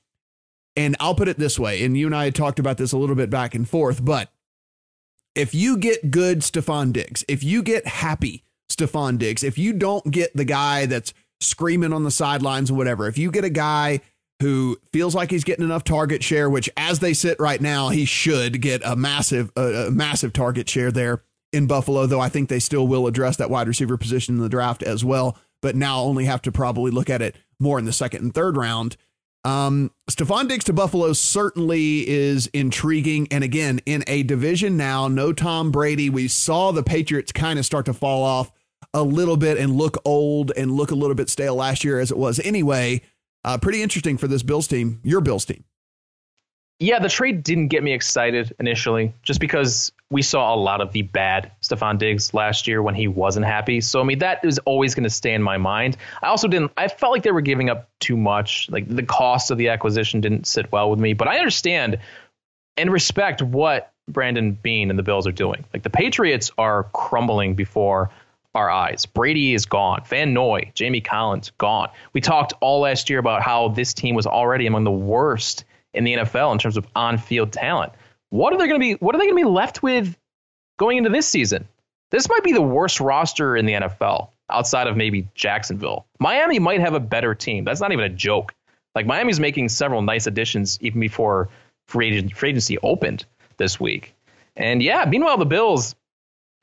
And 0.77 0.95
I'll 0.99 1.15
put 1.15 1.27
it 1.27 1.37
this 1.37 1.57
way, 1.57 1.83
and 1.83 1.97
you 1.97 2.05
and 2.05 2.15
I 2.15 2.25
had 2.25 2.35
talked 2.35 2.59
about 2.59 2.77
this 2.77 2.91
a 2.91 2.97
little 2.97 3.15
bit 3.15 3.29
back 3.29 3.55
and 3.55 3.67
forth, 3.67 4.03
but 4.03 4.29
if 5.37 5.53
you 5.53 5.77
get 5.77 6.09
good 6.09 6.39
Stefon 6.39 6.91
Diggs, 6.91 7.23
if 7.27 7.43
you 7.43 7.61
get 7.61 7.85
happy 7.85 8.43
Stefon 8.69 9.19
Diggs, 9.19 9.43
if 9.43 9.57
you 9.57 9.71
don't 9.71 10.09
get 10.09 10.35
the 10.35 10.43
guy 10.43 10.87
that's 10.87 11.13
screaming 11.39 11.93
on 11.93 12.03
the 12.03 12.11
sidelines 12.11 12.71
or 12.71 12.73
whatever, 12.73 13.07
if 13.07 13.17
you 13.17 13.29
get 13.31 13.45
a 13.45 13.49
guy 13.49 14.01
who 14.41 14.77
feels 14.91 15.15
like 15.15 15.29
he's 15.29 15.43
getting 15.43 15.63
enough 15.63 15.83
target 15.83 16.23
share, 16.23 16.49
which 16.49 16.69
as 16.75 16.99
they 16.99 17.13
sit 17.13 17.39
right 17.39 17.61
now, 17.61 17.89
he 17.89 18.03
should 18.03 18.61
get 18.61 18.81
a 18.83 18.95
massive, 18.95 19.51
a, 19.55 19.87
a 19.87 19.91
massive 19.91 20.33
target 20.33 20.67
share 20.67 20.91
there 20.91 21.21
in 21.53 21.67
Buffalo, 21.67 22.07
though 22.07 22.19
I 22.19 22.29
think 22.29 22.49
they 22.49 22.59
still 22.59 22.87
will 22.87 23.07
address 23.07 23.37
that 23.37 23.49
wide 23.49 23.67
receiver 23.67 23.95
position 23.95 24.35
in 24.35 24.41
the 24.41 24.49
draft 24.49 24.83
as 24.83 25.05
well, 25.05 25.37
but 25.61 25.75
now 25.75 26.01
only 26.01 26.25
have 26.25 26.41
to 26.43 26.51
probably 26.51 26.91
look 26.91 27.09
at 27.09 27.21
it 27.21 27.35
more 27.59 27.79
in 27.79 27.85
the 27.85 27.93
second 27.93 28.23
and 28.23 28.33
third 28.33 28.57
round. 28.57 28.97
Um, 29.47 29.91
Stefon 30.11 30.49
Diggs 30.49 30.65
to 30.65 30.73
Buffalo 30.73 31.13
certainly 31.13 32.05
is 32.05 32.47
intriguing. 32.47 33.29
And 33.31 33.45
again, 33.45 33.79
in 33.85 34.03
a 34.05 34.23
division 34.23 34.75
now, 34.75 35.07
no 35.07 35.31
Tom 35.31 35.71
Brady. 35.71 36.09
We 36.09 36.27
saw 36.27 36.73
the 36.73 36.83
Patriots 36.83 37.31
kind 37.31 37.57
of 37.57 37.65
start 37.65 37.85
to 37.85 37.93
fall 37.93 38.23
off 38.23 38.51
a 38.93 39.03
little 39.03 39.37
bit 39.37 39.57
and 39.57 39.73
look 39.77 39.95
old 40.03 40.51
and 40.57 40.71
look 40.71 40.91
a 40.91 40.95
little 40.95 41.15
bit 41.15 41.29
stale 41.29 41.55
last 41.55 41.85
year 41.85 41.97
as 41.97 42.11
it 42.11 42.17
was 42.17 42.41
anyway. 42.41 43.01
Uh, 43.45 43.57
pretty 43.57 43.81
interesting 43.81 44.17
for 44.17 44.27
this 44.27 44.43
Bills 44.43 44.67
team, 44.67 44.99
your 45.01 45.21
Bills 45.21 45.45
team. 45.45 45.63
Yeah, 46.79 46.99
the 46.99 47.09
trade 47.09 47.41
didn't 47.41 47.69
get 47.69 47.81
me 47.83 47.91
excited 47.93 48.55
initially, 48.59 49.13
just 49.23 49.39
because 49.39 49.91
we 50.11 50.21
saw 50.21 50.53
a 50.53 50.55
lot 50.55 50.79
of 50.79 50.91
the 50.91 51.01
bad 51.01 51.51
Stefon 51.61 51.97
Diggs 51.97 52.35
last 52.35 52.67
year 52.67 52.83
when 52.83 52.93
he 52.93 53.07
wasn't 53.07 53.47
happy. 53.47 53.81
So 53.81 53.99
I 53.99 54.03
mean, 54.03 54.19
that 54.19 54.45
is 54.45 54.59
always 54.59 54.93
going 54.93 55.03
to 55.03 55.09
stay 55.09 55.33
in 55.33 55.41
my 55.41 55.57
mind. 55.57 55.97
I 56.21 56.27
also 56.27 56.47
didn't. 56.47 56.71
I 56.77 56.87
felt 56.87 57.11
like 57.11 57.23
they 57.23 57.31
were 57.31 57.41
giving 57.41 57.69
up 57.69 57.89
too 57.99 58.15
much. 58.15 58.69
Like 58.69 58.87
the 58.87 59.01
cost 59.01 59.49
of 59.49 59.57
the 59.57 59.69
acquisition 59.69 60.21
didn't 60.21 60.45
sit 60.45 60.71
well 60.71 60.91
with 60.91 60.99
me. 60.99 61.13
But 61.13 61.27
I 61.27 61.39
understand 61.39 61.99
and 62.77 62.91
respect 62.91 63.41
what 63.41 63.91
Brandon 64.07 64.51
Beane 64.51 64.91
and 64.91 64.99
the 64.99 65.03
Bills 65.03 65.25
are 65.25 65.31
doing. 65.31 65.65
Like 65.73 65.81
the 65.81 65.89
Patriots 65.89 66.51
are 66.59 66.83
crumbling 66.93 67.55
before 67.55 68.11
our 68.53 68.69
eyes. 68.69 69.05
Brady 69.05 69.53
is 69.53 69.65
gone. 69.65 70.03
Van 70.05 70.33
Noy, 70.33 70.71
Jamie 70.73 71.01
Collins, 71.01 71.51
gone. 71.57 71.89
We 72.13 72.21
talked 72.21 72.53
all 72.61 72.81
last 72.81 73.09
year 73.09 73.19
about 73.19 73.41
how 73.41 73.69
this 73.69 73.93
team 73.93 74.15
was 74.15 74.25
already 74.25 74.67
among 74.67 74.83
the 74.83 74.91
worst 74.91 75.65
in 75.97 76.03
the 76.03 76.15
NFL 76.15 76.51
in 76.53 76.59
terms 76.59 76.77
of 76.77 76.87
on-field 76.95 77.51
talent. 77.51 77.93
What 78.29 78.53
are 78.53 78.57
they 78.57 78.67
going 78.67 78.79
to 78.79 78.83
be? 78.83 78.93
What 78.93 79.15
are 79.15 79.17
they 79.19 79.25
going 79.25 79.37
to 79.37 79.43
be 79.43 79.49
left 79.49 79.83
with 79.83 80.17
going 80.77 80.97
into 80.97 81.09
this 81.09 81.27
season? 81.27 81.67
This 82.11 82.29
might 82.29 82.43
be 82.43 82.53
the 82.53 82.61
worst 82.61 82.99
roster 82.99 83.57
in 83.57 83.65
the 83.65 83.73
NFL 83.73 84.29
outside 84.49 84.87
of 84.87 84.95
maybe 84.95 85.27
Jacksonville. 85.35 86.05
Miami 86.19 86.59
might 86.59 86.79
have 86.79 86.93
a 86.93 86.99
better 86.99 87.35
team. 87.35 87.65
That's 87.65 87.81
not 87.81 87.91
even 87.91 88.05
a 88.05 88.09
joke. 88.09 88.53
Like 88.95 89.05
Miami's 89.05 89.39
making 89.39 89.69
several 89.69 90.01
nice 90.01 90.25
additions 90.25 90.79
even 90.81 90.99
before 90.99 91.49
free, 91.87 92.29
free 92.29 92.49
agency 92.49 92.77
opened 92.79 93.25
this 93.57 93.79
week. 93.79 94.15
And 94.55 94.81
yeah, 94.81 95.05
meanwhile 95.05 95.37
the 95.37 95.45
Bills 95.45 95.95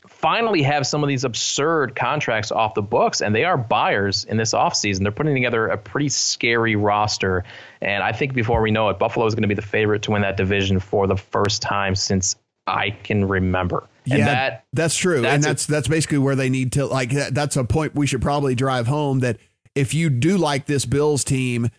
finally 0.06 0.62
have 0.62 0.86
some 0.86 1.02
of 1.02 1.08
these 1.08 1.24
absurd 1.24 1.96
contracts 1.96 2.52
off 2.52 2.74
the 2.74 2.82
books 2.82 3.20
and 3.20 3.34
they 3.34 3.44
are 3.44 3.56
buyers 3.56 4.24
in 4.24 4.36
this 4.36 4.52
offseason. 4.52 5.02
They're 5.02 5.12
putting 5.12 5.34
together 5.34 5.66
a 5.68 5.78
pretty 5.78 6.08
scary 6.08 6.76
roster. 6.76 7.44
And 7.80 8.02
I 8.02 8.12
think 8.12 8.34
before 8.34 8.60
we 8.60 8.70
know 8.70 8.88
it, 8.90 8.98
Buffalo 8.98 9.26
is 9.26 9.34
going 9.34 9.42
to 9.42 9.48
be 9.48 9.54
the 9.54 9.62
favorite 9.62 10.02
to 10.02 10.10
win 10.12 10.22
that 10.22 10.36
division 10.36 10.78
for 10.78 11.06
the 11.06 11.16
first 11.16 11.62
time 11.62 11.94
since 11.94 12.36
I 12.66 12.90
can 12.90 13.26
remember. 13.26 13.84
And 14.08 14.18
yeah, 14.18 14.26
that, 14.26 14.64
that's 14.72 14.96
true. 14.96 15.22
That's 15.22 15.34
and 15.34 15.44
that's 15.44 15.68
a, 15.68 15.70
that's 15.70 15.88
basically 15.88 16.18
where 16.18 16.36
they 16.36 16.50
need 16.50 16.72
to 16.72 16.86
like 16.86 17.10
that's 17.10 17.56
a 17.56 17.64
point 17.64 17.94
we 17.94 18.06
should 18.06 18.22
probably 18.22 18.54
drive 18.54 18.86
home 18.86 19.20
that 19.20 19.38
if 19.74 19.94
you 19.94 20.10
do 20.10 20.36
like 20.36 20.66
this 20.66 20.84
Bills 20.84 21.24
team, 21.24 21.70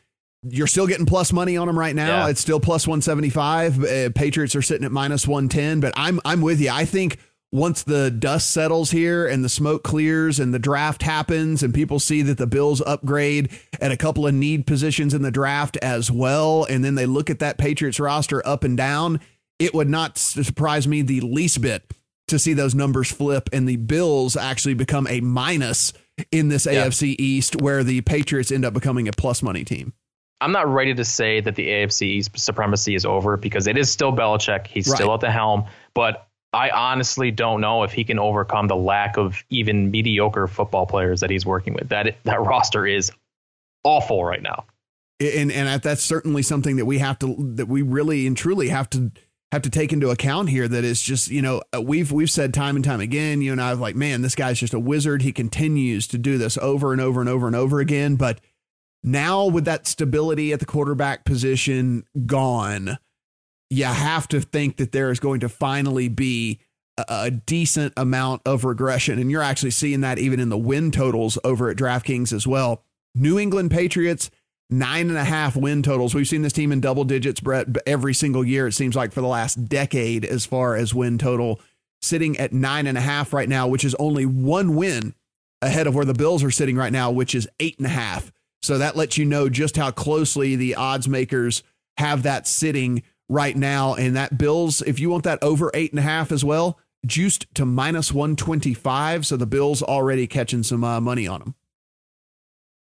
you're 0.43 0.67
still 0.67 0.87
getting 0.87 1.05
plus 1.05 1.31
money 1.31 1.57
on 1.57 1.67
them 1.67 1.77
right 1.77 1.95
now. 1.95 2.25
Yeah. 2.25 2.29
It's 2.29 2.41
still 2.41 2.59
plus 2.59 2.87
175. 2.87 3.83
Uh, 3.83 4.09
Patriots 4.13 4.55
are 4.55 4.61
sitting 4.61 4.85
at 4.85 4.91
minus 4.91 5.27
110, 5.27 5.79
but 5.79 5.93
I'm 5.95 6.19
I'm 6.25 6.41
with 6.41 6.59
you. 6.59 6.69
I 6.71 6.85
think 6.85 7.19
once 7.55 7.83
the 7.83 8.11
dust 8.11 8.49
settles 8.49 8.91
here 8.91 9.25
and 9.25 9.43
the 9.43 9.49
smoke 9.49 9.83
clears 9.83 10.39
and 10.39 10.53
the 10.53 10.59
draft 10.59 11.01
happens 11.01 11.63
and 11.63 11.73
people 11.73 11.99
see 11.99 12.21
that 12.21 12.37
the 12.37 12.45
Bills 12.45 12.81
upgrade 12.85 13.49
at 13.79 13.91
a 13.91 13.97
couple 13.97 14.27
of 14.27 14.33
need 14.33 14.67
positions 14.67 15.13
in 15.13 15.21
the 15.21 15.31
draft 15.31 15.77
as 15.77 16.11
well, 16.11 16.65
and 16.65 16.83
then 16.83 16.95
they 16.95 17.05
look 17.05 17.29
at 17.29 17.39
that 17.39 17.57
Patriots 17.57 17.99
roster 17.99 18.45
up 18.45 18.63
and 18.65 18.75
down, 18.75 19.21
it 19.57 19.73
would 19.73 19.89
not 19.89 20.17
surprise 20.17 20.87
me 20.87 21.01
the 21.01 21.21
least 21.21 21.61
bit 21.61 21.89
to 22.27 22.37
see 22.37 22.53
those 22.53 22.75
numbers 22.75 23.11
flip 23.11 23.49
and 23.53 23.69
the 23.69 23.77
Bills 23.77 24.35
actually 24.35 24.73
become 24.73 25.07
a 25.07 25.21
minus 25.21 25.93
in 26.31 26.49
this 26.49 26.65
yeah. 26.65 26.85
AFC 26.85 27.15
East 27.17 27.61
where 27.61 27.83
the 27.83 28.01
Patriots 28.01 28.51
end 28.51 28.65
up 28.65 28.73
becoming 28.73 29.07
a 29.07 29.11
plus 29.13 29.41
money 29.41 29.63
team. 29.63 29.93
I'm 30.41 30.51
not 30.51 30.67
ready 30.67 30.93
to 30.93 31.05
say 31.05 31.39
that 31.39 31.55
the 31.55 31.67
AFC 31.67 32.01
East 32.01 32.37
supremacy 32.37 32.95
is 32.95 33.05
over 33.05 33.37
because 33.37 33.67
it 33.67 33.77
is 33.77 33.89
still 33.89 34.11
Belichick. 34.11 34.67
He's 34.67 34.87
right. 34.89 34.97
still 34.97 35.13
at 35.13 35.21
the 35.21 35.31
helm, 35.31 35.65
but 35.93 36.27
I 36.55 36.69
honestly 36.69 37.31
don't 37.31 37.59
know 37.59 37.83
if 37.83 37.91
he 37.91 38.05
can 38.05 38.17
overcome 38.17 38.69
the 38.69 38.77
lack 38.77 39.17
of 39.17 39.43
even 39.49 39.91
mediocre 39.91 40.47
football 40.47 40.85
players 40.85 41.19
that 41.19 41.29
he's 41.29 41.45
working 41.45 41.73
with. 41.73 41.89
That 41.89 42.15
that 42.23 42.41
roster 42.41 42.87
is 42.87 43.11
awful 43.83 44.23
right 44.23 44.41
now. 44.41 44.63
And 45.19 45.51
and 45.51 45.81
that's 45.81 46.01
certainly 46.01 46.41
something 46.41 46.77
that 46.77 46.85
we 46.85 46.99
have 46.99 47.19
to 47.19 47.35
that 47.55 47.67
we 47.67 47.81
really 47.81 48.25
and 48.25 48.37
truly 48.37 48.69
have 48.69 48.89
to 48.91 49.11
have 49.51 49.63
to 49.63 49.69
take 49.69 49.91
into 49.91 50.09
account 50.09 50.49
here 50.49 50.67
that 50.67 50.85
is 50.85 51.01
just 51.01 51.29
you 51.29 51.41
know 51.41 51.61
uh, 51.75 51.81
we've 51.81 52.11
we've 52.11 52.31
said 52.31 52.53
time 52.53 52.77
and 52.77 52.85
time 52.85 53.01
again 53.01 53.41
you 53.41 53.51
and 53.51 53.61
I've 53.61 53.79
like 53.79 53.95
man 53.95 54.21
this 54.21 54.35
guy's 54.35 54.59
just 54.59 54.73
a 54.73 54.79
wizard 54.79 55.21
he 55.21 55.31
continues 55.31 56.07
to 56.07 56.17
do 56.17 56.37
this 56.37 56.57
over 56.57 56.91
and 56.91 56.99
over 56.99 57.21
and 57.21 57.29
over 57.29 57.47
and 57.47 57.55
over 57.55 57.79
again 57.79 58.15
but 58.15 58.41
now 59.01 59.45
with 59.45 59.63
that 59.65 59.87
stability 59.87 60.51
at 60.51 60.59
the 60.59 60.65
quarterback 60.65 61.23
position 61.23 62.03
gone 62.25 62.97
you 63.69 63.85
have 63.85 64.27
to 64.29 64.41
think 64.41 64.77
that 64.77 64.91
there 64.91 65.11
is 65.11 65.19
going 65.19 65.39
to 65.39 65.49
finally 65.49 66.07
be 66.07 66.59
a, 66.97 67.05
a, 67.09 67.31
decent 67.31 67.93
amount 67.97 68.41
of 68.45 68.63
regression. 68.63 69.19
And 69.19 69.29
you're 69.31 69.41
actually 69.41 69.71
seeing 69.71 70.01
that 70.01 70.19
even 70.19 70.39
in 70.39 70.49
the 70.49 70.57
win 70.57 70.91
totals 70.91 71.37
over 71.43 71.69
at 71.69 71.77
DraftKings 71.77 72.31
as 72.31 72.45
well. 72.45 72.83
New 73.15 73.39
England 73.39 73.71
Patriots 73.71 74.29
nine 74.69 75.09
and 75.09 75.17
a 75.17 75.23
half 75.23 75.55
win 75.55 75.83
totals. 75.83 76.15
We've 76.15 76.27
seen 76.27 76.41
this 76.41 76.53
team 76.53 76.71
in 76.71 76.81
double 76.81 77.03
digits, 77.03 77.39
Brett, 77.39 77.67
every 77.85 78.13
single 78.13 78.43
year, 78.43 78.67
it 78.67 78.73
seems 78.73 78.95
like 78.95 79.11
for 79.11 79.21
the 79.21 79.27
last 79.27 79.65
decade, 79.65 80.25
as 80.25 80.45
far 80.45 80.75
as 80.75 80.93
win 80.93 81.17
total, 81.17 81.59
sitting 82.01 82.37
at 82.37 82.53
nine 82.53 82.87
and 82.87 82.97
a 82.97 83.01
half 83.01 83.33
right 83.33 83.49
now, 83.49 83.67
which 83.67 83.85
is 83.85 83.95
only 83.95 84.25
one 84.25 84.75
win 84.75 85.13
ahead 85.61 85.87
of 85.87 85.95
where 85.95 86.05
the 86.05 86.13
Bills 86.13 86.43
are 86.43 86.51
sitting 86.51 86.75
right 86.75 86.91
now, 86.91 87.11
which 87.11 87.35
is 87.35 87.47
eight 87.59 87.77
and 87.77 87.85
a 87.85 87.91
half. 87.91 88.31
So 88.61 88.77
that 88.79 88.95
lets 88.95 89.17
you 89.17 89.25
know 89.25 89.49
just 89.49 89.77
how 89.77 89.91
closely 89.91 90.55
the 90.55 90.75
odds 90.75 91.07
makers 91.07 91.63
have 91.97 92.23
that 92.23 92.47
sitting 92.47 93.03
right 93.29 93.55
now. 93.55 93.95
And 93.95 94.15
that 94.15 94.37
Bills, 94.37 94.81
if 94.81 94.99
you 94.99 95.09
want 95.09 95.23
that 95.23 95.41
over 95.41 95.71
eight 95.73 95.91
and 95.91 95.99
a 95.99 96.03
half 96.03 96.31
as 96.31 96.43
well, 96.43 96.79
juiced 97.05 97.53
to 97.55 97.65
minus 97.65 98.11
125. 98.11 99.25
So 99.25 99.37
the 99.37 99.45
Bills 99.45 99.81
already 99.81 100.27
catching 100.27 100.63
some 100.63 100.83
uh, 100.83 100.99
money 100.99 101.27
on 101.27 101.39
them. 101.39 101.55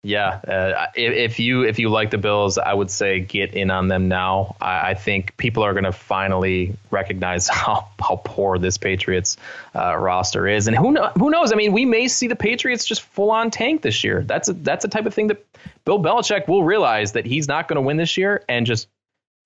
Yeah, 0.06 0.42
uh, 0.46 0.88
if, 0.96 1.14
if, 1.14 1.40
you 1.40 1.64
if 1.64 1.80
you 1.80 1.88
like 1.88 2.12
the 2.12 2.18
Bills, 2.18 2.58
I 2.58 2.74
would 2.74 2.92
say 2.92 3.22
get 3.22 3.54
in 3.54 3.72
on 3.72 3.88
them 3.88 4.10
now. 4.10 4.58
I, 4.60 4.90
I 4.90 4.94
think 4.96 5.38
people 5.38 5.64
are 5.64 5.72
going 5.72 5.86
to 5.86 5.94
finally 5.94 6.76
recognize 6.92 7.48
how, 7.50 7.88
how 8.02 8.22
poor 8.26 8.58
this 8.58 8.78
Patriots 8.78 9.38
uh, 9.74 9.96
roster 9.96 10.46
is, 10.46 10.68
and 10.68 10.76
who 10.76 10.92
know, 10.92 11.10
who 11.18 11.30
knows? 11.30 11.54
I 11.54 11.56
mean, 11.56 11.72
we 11.72 11.86
may 11.86 12.10
see 12.10 12.28
the 12.28 12.36
Patriots 12.36 12.86
just 12.86 13.02
full 13.02 13.32
on 13.32 13.50
tank 13.50 13.82
this 13.82 14.04
year. 14.04 14.24
That's 14.24 14.50
a, 14.50 14.54
that's 14.54 14.84
the 14.84 14.90
type 14.90 15.06
of 15.06 15.14
thing 15.14 15.28
that 15.28 15.46
Bill 15.86 16.04
Belichick 16.04 16.50
will 16.50 16.66
realize 16.66 17.14
that 17.14 17.26
he's 17.26 17.48
not 17.48 17.70
going 17.70 17.78
to 17.78 17.82
win 17.82 17.96
this 17.96 18.18
year 18.18 18.44
and 18.50 18.66
just 18.66 18.90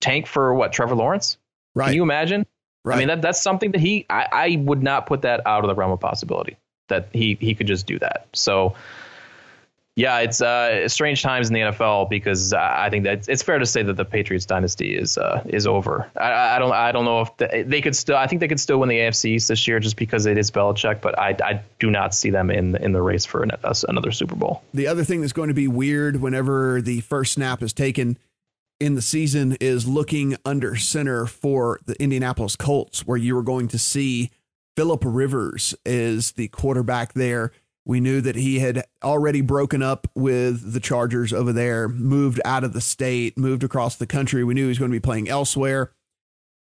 tank 0.00 0.26
for 0.26 0.54
what 0.54 0.72
Trevor 0.72 0.94
Lawrence. 0.94 1.38
Right? 1.74 1.86
Can 1.86 1.94
you 1.94 2.02
imagine? 2.02 2.46
Right. 2.84 2.96
I 2.96 2.98
mean, 2.98 3.08
that 3.08 3.22
that's 3.22 3.42
something 3.42 3.72
that 3.72 3.80
he 3.80 4.06
I, 4.08 4.28
I 4.32 4.56
would 4.62 4.82
not 4.82 5.06
put 5.06 5.22
that 5.22 5.46
out 5.46 5.64
of 5.64 5.68
the 5.68 5.74
realm 5.74 5.92
of 5.92 6.00
possibility 6.00 6.56
that 6.88 7.08
he 7.12 7.36
he 7.40 7.54
could 7.54 7.66
just 7.66 7.86
do 7.86 7.98
that. 7.98 8.28
So 8.32 8.74
yeah, 9.98 10.20
it's 10.20 10.40
uh, 10.40 10.88
strange 10.88 11.22
times 11.22 11.48
in 11.48 11.54
the 11.54 11.60
NFL 11.60 12.08
because 12.08 12.52
uh, 12.52 12.58
I 12.58 12.88
think 12.88 13.02
that 13.02 13.28
it's 13.28 13.42
fair 13.42 13.58
to 13.58 13.66
say 13.66 13.82
that 13.82 13.94
the 13.94 14.04
Patriots 14.04 14.46
dynasty 14.46 14.96
is 14.96 15.18
uh, 15.18 15.42
is 15.46 15.66
over. 15.66 16.08
I, 16.16 16.54
I, 16.54 16.58
don't 16.60 16.72
I 16.72 16.92
don't 16.92 17.04
know 17.04 17.22
if 17.22 17.36
the, 17.36 17.64
they 17.66 17.80
could 17.80 17.96
still. 17.96 18.16
I 18.16 18.28
think 18.28 18.38
they 18.38 18.46
could 18.46 18.60
still 18.60 18.78
win 18.78 18.88
the 18.88 18.98
AFC 18.98 19.30
East 19.30 19.48
this 19.48 19.66
year 19.66 19.80
just 19.80 19.96
because 19.96 20.24
it 20.26 20.38
is 20.38 20.52
Belichick, 20.52 21.00
but 21.00 21.18
I, 21.18 21.36
I 21.44 21.60
do 21.80 21.90
not 21.90 22.14
see 22.14 22.30
them 22.30 22.48
in 22.48 22.76
in 22.76 22.92
the 22.92 23.02
race 23.02 23.24
for 23.24 23.42
an, 23.42 23.50
another 23.88 24.12
Super 24.12 24.36
Bowl. 24.36 24.62
The 24.72 24.86
other 24.86 25.02
thing 25.02 25.20
that's 25.20 25.32
going 25.32 25.48
to 25.48 25.54
be 25.54 25.66
weird 25.66 26.20
whenever 26.20 26.80
the 26.80 27.00
first 27.00 27.32
snap 27.32 27.60
is 27.60 27.72
taken 27.72 28.18
in 28.80 28.94
the 28.94 29.02
season 29.02 29.56
is 29.60 29.88
looking 29.88 30.36
under 30.44 30.76
center 30.76 31.26
for 31.26 31.80
the 31.86 32.00
Indianapolis 32.02 32.56
Colts, 32.56 33.06
where 33.06 33.16
you 33.16 33.36
are 33.36 33.42
going 33.42 33.68
to 33.68 33.78
see 33.78 34.30
Philip 34.76 35.02
Rivers 35.04 35.74
is 35.84 36.32
the 36.32 36.48
quarterback 36.48 37.14
there 37.14 37.52
we 37.88 38.00
knew 38.00 38.20
that 38.20 38.36
he 38.36 38.58
had 38.58 38.84
already 39.02 39.40
broken 39.40 39.82
up 39.82 40.06
with 40.14 40.74
the 40.74 40.78
Chargers 40.78 41.32
over 41.32 41.54
there, 41.54 41.88
moved 41.88 42.38
out 42.44 42.62
of 42.62 42.74
the 42.74 42.82
state, 42.82 43.38
moved 43.38 43.64
across 43.64 43.96
the 43.96 44.06
country. 44.06 44.44
We 44.44 44.52
knew 44.52 44.64
he 44.64 44.68
was 44.68 44.78
going 44.78 44.90
to 44.90 44.94
be 44.94 45.00
playing 45.00 45.30
elsewhere. 45.30 45.92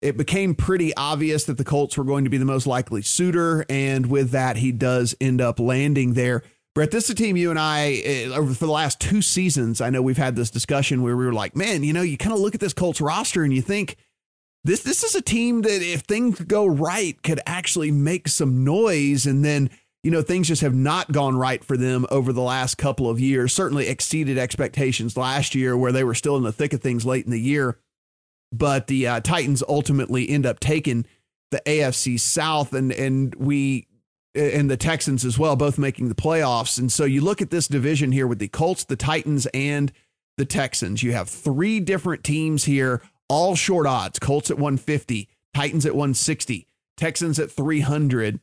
It 0.02 0.18
became 0.18 0.54
pretty 0.54 0.94
obvious 0.94 1.44
that 1.44 1.56
the 1.56 1.64
Colts 1.64 1.96
were 1.96 2.04
going 2.04 2.24
to 2.24 2.30
be 2.30 2.36
the 2.36 2.44
most 2.44 2.66
likely 2.66 3.00
suitor. 3.00 3.64
And 3.70 4.10
with 4.10 4.32
that, 4.32 4.58
he 4.58 4.70
does 4.70 5.16
end 5.18 5.40
up 5.40 5.58
landing 5.58 6.12
there. 6.12 6.42
Brett, 6.74 6.90
this 6.90 7.04
is 7.04 7.10
a 7.10 7.14
team 7.14 7.36
you 7.36 7.50
and 7.50 7.58
I, 7.58 8.28
uh, 8.32 8.44
for 8.46 8.66
the 8.66 8.72
last 8.72 9.00
two 9.00 9.22
seasons, 9.22 9.80
I 9.80 9.90
know 9.90 10.02
we've 10.02 10.16
had 10.16 10.34
this 10.34 10.50
discussion 10.50 11.02
where 11.02 11.16
we 11.16 11.24
were 11.24 11.32
like, 11.32 11.54
man, 11.54 11.84
you 11.84 11.92
know, 11.92 12.02
you 12.02 12.16
kind 12.16 12.32
of 12.32 12.40
look 12.40 12.54
at 12.54 12.60
this 12.60 12.72
Colts 12.72 13.00
roster 13.00 13.44
and 13.44 13.54
you 13.54 13.62
think, 13.62 13.96
this 14.64 14.82
this 14.82 15.04
is 15.04 15.14
a 15.14 15.20
team 15.20 15.62
that 15.62 15.82
if 15.82 16.00
things 16.00 16.40
go 16.40 16.66
right 16.66 17.22
could 17.22 17.38
actually 17.46 17.90
make 17.90 18.28
some 18.28 18.64
noise 18.64 19.26
and 19.26 19.44
then 19.44 19.70
you 20.04 20.10
know, 20.10 20.20
things 20.20 20.48
just 20.48 20.60
have 20.60 20.74
not 20.74 21.12
gone 21.12 21.34
right 21.34 21.64
for 21.64 21.78
them 21.78 22.04
over 22.10 22.30
the 22.30 22.42
last 22.42 22.76
couple 22.76 23.08
of 23.08 23.18
years. 23.18 23.54
Certainly 23.54 23.88
exceeded 23.88 24.36
expectations 24.36 25.16
last 25.16 25.54
year, 25.54 25.78
where 25.78 25.92
they 25.92 26.04
were 26.04 26.14
still 26.14 26.36
in 26.36 26.42
the 26.42 26.52
thick 26.52 26.74
of 26.74 26.82
things 26.82 27.06
late 27.06 27.24
in 27.24 27.30
the 27.30 27.40
year. 27.40 27.78
But 28.52 28.86
the 28.86 29.06
uh, 29.08 29.20
Titans 29.20 29.62
ultimately 29.66 30.28
end 30.28 30.44
up 30.44 30.60
taking 30.60 31.06
the 31.50 31.62
AFC 31.64 32.20
South, 32.20 32.74
and 32.74 32.92
and 32.92 33.34
we 33.36 33.86
and 34.34 34.70
the 34.70 34.76
Texans 34.76 35.24
as 35.24 35.38
well, 35.38 35.56
both 35.56 35.78
making 35.78 36.08
the 36.08 36.14
playoffs. 36.14 36.78
And 36.78 36.92
so 36.92 37.04
you 37.04 37.20
look 37.20 37.40
at 37.40 37.50
this 37.50 37.68
division 37.68 38.12
here 38.12 38.26
with 38.26 38.38
the 38.38 38.48
Colts, 38.48 38.84
the 38.84 38.96
Titans, 38.96 39.46
and 39.54 39.92
the 40.36 40.44
Texans. 40.44 41.02
You 41.02 41.12
have 41.12 41.28
three 41.28 41.80
different 41.80 42.24
teams 42.24 42.64
here, 42.64 43.00
all 43.28 43.54
short 43.54 43.86
odds. 43.86 44.18
Colts 44.18 44.50
at 44.50 44.56
150, 44.56 45.28
Titans 45.54 45.86
at 45.86 45.94
160, 45.94 46.66
Texans 46.96 47.38
at 47.38 47.50
300 47.50 48.40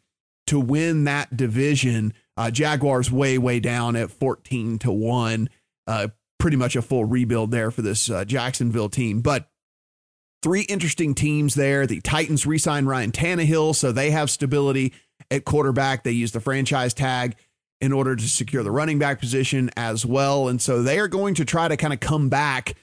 to 0.47 0.59
win 0.59 1.03
that 1.03 1.35
division. 1.35 2.13
Uh, 2.37 2.49
Jaguars 2.49 3.11
way, 3.11 3.37
way 3.37 3.59
down 3.59 3.95
at 3.95 4.11
14 4.11 4.79
to 4.79 4.91
1. 4.91 5.49
Uh, 5.87 6.07
pretty 6.39 6.57
much 6.57 6.75
a 6.75 6.81
full 6.81 7.05
rebuild 7.05 7.51
there 7.51 7.69
for 7.69 7.81
this 7.81 8.09
uh, 8.09 8.25
Jacksonville 8.25 8.89
team. 8.89 9.21
But 9.21 9.49
three 10.41 10.61
interesting 10.61 11.13
teams 11.13 11.53
there. 11.53 11.85
The 11.85 12.01
Titans 12.01 12.45
re 12.45 12.57
signed 12.57 12.87
Ryan 12.87 13.11
Tannehill, 13.11 13.75
so 13.75 13.91
they 13.91 14.11
have 14.11 14.29
stability 14.29 14.93
at 15.32 15.45
quarterback. 15.45 16.03
They 16.03 16.11
use 16.11 16.32
the 16.32 16.39
franchise 16.39 16.93
tag 16.93 17.36
in 17.79 17.91
order 17.91 18.15
to 18.15 18.29
secure 18.29 18.61
the 18.61 18.69
running 18.69 18.99
back 18.99 19.19
position 19.19 19.71
as 19.75 20.05
well. 20.05 20.47
And 20.47 20.61
so 20.61 20.84
they 20.84 20.99
are 20.99 21.07
going 21.07 21.34
to 21.36 21.45
try 21.45 21.67
to 21.67 21.75
kind 21.75 21.93
of 21.93 21.99
come 21.99 22.29
back 22.29 22.75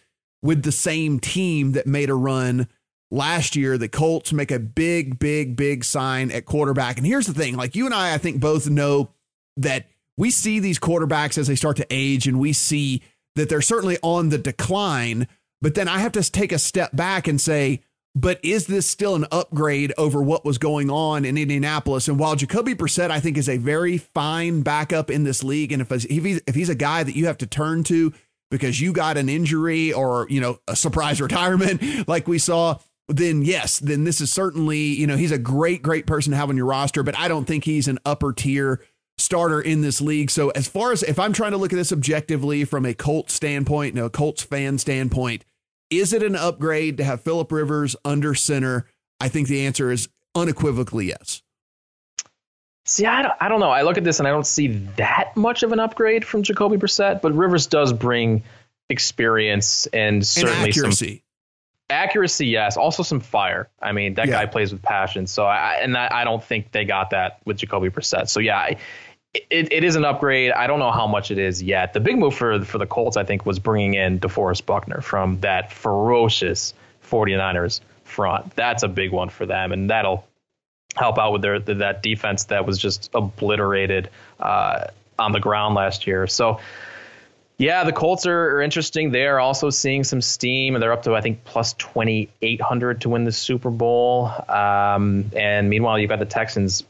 with 0.42 0.64
the 0.64 0.72
same 0.72 1.20
team 1.20 1.72
that 1.72 1.86
made 1.86 2.10
a 2.10 2.14
run 2.14 2.66
last 3.10 3.56
year 3.56 3.78
the 3.78 3.88
Colts 3.88 4.32
make 4.32 4.50
a 4.50 4.58
big, 4.58 5.18
big, 5.18 5.56
big 5.56 5.84
sign 5.84 6.30
at 6.30 6.44
quarterback. 6.44 6.98
And 6.98 7.06
here's 7.06 7.26
the 7.26 7.34
thing 7.34 7.56
like 7.56 7.76
you 7.76 7.86
and 7.86 7.94
I, 7.94 8.14
I 8.14 8.18
think 8.18 8.40
both 8.40 8.68
know 8.68 9.10
that 9.56 9.86
we 10.16 10.30
see 10.30 10.58
these 10.58 10.78
quarterbacks 10.78 11.38
as 11.38 11.46
they 11.46 11.54
start 11.54 11.76
to 11.76 11.86
age 11.90 12.26
and 12.26 12.40
we 12.40 12.52
see 12.52 13.02
that 13.36 13.48
they're 13.48 13.62
certainly 13.62 13.98
on 14.02 14.28
the 14.28 14.38
decline. 14.38 15.28
But 15.62 15.74
then 15.74 15.88
I 15.88 15.98
have 15.98 16.12
to 16.12 16.22
take 16.22 16.52
a 16.52 16.58
step 16.58 16.94
back 16.94 17.28
and 17.28 17.40
say, 17.40 17.82
but 18.20 18.40
is 18.42 18.66
this 18.66 18.88
still 18.88 19.14
an 19.14 19.26
upgrade 19.30 19.92
over 19.96 20.20
what 20.22 20.44
was 20.44 20.58
going 20.58 20.90
on 20.90 21.24
in 21.24 21.38
Indianapolis? 21.38 22.08
And 22.08 22.18
while 22.18 22.34
Jacoby 22.34 22.74
Brissett, 22.74 23.10
I 23.10 23.20
think, 23.20 23.36
is 23.36 23.48
a 23.48 23.58
very 23.58 23.98
fine 23.98 24.62
backup 24.62 25.10
in 25.10 25.24
this 25.24 25.44
league, 25.44 25.72
and 25.72 25.80
if 25.82 25.92
if 25.92 26.24
he's, 26.24 26.40
if 26.46 26.54
he's 26.54 26.68
a 26.68 26.74
guy 26.74 27.02
that 27.02 27.14
you 27.14 27.26
have 27.26 27.38
to 27.38 27.46
turn 27.46 27.84
to 27.84 28.12
because 28.50 28.80
you 28.80 28.92
got 28.92 29.16
an 29.16 29.28
injury 29.28 29.92
or 29.92 30.26
you 30.30 30.40
know 30.40 30.58
a 30.66 30.74
surprise 30.74 31.20
retirement 31.20 32.08
like 32.08 32.26
we 32.26 32.38
saw 32.38 32.78
then 33.08 33.42
yes, 33.42 33.78
then 33.78 34.04
this 34.04 34.20
is 34.20 34.30
certainly, 34.30 34.78
you 34.78 35.06
know, 35.06 35.16
he's 35.16 35.32
a 35.32 35.38
great, 35.38 35.82
great 35.82 36.06
person 36.06 36.30
to 36.32 36.36
have 36.36 36.50
on 36.50 36.58
your 36.58 36.66
roster, 36.66 37.02
but 37.02 37.18
I 37.18 37.26
don't 37.26 37.46
think 37.46 37.64
he's 37.64 37.88
an 37.88 37.98
upper 38.04 38.34
tier 38.34 38.84
starter 39.16 39.60
in 39.60 39.80
this 39.80 40.00
league. 40.00 40.30
So 40.30 40.50
as 40.50 40.68
far 40.68 40.92
as 40.92 41.02
if 41.02 41.18
I'm 41.18 41.32
trying 41.32 41.52
to 41.52 41.56
look 41.56 41.72
at 41.72 41.76
this 41.76 41.92
objectively 41.92 42.64
from 42.64 42.84
a 42.84 42.94
Colts 42.94 43.32
standpoint, 43.32 43.94
you 43.94 44.02
no 44.02 44.10
Colts 44.10 44.42
fan 44.42 44.78
standpoint, 44.78 45.44
is 45.90 46.12
it 46.12 46.22
an 46.22 46.36
upgrade 46.36 46.96
to 46.98 47.04
have 47.04 47.22
Philip 47.22 47.50
Rivers 47.50 47.96
under 48.04 48.34
center? 48.34 48.86
I 49.20 49.28
think 49.28 49.48
the 49.48 49.66
answer 49.66 49.90
is 49.90 50.08
unequivocally 50.34 51.06
yes. 51.06 51.42
See, 52.84 53.04
I 53.04 53.22
don't, 53.22 53.34
I 53.40 53.48
don't 53.48 53.60
know. 53.60 53.70
I 53.70 53.82
look 53.82 53.98
at 53.98 54.04
this 54.04 54.18
and 54.18 54.26
I 54.26 54.30
don't 54.30 54.46
see 54.46 54.68
that 54.96 55.36
much 55.36 55.62
of 55.62 55.72
an 55.72 55.80
upgrade 55.80 56.24
from 56.24 56.42
Jacoby 56.42 56.76
Brissett, 56.78 57.20
but 57.20 57.34
Rivers 57.34 57.66
does 57.66 57.92
bring 57.92 58.42
experience 58.88 59.86
and 59.86 60.26
certainly 60.26 60.56
and 60.56 60.68
accuracy. 60.68 61.08
Some, 61.08 61.22
Accuracy, 61.90 62.46
yes. 62.46 62.76
Also 62.76 63.02
some 63.02 63.20
fire. 63.20 63.70
I 63.80 63.92
mean, 63.92 64.14
that 64.14 64.26
yeah. 64.26 64.44
guy 64.44 64.46
plays 64.46 64.72
with 64.72 64.82
passion. 64.82 65.26
So 65.26 65.46
I 65.46 65.78
and 65.82 65.96
I, 65.96 66.08
I 66.20 66.24
don't 66.24 66.44
think 66.44 66.70
they 66.70 66.84
got 66.84 67.10
that 67.10 67.40
with 67.46 67.56
Jacoby 67.56 67.88
Brissett. 67.88 68.28
So 68.28 68.40
yeah, 68.40 68.74
it, 69.50 69.72
it 69.72 69.84
is 69.84 69.96
an 69.96 70.04
upgrade. 70.04 70.52
I 70.52 70.66
don't 70.66 70.78
know 70.78 70.90
how 70.90 71.06
much 71.06 71.30
it 71.30 71.38
is 71.38 71.62
yet. 71.62 71.92
The 71.92 72.00
big 72.00 72.18
move 72.18 72.34
for 72.34 72.62
for 72.64 72.78
the 72.78 72.86
Colts, 72.86 73.16
I 73.16 73.24
think, 73.24 73.46
was 73.46 73.58
bringing 73.58 73.94
in 73.94 74.20
DeForest 74.20 74.66
Buckner 74.66 75.00
from 75.00 75.40
that 75.40 75.72
ferocious 75.72 76.74
49ers 77.10 77.80
front. 78.04 78.54
That's 78.56 78.82
a 78.82 78.88
big 78.88 79.12
one 79.12 79.28
for 79.28 79.46
them, 79.46 79.72
and 79.72 79.90
that'll 79.90 80.26
help 80.96 81.18
out 81.18 81.32
with 81.32 81.42
their 81.42 81.58
that 81.58 82.02
defense 82.02 82.44
that 82.44 82.66
was 82.66 82.78
just 82.78 83.10
obliterated 83.14 84.10
uh, 84.40 84.86
on 85.18 85.32
the 85.32 85.40
ground 85.40 85.74
last 85.74 86.06
year. 86.06 86.26
So 86.26 86.60
yeah, 87.58 87.82
the 87.82 87.92
Colts 87.92 88.24
are, 88.26 88.56
are 88.56 88.62
interesting. 88.62 89.10
They 89.10 89.26
are 89.26 89.40
also 89.40 89.70
seeing 89.70 90.04
some 90.04 90.20
steam, 90.20 90.74
and 90.74 90.82
they're 90.82 90.92
up 90.92 91.02
to 91.02 91.14
I 91.14 91.20
think 91.20 91.44
plus 91.44 91.74
twenty 91.74 92.28
eight 92.40 92.60
hundred 92.60 93.00
to 93.02 93.08
win 93.08 93.24
the 93.24 93.32
Super 93.32 93.70
Bowl. 93.70 94.30
Um, 94.48 95.30
and 95.34 95.68
meanwhile, 95.68 95.98
you've 95.98 96.08
got 96.08 96.20
the 96.20 96.26
Texans. 96.26 96.84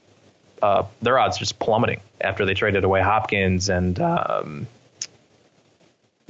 Uh, 0.62 0.84
their 1.02 1.18
odds 1.18 1.38
just 1.38 1.58
plummeting 1.58 2.00
after 2.20 2.44
they 2.44 2.54
traded 2.54 2.84
away 2.84 3.00
Hopkins 3.00 3.68
and 3.68 4.00
um, 4.00 4.66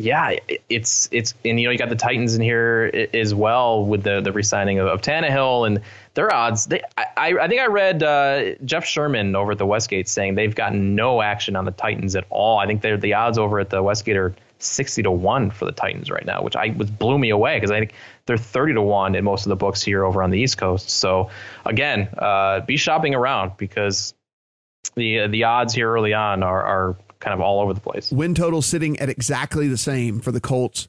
yeah, 0.01 0.37
it's 0.69 1.09
it's 1.11 1.35
and 1.45 1.59
you 1.59 1.67
know 1.67 1.73
you 1.73 1.79
got 1.79 1.89
the 1.89 1.97
Titans 1.97 2.37
in 2.37 2.41
here 2.41 3.09
as 3.13 3.35
well 3.35 3.85
with 3.85 4.05
the 4.05 4.21
the 4.21 4.31
resigning 4.31 4.79
of, 4.79 4.87
of 4.87 5.03
Tannehill 5.03 5.67
and 5.67 5.81
their 6.15 6.33
odds. 6.33 6.67
They 6.67 6.83
I 6.97 7.35
I 7.37 7.49
think 7.49 7.61
I 7.61 7.67
read 7.67 8.05
uh, 8.05 8.55
Jeff 8.65 8.85
Sherman 8.87 9.35
over 9.35 9.53
at 9.53 9.59
the 9.59 9.67
Westgate 9.67 10.09
saying 10.09 10.37
they've 10.37 10.55
gotten 10.55 10.95
no 10.95 11.21
action 11.21 11.57
on 11.57 11.65
the 11.65 11.73
Titans 11.73 12.15
at 12.15 12.25
all. 12.31 12.59
I 12.59 12.67
think 12.67 12.81
they're 12.81 12.97
the 12.97 13.15
odds 13.15 13.39
over 13.39 13.59
at 13.59 13.71
the 13.71 13.83
Westgate 13.83 14.17
are 14.17 14.37
sixty 14.61 15.03
to 15.03 15.11
one 15.11 15.51
for 15.51 15.65
the 15.65 15.73
Titans 15.73 16.13
right 16.13 16.25
now, 16.25 16.43
which 16.43 16.55
I 16.55 16.73
was 16.77 16.89
blew 16.93 17.19
me 17.19 17.31
away 17.31 17.57
because 17.57 17.73
I 17.73 17.81
think 17.81 17.93
they're 18.27 18.37
thirty 18.37 18.75
to 18.75 18.83
one 18.83 19.17
in 19.17 19.25
most 19.25 19.47
of 19.47 19.51
the 19.51 19.57
books 19.57 19.83
here 19.83 20.05
over 20.05 20.23
on 20.23 20.31
the 20.31 20.39
East 20.39 20.59
Coast. 20.59 20.91
So 20.91 21.31
again, 21.67 22.09
uh, 22.17 22.61
be 22.61 22.77
shopping 22.77 23.17
around 23.17 23.57
because 23.57 24.15
the 24.95 25.27
the 25.29 25.45
odds 25.45 25.75
here 25.75 25.91
early 25.91 26.15
on 26.15 26.43
are 26.43 26.63
are 26.63 26.97
kind 27.21 27.35
of 27.35 27.41
all 27.41 27.61
over 27.61 27.75
the 27.75 27.81
place. 27.81 28.11
Win 28.11 28.35
total 28.35 28.63
sitting 28.63 28.99
at 29.01 29.09
exactly 29.09 29.69
the 29.69 29.79
same 29.79 30.21
for 30.21 30.33
the 30.33 30.41
Colts 30.41 30.89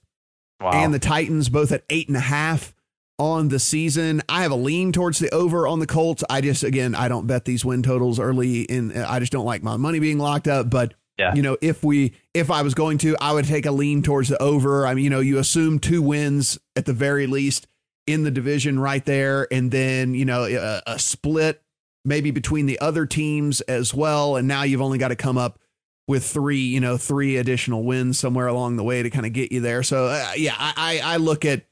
wow. 0.62 0.72
and 0.74 0.94
the 0.94 1.00
Titans 1.00 1.50
both 1.50 1.72
at 1.72 1.84
eight 1.90 2.08
and 2.08 2.18
a 2.18 2.22
half 2.22 2.74
on 3.18 3.50
the 3.50 3.60
season. 3.60 4.22
I 4.30 4.44
have 4.44 4.52
a 4.52 4.56
lean 4.56 4.92
towards 4.92 5.20
the 5.20 5.34
over 5.34 5.68
on 5.68 5.80
the 5.80 5.88
Colts. 5.88 6.24
I 6.30 6.42
just 6.42 6.64
again 6.64 6.96
I 6.96 7.08
don't 7.08 7.28
bet 7.28 7.46
these 7.46 7.66
win 7.66 7.84
totals 7.84 8.20
early 8.20 8.62
in 8.62 8.96
I 8.96 9.20
just 9.20 9.32
don't 9.32 9.46
like 9.46 9.64
my 9.64 9.78
money 9.78 10.00
being 10.00 10.20
locked 10.20 10.48
up, 10.48 10.70
but 10.70 10.94
yeah. 11.20 11.36
you 11.36 11.42
know, 11.42 11.58
if 11.62 11.84
we 11.84 12.14
if 12.34 12.50
I 12.50 12.62
was 12.62 12.74
going 12.74 12.98
to, 13.00 13.16
I 13.20 13.34
would 13.34 13.46
take 13.46 13.66
a 13.66 13.72
lean 13.72 14.02
towards 14.02 14.30
the 14.30 14.42
over. 14.42 14.88
I 14.88 14.94
mean, 14.94 15.04
you 15.04 15.10
know, 15.10 15.20
you 15.20 15.38
assume 15.38 15.80
two 15.80 16.02
wins 16.02 16.58
at 16.76 16.86
the 16.86 16.94
very 16.94 17.28
least 17.28 17.68
in 18.08 18.24
the 18.24 18.32
division 18.32 18.80
right 18.80 19.06
there 19.06 19.48
and 19.52 19.70
then, 19.70 20.16
you 20.16 20.26
know, 20.26 20.46
a, 20.46 20.82
a 20.88 20.98
split 20.98 21.62
maybe 22.06 22.32
between 22.32 22.66
the 22.66 22.80
other 22.80 23.06
teams 23.06 23.62
as 23.62 23.93
well 23.93 24.36
and 24.36 24.47
now 24.47 24.64
you've 24.64 24.82
only 24.82 24.97
got 24.97 25.10
to 25.10 25.16
come 25.16 25.38
up 25.38 25.60
with 26.08 26.26
three, 26.26 26.58
you 26.62 26.80
know, 26.80 26.97
three 26.97 27.38
additional 27.38 27.84
wins 27.84 28.18
somewhere 28.18 28.47
along 28.47 28.78
the 28.78 28.84
way 28.84 29.04
to 29.04 29.12
kind 29.12 29.28
of 29.28 29.34
get 29.34 29.52
you 29.52 29.62
there. 29.62 29.84
So 29.84 30.06
uh, 30.06 30.32
yeah, 30.36 30.56
I, 30.58 31.00
I 31.04 31.18
look 31.18 31.45
at 31.45 31.66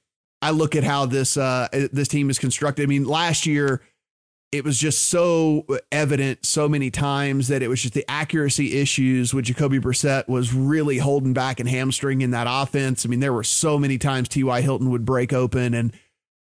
I 0.43 0.51
look 0.51 0.75
at 0.75 0.83
how 0.83 1.07
this 1.07 1.37
uh, 1.37 1.67
this 1.91 2.07
team 2.07 2.29
is 2.29 2.37
constructed. 2.37 2.83
I 2.83 2.85
mean, 2.85 3.05
last 3.05 3.47
year 3.47 3.81
it 4.51 4.63
was 4.63 4.77
just 4.77 5.09
so 5.09 5.65
evident 5.91 6.45
so 6.45 6.69
many 6.69 6.89
times 6.89 7.49
that 7.49 7.61
it 7.61 7.67
was 7.67 7.81
just 7.81 7.95
the 7.95 8.09
accuracy 8.09 8.79
issues 8.79 9.33
with 9.33 9.45
Jacoby 9.45 9.79
Brissett 9.79 10.27
was 10.29 10.53
really 10.53 10.99
holding 10.99 11.33
back 11.33 11.59
and 11.59 11.67
hamstringing 11.67 12.31
that 12.31 12.47
offense. 12.47 13.05
I 13.05 13.09
mean, 13.09 13.19
there 13.19 13.33
were 13.33 13.43
so 13.43 13.77
many 13.77 13.97
times 13.97 14.29
T.Y. 14.29 14.61
Hilton 14.61 14.89
would 14.91 15.03
break 15.03 15.33
open 15.33 15.73
and 15.73 15.91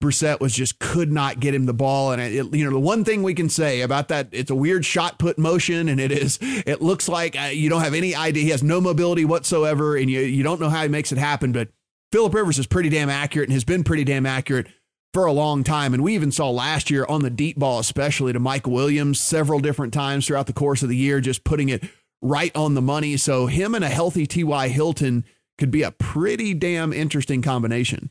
Brissett 0.01 0.39
was 0.39 0.53
just 0.53 0.79
could 0.79 1.11
not 1.11 1.39
get 1.39 1.53
him 1.53 1.65
the 1.65 1.73
ball. 1.73 2.11
And 2.11 2.21
it, 2.21 2.53
you 2.53 2.63
know, 2.63 2.71
the 2.71 2.79
one 2.79 3.03
thing 3.03 3.21
we 3.21 3.33
can 3.33 3.49
say 3.49 3.81
about 3.81 4.07
that, 4.07 4.29
it's 4.31 4.49
a 4.49 4.55
weird 4.55 4.85
shot 4.85 5.19
put 5.19 5.37
motion, 5.37 5.89
and 5.89 5.99
it 5.99 6.11
is. 6.11 6.39
It 6.41 6.81
looks 6.81 7.09
like 7.09 7.39
uh, 7.39 7.47
you 7.47 7.69
don't 7.69 7.81
have 7.81 7.93
any 7.93 8.15
idea. 8.15 8.43
He 8.43 8.49
has 8.51 8.63
no 8.63 8.79
mobility 8.79 9.25
whatsoever, 9.25 9.97
and 9.97 10.09
you 10.09 10.21
you 10.21 10.43
don't 10.43 10.61
know 10.61 10.69
how 10.69 10.83
he 10.83 10.87
makes 10.87 11.11
it 11.11 11.17
happen. 11.17 11.51
But 11.51 11.69
Philip 12.11 12.33
Rivers 12.33 12.59
is 12.59 12.67
pretty 12.67 12.89
damn 12.89 13.09
accurate 13.09 13.49
and 13.49 13.53
has 13.53 13.63
been 13.63 13.83
pretty 13.83 14.03
damn 14.03 14.25
accurate 14.25 14.67
for 15.13 15.25
a 15.25 15.33
long 15.33 15.63
time. 15.63 15.93
And 15.93 16.03
we 16.03 16.15
even 16.15 16.31
saw 16.31 16.49
last 16.49 16.89
year 16.89 17.05
on 17.07 17.23
the 17.23 17.29
deep 17.29 17.57
ball, 17.57 17.79
especially 17.79 18.33
to 18.33 18.39
Mike 18.39 18.67
Williams, 18.67 19.19
several 19.19 19.59
different 19.59 19.93
times 19.93 20.27
throughout 20.27 20.47
the 20.47 20.53
course 20.53 20.83
of 20.83 20.89
the 20.89 20.97
year, 20.97 21.19
just 21.19 21.43
putting 21.43 21.69
it 21.69 21.83
right 22.21 22.55
on 22.55 22.73
the 22.73 22.81
money. 22.81 23.17
So 23.17 23.47
him 23.47 23.75
and 23.75 23.83
a 23.83 23.89
healthy 23.89 24.25
T.Y. 24.25 24.67
Hilton 24.69 25.25
could 25.57 25.71
be 25.71 25.83
a 25.83 25.91
pretty 25.91 26.53
damn 26.53 26.93
interesting 26.93 27.41
combination. 27.41 28.09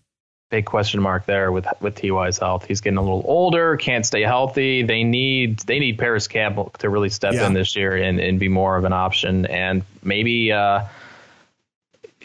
Big 0.51 0.65
question 0.65 1.03
mark 1.03 1.27
there 1.27 1.53
with 1.53 1.67
with 1.81 1.95
Ty's 1.95 2.39
health. 2.39 2.65
He's 2.65 2.81
getting 2.81 2.97
a 2.97 3.03
little 3.03 3.23
older, 3.27 3.77
can't 3.77 4.07
stay 4.07 4.23
healthy. 4.23 4.83
They 4.83 5.05
need 5.05 5.59
they 5.61 5.79
need 5.79 5.99
Parris 5.99 6.27
Campbell 6.27 6.73
to 6.79 6.89
really 6.89 7.11
step 7.11 7.35
yeah. 7.35 7.47
in 7.47 7.53
this 7.53 7.77
year 7.77 7.97
and, 7.97 8.19
and 8.19 8.41
be 8.41 8.49
more 8.49 8.77
of 8.77 8.85
an 8.85 8.95
option, 8.95 9.45
and 9.45 9.83
maybe 10.03 10.51
uh, 10.51 10.85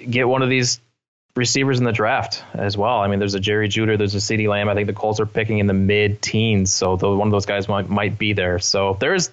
get 0.09 0.27
one 0.27 0.41
of 0.41 0.49
these 0.49 0.79
receivers 1.35 1.79
in 1.79 1.83
the 1.83 1.91
draft 1.91 2.43
as 2.53 2.77
well. 2.77 2.99
I 2.99 3.07
mean, 3.07 3.19
there's 3.19 3.33
a 3.33 3.39
Jerry 3.39 3.67
Jeudy, 3.67 3.97
there's 3.97 4.15
a 4.15 4.19
CeeDee 4.19 4.47
Lamb. 4.47 4.69
I 4.69 4.75
think 4.75 4.87
the 4.87 4.93
Colts 4.93 5.19
are 5.19 5.25
picking 5.25 5.59
in 5.59 5.67
the 5.67 5.73
mid 5.73 6.21
teens, 6.21 6.73
so 6.73 6.95
the, 6.95 7.09
one 7.13 7.27
of 7.27 7.31
those 7.31 7.45
guys 7.45 7.67
might 7.67 7.89
might 7.89 8.17
be 8.17 8.33
there. 8.33 8.59
So 8.59 8.97
there's 8.99 9.31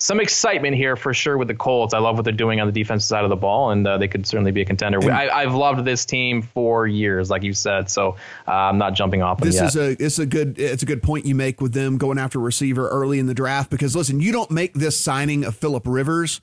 some 0.00 0.18
excitement 0.18 0.76
here 0.76 0.96
for 0.96 1.14
sure 1.14 1.38
with 1.38 1.48
the 1.48 1.54
Colts. 1.54 1.94
I 1.94 1.98
love 1.98 2.16
what 2.16 2.24
they're 2.24 2.32
doing 2.32 2.60
on 2.60 2.66
the 2.66 2.72
defensive 2.72 3.06
side 3.06 3.24
of 3.24 3.30
the 3.30 3.36
ball, 3.36 3.70
and 3.70 3.86
uh, 3.86 3.98
they 3.98 4.08
could 4.08 4.26
certainly 4.26 4.50
be 4.50 4.62
a 4.62 4.64
contender. 4.64 4.98
I, 5.10 5.42
have 5.42 5.54
loved 5.54 5.84
this 5.84 6.04
team 6.04 6.42
for 6.42 6.86
years, 6.86 7.30
like 7.30 7.42
you 7.42 7.52
said, 7.52 7.90
so 7.90 8.16
uh, 8.48 8.52
I'm 8.52 8.78
not 8.78 8.94
jumping 8.94 9.22
off. 9.22 9.40
This 9.40 9.60
is 9.60 9.76
a 9.76 10.02
it's 10.02 10.18
a 10.18 10.26
good 10.26 10.58
it's 10.58 10.82
a 10.82 10.86
good 10.86 11.02
point 11.02 11.26
you 11.26 11.34
make 11.34 11.60
with 11.60 11.72
them 11.72 11.98
going 11.98 12.18
after 12.18 12.38
receiver 12.38 12.88
early 12.88 13.18
in 13.18 13.26
the 13.26 13.34
draft 13.34 13.70
because 13.70 13.94
listen, 13.94 14.20
you 14.20 14.32
don't 14.32 14.50
make 14.50 14.74
this 14.74 14.98
signing 14.98 15.44
of 15.44 15.54
Philip 15.54 15.86
Rivers 15.86 16.40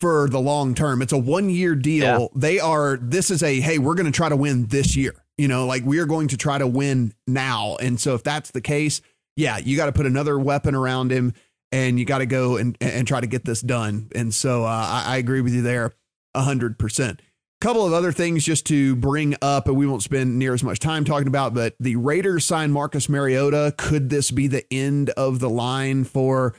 for 0.00 0.28
the 0.28 0.40
long 0.40 0.74
term. 0.74 1.02
It's 1.02 1.12
a 1.12 1.18
one 1.18 1.50
year 1.50 1.74
deal. 1.74 2.04
Yeah. 2.04 2.26
They 2.34 2.60
are, 2.60 2.98
this 3.00 3.30
is 3.30 3.42
a, 3.42 3.60
hey, 3.60 3.78
we're 3.78 3.94
going 3.94 4.06
to 4.06 4.12
try 4.12 4.28
to 4.28 4.36
win 4.36 4.66
this 4.66 4.96
year. 4.96 5.14
You 5.38 5.48
know, 5.48 5.66
like 5.66 5.84
we 5.84 5.98
are 5.98 6.06
going 6.06 6.28
to 6.28 6.36
try 6.36 6.58
to 6.58 6.66
win 6.66 7.12
now. 7.26 7.76
And 7.76 8.00
so 8.00 8.14
if 8.14 8.22
that's 8.22 8.50
the 8.50 8.60
case, 8.60 9.00
yeah, 9.36 9.58
you 9.58 9.76
got 9.76 9.86
to 9.86 9.92
put 9.92 10.06
another 10.06 10.38
weapon 10.38 10.74
around 10.74 11.10
him 11.10 11.34
and 11.76 11.98
you 11.98 12.06
got 12.06 12.18
to 12.18 12.26
go 12.26 12.56
and, 12.56 12.74
and 12.80 13.06
try 13.06 13.20
to 13.20 13.26
get 13.26 13.44
this 13.44 13.60
done. 13.60 14.08
And 14.14 14.34
so 14.34 14.64
uh, 14.64 14.68
I, 14.68 15.04
I 15.08 15.16
agree 15.18 15.42
with 15.42 15.52
you 15.52 15.60
there 15.60 15.92
a 16.34 16.40
hundred 16.40 16.78
percent. 16.78 17.20
Couple 17.60 17.84
of 17.86 17.92
other 17.92 18.12
things 18.12 18.44
just 18.44 18.66
to 18.66 18.96
bring 18.96 19.34
up, 19.42 19.66
and 19.66 19.76
we 19.76 19.86
won't 19.86 20.02
spend 20.02 20.38
near 20.38 20.54
as 20.54 20.62
much 20.62 20.78
time 20.78 21.04
talking 21.04 21.28
about, 21.28 21.52
but 21.52 21.74
the 21.78 21.96
Raiders 21.96 22.44
signed 22.46 22.72
Marcus 22.72 23.08
Mariota. 23.08 23.74
Could 23.76 24.08
this 24.08 24.30
be 24.30 24.46
the 24.46 24.64
end 24.72 25.10
of 25.10 25.38
the 25.40 25.50
line 25.50 26.04
for 26.04 26.54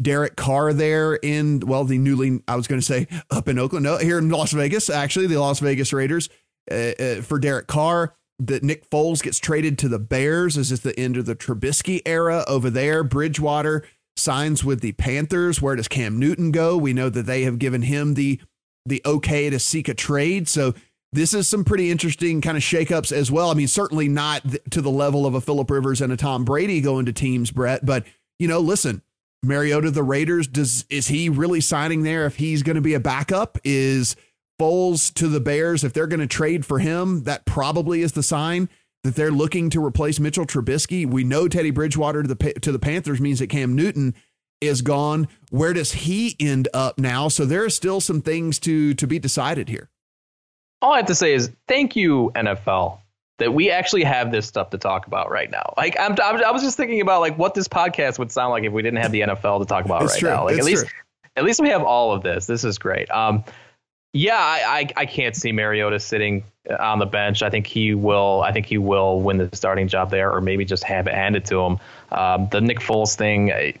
Derek 0.00 0.36
Carr 0.36 0.72
there 0.72 1.14
in, 1.14 1.60
well, 1.60 1.84
the 1.84 1.98
newly, 1.98 2.40
I 2.48 2.56
was 2.56 2.66
going 2.66 2.80
to 2.80 2.86
say 2.86 3.06
up 3.30 3.48
in 3.48 3.58
Oakland, 3.58 3.84
no, 3.84 3.98
here 3.98 4.18
in 4.18 4.30
Las 4.30 4.52
Vegas, 4.52 4.88
actually, 4.88 5.26
the 5.26 5.38
Las 5.38 5.60
Vegas 5.60 5.92
Raiders 5.92 6.28
uh, 6.70 6.92
uh, 6.98 7.22
for 7.22 7.38
Derek 7.38 7.66
Carr. 7.66 8.14
That 8.38 8.64
Nick 8.64 8.90
Foles 8.90 9.22
gets 9.22 9.38
traded 9.38 9.78
to 9.78 9.88
the 9.88 10.00
Bears. 10.00 10.56
Is 10.56 10.70
this 10.70 10.80
the 10.80 10.98
end 10.98 11.16
of 11.16 11.26
the 11.26 11.36
Trubisky 11.36 12.00
era 12.04 12.44
over 12.48 12.70
there? 12.70 13.04
Bridgewater 13.04 13.84
signs 14.16 14.64
with 14.64 14.80
the 14.80 14.92
Panthers. 14.92 15.60
Where 15.60 15.76
does 15.76 15.88
Cam 15.88 16.18
Newton 16.18 16.50
go? 16.50 16.76
We 16.76 16.92
know 16.92 17.08
that 17.08 17.26
they 17.26 17.42
have 17.42 17.58
given 17.58 17.82
him 17.82 18.14
the 18.14 18.40
the 18.84 19.02
okay 19.06 19.48
to 19.48 19.58
seek 19.58 19.88
a 19.88 19.94
trade. 19.94 20.48
So 20.48 20.74
this 21.12 21.34
is 21.34 21.46
some 21.46 21.64
pretty 21.64 21.90
interesting 21.90 22.40
kind 22.40 22.56
of 22.56 22.62
shakeups 22.62 23.12
as 23.12 23.30
well. 23.30 23.50
I 23.50 23.54
mean, 23.54 23.68
certainly 23.68 24.08
not 24.08 24.42
to 24.70 24.80
the 24.80 24.90
level 24.90 25.26
of 25.26 25.34
a 25.34 25.40
Philip 25.40 25.70
Rivers 25.70 26.00
and 26.00 26.12
a 26.12 26.16
Tom 26.16 26.44
Brady 26.44 26.80
going 26.80 27.06
to 27.06 27.12
teams, 27.12 27.50
Brett, 27.50 27.86
but 27.86 28.04
you 28.38 28.48
know, 28.48 28.58
listen, 28.58 29.02
Mariota 29.44 29.90
the 29.90 30.02
Raiders 30.02 30.46
does 30.46 30.84
is 30.88 31.08
he 31.08 31.28
really 31.28 31.60
signing 31.60 32.02
there 32.02 32.26
if 32.26 32.36
he's 32.36 32.62
going 32.62 32.76
to 32.76 32.82
be 32.82 32.94
a 32.94 33.00
backup 33.00 33.58
is 33.64 34.16
Foles 34.60 35.12
to 35.14 35.28
the 35.28 35.40
Bears 35.40 35.82
if 35.82 35.92
they're 35.92 36.06
going 36.06 36.20
to 36.20 36.26
trade 36.26 36.64
for 36.64 36.78
him 36.78 37.24
that 37.24 37.44
probably 37.44 38.02
is 38.02 38.12
the 38.12 38.22
sign 38.22 38.68
that 39.04 39.14
they're 39.16 39.30
looking 39.30 39.70
to 39.70 39.84
replace 39.84 40.20
Mitchell 40.20 40.46
Trubisky 40.46 41.06
we 41.06 41.24
know 41.24 41.48
Teddy 41.48 41.70
Bridgewater 41.70 42.22
to 42.22 42.34
the 42.34 42.52
to 42.60 42.72
the 42.72 42.78
Panthers 42.78 43.20
means 43.20 43.38
that 43.38 43.48
Cam 43.48 43.74
Newton 43.74 44.14
is 44.60 44.82
gone 44.82 45.28
where 45.50 45.72
does 45.72 45.92
he 45.92 46.36
end 46.38 46.68
up 46.72 46.98
now 46.98 47.28
so 47.28 47.44
there 47.44 47.64
are 47.64 47.70
still 47.70 48.00
some 48.00 48.20
things 48.20 48.58
to 48.60 48.94
to 48.94 49.06
be 49.06 49.18
decided 49.18 49.68
here 49.68 49.90
all 50.80 50.92
I 50.92 50.98
have 50.98 51.06
to 51.06 51.14
say 51.14 51.32
is 51.32 51.50
thank 51.68 51.96
you 51.96 52.32
NFL 52.34 52.98
that 53.42 53.52
we 53.52 53.70
actually 53.70 54.04
have 54.04 54.30
this 54.30 54.46
stuff 54.46 54.70
to 54.70 54.78
talk 54.78 55.06
about 55.06 55.30
right 55.30 55.50
now. 55.50 55.74
Like 55.76 55.96
I'm, 55.98 56.12
I'm, 56.22 56.44
i 56.44 56.50
was 56.50 56.62
just 56.62 56.76
thinking 56.76 57.00
about 57.00 57.20
like 57.20 57.36
what 57.36 57.54
this 57.54 57.66
podcast 57.66 58.18
would 58.18 58.30
sound 58.30 58.50
like 58.52 58.62
if 58.64 58.72
we 58.72 58.82
didn't 58.82 59.02
have 59.02 59.10
the 59.10 59.22
NFL 59.22 59.60
to 59.60 59.66
talk 59.66 59.84
about 59.84 60.02
right 60.02 60.18
true. 60.18 60.30
now. 60.30 60.44
Like 60.44 60.52
it's 60.52 60.60
at 60.60 60.64
least, 60.64 60.86
true. 60.86 60.98
at 61.36 61.44
least 61.44 61.60
we 61.60 61.68
have 61.68 61.82
all 61.82 62.12
of 62.12 62.22
this. 62.22 62.46
This 62.46 62.62
is 62.62 62.78
great. 62.78 63.10
Um, 63.10 63.42
yeah, 64.12 64.36
I, 64.36 64.80
I, 64.80 64.88
I 65.02 65.06
can't 65.06 65.34
see 65.34 65.52
Mariota 65.52 65.98
sitting 65.98 66.44
on 66.78 66.98
the 66.98 67.06
bench. 67.06 67.42
I 67.42 67.50
think 67.50 67.66
he 67.66 67.94
will. 67.94 68.42
I 68.42 68.52
think 68.52 68.66
he 68.66 68.78
will 68.78 69.20
win 69.20 69.38
the 69.38 69.48
starting 69.54 69.88
job 69.88 70.10
there, 70.10 70.30
or 70.30 70.40
maybe 70.40 70.64
just 70.64 70.84
have 70.84 71.06
it 71.06 71.14
handed 71.14 71.46
to 71.46 71.60
him. 71.60 71.78
Um, 72.10 72.48
the 72.50 72.60
Nick 72.60 72.80
Foles 72.80 73.16
thing, 73.16 73.52
I, 73.52 73.74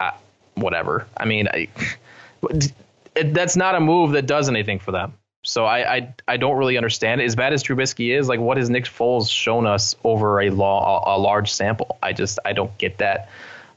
I, 0.00 0.12
whatever. 0.54 1.06
I 1.16 1.26
mean, 1.26 1.48
it, 1.52 3.34
that's 3.34 3.56
not 3.56 3.74
a 3.74 3.80
move 3.80 4.12
that 4.12 4.26
does 4.26 4.48
anything 4.48 4.78
for 4.78 4.92
them. 4.92 5.14
So 5.42 5.66
I, 5.66 5.96
I 5.96 6.14
I 6.26 6.36
don't 6.38 6.56
really 6.56 6.78
understand 6.78 7.20
it. 7.20 7.24
As 7.24 7.36
bad 7.36 7.52
as 7.52 7.62
Trubisky 7.62 8.18
is, 8.18 8.28
like 8.28 8.40
what 8.40 8.56
has 8.56 8.70
Nick 8.70 8.84
Foles 8.84 9.30
shown 9.30 9.66
us 9.66 9.94
over 10.02 10.40
a 10.40 10.48
law 10.48 11.04
a, 11.06 11.18
large 11.18 11.52
sample? 11.52 11.98
I 12.02 12.14
just 12.14 12.38
I 12.46 12.54
don't 12.54 12.76
get 12.78 12.98
that. 12.98 13.28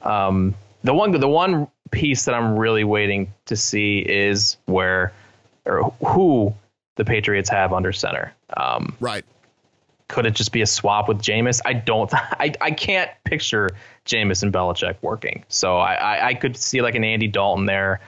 Um, 0.01 0.55
the 0.85 0.93
one 0.93 1.11
the 1.11 1.27
one 1.27 1.67
piece 1.91 2.25
that 2.25 2.35
I'm 2.35 2.57
really 2.57 2.83
waiting 2.83 3.33
to 3.45 3.55
see 3.55 3.99
is 3.99 4.57
where 4.65 5.13
or 5.65 5.93
who 6.05 6.53
the 6.95 7.05
Patriots 7.05 7.49
have 7.49 7.73
under 7.73 7.91
center. 7.91 8.33
Um, 8.55 8.95
right. 8.99 9.25
Could 10.07 10.25
it 10.25 10.35
just 10.35 10.51
be 10.51 10.61
a 10.61 10.65
swap 10.65 11.07
with 11.07 11.19
Jameis? 11.19 11.61
I 11.65 11.73
don't. 11.73 12.13
I, 12.13 12.53
I 12.61 12.71
can't 12.71 13.11
picture 13.23 13.69
Jameis 14.05 14.43
and 14.43 14.53
Belichick 14.53 14.95
working. 15.01 15.43
So 15.49 15.77
I, 15.77 15.93
I, 15.93 16.27
I 16.27 16.33
could 16.33 16.55
see 16.55 16.81
like 16.81 16.95
an 16.95 17.03
Andy 17.03 17.27
Dalton 17.27 17.65
there, 17.65 17.99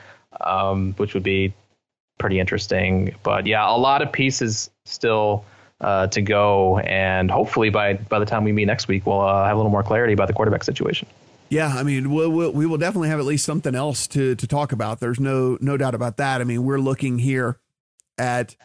um, 0.41 0.93
which 0.97 1.13
would 1.13 1.23
be 1.23 1.53
pretty 2.17 2.39
interesting. 2.39 3.15
But 3.23 3.45
yeah, 3.47 3.69
a 3.69 3.75
lot 3.77 4.01
of 4.01 4.11
pieces 4.11 4.69
still 4.85 5.45
uh, 5.81 6.07
to 6.07 6.21
go, 6.21 6.79
and 6.79 7.29
hopefully 7.29 7.69
by 7.69 7.93
by 7.93 8.19
the 8.19 8.25
time 8.25 8.43
we 8.43 8.53
meet 8.53 8.65
next 8.65 8.87
week, 8.87 9.05
we'll 9.05 9.21
uh, 9.21 9.45
have 9.45 9.55
a 9.55 9.57
little 9.57 9.71
more 9.71 9.83
clarity 9.83 10.13
about 10.13 10.27
the 10.27 10.33
quarterback 10.33 10.63
situation. 10.63 11.07
Yeah, 11.49 11.73
I 11.75 11.83
mean, 11.83 12.11
we'll, 12.11 12.29
we'll, 12.29 12.51
we 12.51 12.65
will 12.65 12.77
definitely 12.77 13.09
have 13.09 13.19
at 13.19 13.25
least 13.25 13.45
something 13.45 13.73
else 13.73 14.07
to 14.07 14.35
to 14.35 14.47
talk 14.47 14.71
about. 14.71 14.99
There's 14.99 15.19
no 15.19 15.57
no 15.61 15.77
doubt 15.77 15.95
about 15.95 16.17
that. 16.17 16.41
I 16.41 16.43
mean, 16.43 16.63
we're 16.63 16.79
looking 16.79 17.17
here 17.19 17.59
at 18.17 18.55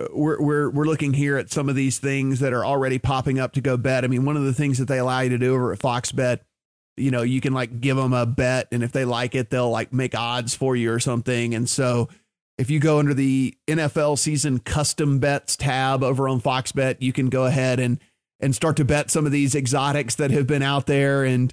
uh, 0.00 0.06
we're 0.12 0.40
we're 0.40 0.70
we're 0.70 0.84
looking 0.84 1.14
here 1.14 1.36
at 1.36 1.50
some 1.50 1.68
of 1.68 1.74
these 1.74 1.98
things 1.98 2.40
that 2.40 2.52
are 2.52 2.64
already 2.64 2.98
popping 2.98 3.38
up 3.38 3.52
to 3.52 3.60
go 3.60 3.76
bet. 3.76 4.04
I 4.04 4.06
mean, 4.06 4.24
one 4.24 4.36
of 4.36 4.44
the 4.44 4.54
things 4.54 4.78
that 4.78 4.86
they 4.86 4.98
allow 4.98 5.20
you 5.20 5.30
to 5.30 5.38
do 5.38 5.54
over 5.54 5.72
at 5.72 5.80
Fox 5.80 6.12
Bet, 6.12 6.44
you 6.96 7.10
know, 7.10 7.22
you 7.22 7.40
can 7.40 7.52
like 7.52 7.80
give 7.80 7.96
them 7.96 8.12
a 8.12 8.24
bet, 8.24 8.68
and 8.70 8.82
if 8.82 8.92
they 8.92 9.04
like 9.04 9.34
it, 9.34 9.50
they'll 9.50 9.70
like 9.70 9.92
make 9.92 10.14
odds 10.14 10.54
for 10.54 10.76
you 10.76 10.92
or 10.92 11.00
something. 11.00 11.54
And 11.54 11.68
so 11.68 12.08
if 12.58 12.70
you 12.70 12.80
go 12.80 12.98
under 12.98 13.14
the 13.14 13.56
NFL 13.66 14.18
season 14.18 14.58
custom 14.58 15.18
bets 15.20 15.56
tab 15.56 16.02
over 16.02 16.28
on 16.28 16.40
Fox 16.40 16.72
Bet, 16.72 17.00
you 17.00 17.12
can 17.12 17.28
go 17.30 17.46
ahead 17.46 17.80
and 17.80 17.98
and 18.40 18.54
start 18.54 18.76
to 18.76 18.84
bet 18.84 19.10
some 19.10 19.26
of 19.26 19.32
these 19.32 19.54
exotics 19.54 20.14
that 20.16 20.30
have 20.30 20.46
been 20.46 20.62
out 20.62 20.86
there. 20.86 21.24
And 21.24 21.52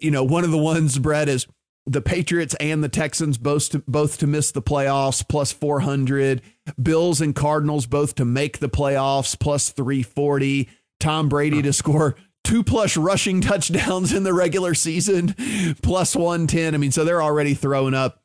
you 0.00 0.10
know, 0.10 0.24
one 0.24 0.44
of 0.44 0.50
the 0.50 0.58
ones, 0.58 0.98
Brett, 0.98 1.28
is 1.28 1.46
the 1.86 2.00
Patriots 2.00 2.54
and 2.60 2.82
the 2.82 2.88
Texans 2.88 3.36
both 3.36 3.70
to, 3.70 3.84
both 3.86 4.18
to 4.18 4.26
miss 4.26 4.52
the 4.52 4.62
playoffs 4.62 5.26
plus 5.26 5.52
400. 5.52 6.40
Bills 6.82 7.20
and 7.20 7.34
Cardinals 7.34 7.86
both 7.86 8.14
to 8.16 8.24
make 8.24 8.58
the 8.58 8.70
playoffs 8.70 9.38
plus 9.38 9.70
340. 9.70 10.68
Tom 11.00 11.28
Brady 11.28 11.60
to 11.62 11.72
score 11.72 12.16
two 12.42 12.62
plus 12.62 12.96
rushing 12.96 13.40
touchdowns 13.40 14.12
in 14.12 14.22
the 14.22 14.32
regular 14.32 14.74
season 14.74 15.34
plus 15.82 16.14
110. 16.16 16.74
I 16.74 16.78
mean, 16.78 16.92
so 16.92 17.04
they're 17.04 17.22
already 17.22 17.54
throwing 17.54 17.94
up 17.94 18.22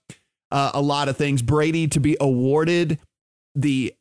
uh, 0.51 0.72
a 0.74 0.82
lot 0.82 1.10
of 1.10 1.18
things. 1.18 1.41
Brady 1.41 1.88
to 1.88 1.99
be 1.99 2.16
awarded 2.20 2.99
the 3.55 3.93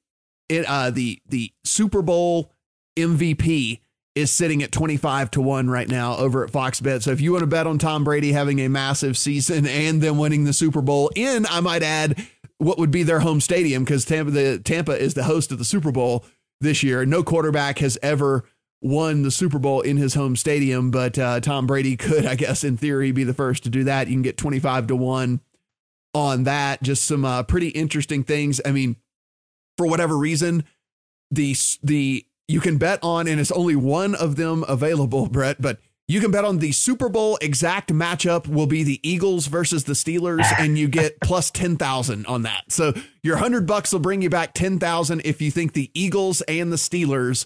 uh, 0.67 0.91
the 0.91 1.21
the 1.27 1.53
Super 1.65 2.03
Bowl 2.03 2.53
MVP 2.97 3.81
is 4.19 4.33
sitting 4.33 4.63
at 4.63 4.73
25 4.73 5.31
to 5.33 5.41
1 5.41 5.71
right 5.71 5.89
now 5.89 6.17
over 6.17 6.45
at 6.45 6.51
Fox 6.51 6.81
Bet. 6.81 7.03
So 7.03 7.11
if 7.11 7.21
you 7.21 7.33
want 7.33 7.43
to 7.43 7.47
bet 7.47 7.67
on 7.67 7.79
Tom 7.79 8.05
Brady 8.05 8.33
having 8.33 8.59
a 8.61 8.69
massive 8.69 9.17
season 9.17 9.67
and 9.67 10.03
then 10.03 10.19
winning 10.19 10.45
the 10.45 10.53
Super 10.53 10.83
Bowl 10.83 11.11
in, 11.15 11.47
I 11.47 11.61
might 11.61 11.83
add 11.83 12.27
what 12.59 12.79
would 12.79 12.91
be 12.91 13.03
their 13.03 13.21
home 13.21 13.41
stadium 13.41 13.85
because 13.85 14.05
Tampa 14.05 14.31
the 14.31 14.59
Tampa 14.59 14.97
is 14.97 15.15
the 15.15 15.25
host 15.25 15.53
of 15.53 15.59
the 15.59 15.65
Super 15.65 15.93
Bowl 15.93 16.25
this 16.61 16.83
year. 16.83 17.07
No 17.07 17.23
quarterback 17.23 17.79
has 17.79 17.97
ever 18.03 18.45
won 18.81 19.23
the 19.23 19.31
Super 19.31 19.59
Bowl 19.59 19.81
in 19.81 19.97
his 19.97 20.15
home 20.15 20.37
stadium, 20.37 20.91
but 20.91 21.19
uh, 21.19 21.41
Tom 21.41 21.67
Brady 21.67 21.97
could, 21.97 22.27
I 22.27 22.35
guess, 22.35 22.65
in 22.65 22.77
theory, 22.77 23.13
be 23.13 23.25
the 23.25 23.35
first 23.35 23.65
to 23.65 23.71
do 23.71 23.85
that. 23.85 24.09
You 24.09 24.15
can 24.15 24.23
get 24.23 24.37
25 24.37 24.89
to 24.89 24.97
1 24.97 25.41
on 26.15 26.45
that. 26.45 26.83
Just 26.83 27.05
some 27.05 27.25
uh, 27.25 27.43
pretty 27.45 27.69
interesting 27.69 28.25
things. 28.25 28.61
I 28.65 28.73
mean, 28.73 28.97
for 29.77 29.87
whatever 29.87 30.17
reason, 30.17 30.65
the 31.31 31.57
the 31.83 32.25
you 32.49 32.61
can 32.61 32.79
bet 32.79 32.99
on, 33.03 33.29
and 33.29 33.39
it's 33.39 33.53
only 33.53 33.77
one 33.77 34.15
of 34.15 34.37
them 34.37 34.65
available, 34.69 35.27
Brett, 35.31 35.61
but 35.61 35.79
you 36.09 36.21
can 36.21 36.31
bet 36.31 36.47
on 36.47 36.59
the 36.59 36.73
Super 36.73 37.11
Bowl 37.11 37.39
exact 37.43 37.93
matchup 37.93 38.49
will 38.49 38.67
be 38.67 38.83
the 38.83 38.99
Eagles 39.07 39.47
versus 39.47 39.85
the 39.85 39.93
Steelers, 39.93 40.47
and 40.59 40.79
you 40.79 40.89
get 40.89 41.21
plus 41.23 41.51
10,000 41.51 42.25
on 42.25 42.43
that. 42.43 42.73
So 42.73 42.95
your 43.23 43.37
100 43.37 43.67
bucks 43.67 43.93
will 43.93 44.01
bring 44.01 44.23
you 44.23 44.31
back 44.31 44.55
10,000 44.55 45.21
if 45.27 45.43
you 45.43 45.51
think 45.51 45.75
the 45.75 45.91
Eagles 45.93 46.41
and 46.43 46.73
the 46.73 46.77
Steelers 46.77 47.45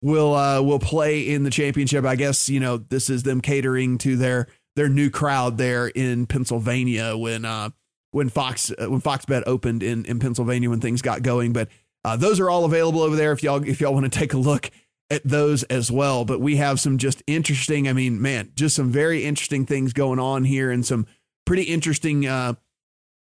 will 0.00 0.34
uh, 0.34 0.62
will 0.62 0.78
play 0.78 1.28
in 1.28 1.42
the 1.42 1.50
championship. 1.50 2.04
I 2.04 2.14
guess, 2.14 2.48
you 2.48 2.60
know, 2.60 2.76
this 2.76 3.10
is 3.10 3.24
them 3.24 3.40
catering 3.40 3.98
to 3.98 4.16
their 4.16 4.46
their 4.76 4.88
new 4.88 5.10
crowd 5.10 5.58
there 5.58 5.88
in 5.88 6.26
Pennsylvania 6.26 7.16
when 7.16 7.44
uh 7.44 7.70
when 8.10 8.28
Fox 8.28 8.70
uh, 8.70 8.88
when 8.88 9.00
Fox 9.00 9.24
Bet 9.24 9.42
opened 9.48 9.82
in 9.82 10.04
in 10.04 10.20
Pennsylvania 10.20 10.70
when 10.70 10.80
things 10.80 11.02
got 11.02 11.22
going, 11.22 11.52
but 11.52 11.68
uh, 12.04 12.16
those 12.16 12.38
are 12.40 12.50
all 12.50 12.64
available 12.64 13.00
over 13.00 13.16
there 13.16 13.32
if 13.32 13.42
y'all 13.42 13.62
if 13.66 13.80
y'all 13.80 13.94
want 13.94 14.10
to 14.10 14.18
take 14.18 14.34
a 14.34 14.38
look 14.38 14.70
at 15.10 15.22
those 15.24 15.62
as 15.64 15.90
well. 15.90 16.24
But 16.24 16.40
we 16.40 16.56
have 16.56 16.80
some 16.80 16.98
just 16.98 17.22
interesting, 17.26 17.88
I 17.88 17.92
mean, 17.92 18.20
man, 18.20 18.52
just 18.54 18.76
some 18.76 18.90
very 18.90 19.24
interesting 19.24 19.66
things 19.66 19.92
going 19.92 20.18
on 20.18 20.44
here 20.44 20.70
and 20.70 20.84
some 20.84 21.06
pretty 21.46 21.64
interesting 21.64 22.26
uh 22.26 22.54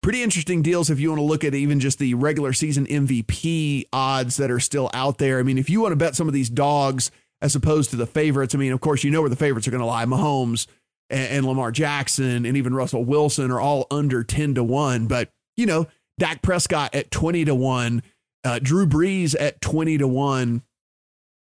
pretty 0.02 0.24
interesting 0.24 0.62
deals 0.62 0.90
if 0.90 1.00
you 1.00 1.10
want 1.10 1.20
to 1.20 1.26
look 1.26 1.44
at 1.44 1.54
even 1.54 1.80
just 1.80 2.00
the 2.00 2.14
regular 2.16 2.54
season 2.54 2.88
MVP 2.88 3.86
odds 3.94 4.38
that 4.38 4.50
are 4.50 4.60
still 4.60 4.90
out 4.94 5.20
there. 5.20 5.40
I 5.40 5.44
mean, 5.44 5.60
if 5.60 5.70
you 5.70 5.80
want 5.80 5.92
to 5.92 5.96
bet 5.98 6.16
some 6.16 6.28
of 6.28 6.34
these 6.34 6.50
dogs 6.50 7.12
as 7.42 7.56
opposed 7.56 7.92
to 7.92 7.96
the 7.96 8.08
favorites, 8.08 8.56
I 8.56 8.58
mean, 8.58 8.72
of 8.72 8.82
course, 8.82 9.04
you 9.04 9.12
know 9.12 9.22
where 9.22 9.30
the 9.30 9.36
favorites 9.36 9.68
are 9.68 9.72
going 9.72 9.82
to 9.82 9.86
lie. 9.86 10.06
Mahomes 10.06 10.66
and, 11.12 11.32
and 11.32 11.46
Lamar 11.46 11.72
Jackson 11.72 12.46
and 12.48 12.58
even 12.58 12.74
Russell 12.74 13.06
Wilson 13.06 13.52
are 13.52 13.60
all 13.60 13.86
under 13.92 14.24
10 14.24 14.56
to 14.56 14.64
1. 14.64 15.06
But, 15.06 15.30
you 15.56 15.68
know, 15.68 15.86
Dak 16.18 16.42
Prescott 16.42 16.96
at 16.96 17.12
20 17.12 17.46
to 17.46 17.56
1 17.56 18.02
uh, 18.44 18.60
Drew 18.60 18.86
Brees 18.86 19.36
at 19.39 19.62
20 19.62 19.98
to 20.00 20.08
1. 20.08 20.62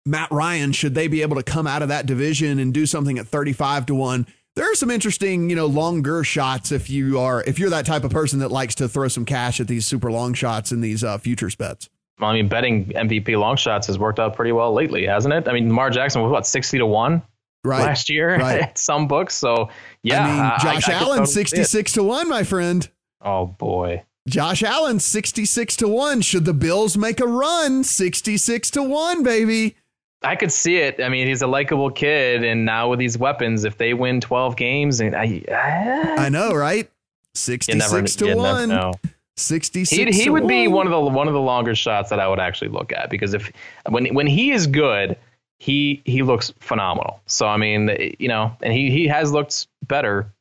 Matt 0.07 0.31
Ryan, 0.31 0.71
should 0.71 0.93
they 0.93 1.07
be 1.07 1.21
able 1.23 1.35
to 1.35 1.43
come 1.43 1.65
out 1.65 1.81
of 1.81 1.89
that 1.89 2.05
division 2.05 2.59
and 2.59 2.73
do 2.73 2.85
something 2.85 3.17
at 3.17 3.27
35 3.27 3.87
to 3.87 3.95
1? 3.95 4.27
There 4.55 4.71
are 4.71 4.75
some 4.75 4.91
interesting, 4.91 5.49
you 5.49 5.55
know, 5.55 5.65
longer 5.65 6.23
shots 6.23 6.71
if 6.71 6.89
you 6.89 7.19
are 7.19 7.43
if 7.43 7.59
you're 7.59 7.71
that 7.71 7.85
type 7.85 8.03
of 8.05 8.11
person 8.11 8.39
that 8.39 8.51
likes 8.51 8.75
to 8.75 8.87
throw 8.87 9.09
some 9.09 9.25
cash 9.25 9.59
at 9.59 9.67
these 9.67 9.85
super 9.85 10.11
long 10.11 10.33
shots 10.33 10.71
in 10.71 10.79
these 10.79 11.03
uh, 11.03 11.17
futures 11.17 11.55
bets. 11.55 11.89
Well, 12.19 12.29
I 12.29 12.33
mean, 12.33 12.47
betting 12.47 12.85
MVP 12.85 13.37
long 13.37 13.57
shots 13.57 13.87
has 13.87 13.99
worked 13.99 14.19
out 14.19 14.35
pretty 14.35 14.53
well 14.53 14.71
lately, 14.71 15.05
hasn't 15.05 15.33
it? 15.33 15.49
I 15.49 15.53
mean, 15.53 15.67
Lamar 15.67 15.89
Jackson 15.89 16.21
was 16.21 16.31
what 16.31 16.47
60 16.47 16.77
to 16.77 16.85
1 16.85 17.21
right. 17.65 17.81
last 17.81 18.09
year 18.09 18.35
right. 18.39 18.61
at 18.61 18.77
some 18.77 19.07
books. 19.07 19.35
So, 19.35 19.69
yeah. 20.03 20.23
I 20.23 20.27
mean, 20.27 20.51
Josh 20.79 20.89
I, 20.89 20.93
I 20.93 20.95
Allen, 20.95 21.25
66 21.25 21.91
to 21.93 22.03
1, 22.03 22.29
my 22.29 22.43
friend. 22.43 22.89
Oh, 23.21 23.45
boy. 23.47 24.03
Josh 24.27 24.63
Allen, 24.63 24.99
66 24.99 25.75
to 25.77 25.87
1. 25.87 26.21
Should 26.21 26.45
the 26.45 26.53
Bills 26.53 26.97
make 26.97 27.19
a 27.19 27.27
run? 27.27 27.83
66 27.83 28.71
to 28.71 28.81
1, 28.83 29.23
baby. 29.23 29.75
I 30.23 30.35
could 30.35 30.51
see 30.51 30.77
it. 30.77 30.99
I 30.99 31.09
mean, 31.09 31.27
he's 31.27 31.43
a 31.43 31.47
likable 31.47 31.91
kid, 31.91 32.43
and 32.43 32.65
now 32.65 32.89
with 32.89 32.97
these 32.97 33.17
weapons, 33.17 33.63
if 33.63 33.77
they 33.77 33.93
win 33.93 34.21
12 34.21 34.55
games, 34.55 34.99
and 34.99 35.15
I, 35.15 35.43
uh, 35.47 36.21
I 36.21 36.29
know, 36.29 36.53
right? 36.53 36.89
66 37.35 37.77
never, 37.77 38.07
to 38.07 38.35
1. 38.35 38.93
66 39.37 40.15
he, 40.15 40.23
he 40.23 40.29
would 40.29 40.43
one. 40.43 40.47
be 40.47 40.67
one 40.67 40.87
of 40.87 40.91
the 40.91 40.99
one 40.99 41.27
of 41.27 41.33
the 41.33 41.41
longer 41.41 41.75
shots 41.75 42.09
that 42.09 42.21
I 42.21 42.27
would 42.27 42.39
actually 42.39 42.69
look 42.69 42.93
at 42.93 43.09
because 43.09 43.33
if 43.33 43.51
when 43.89 44.13
when 44.15 44.27
he 44.27 44.51
is 44.51 44.65
good, 44.65 45.17
he 45.59 46.01
he 46.05 46.23
looks 46.23 46.53
phenomenal. 46.59 47.19
So 47.25 47.45
I 47.45 47.57
mean, 47.57 48.15
you 48.17 48.29
know, 48.29 48.55
and 48.61 48.71
he 48.71 48.89
he 48.89 49.07
has 49.07 49.33
looked 49.33 49.67
better 49.85 50.33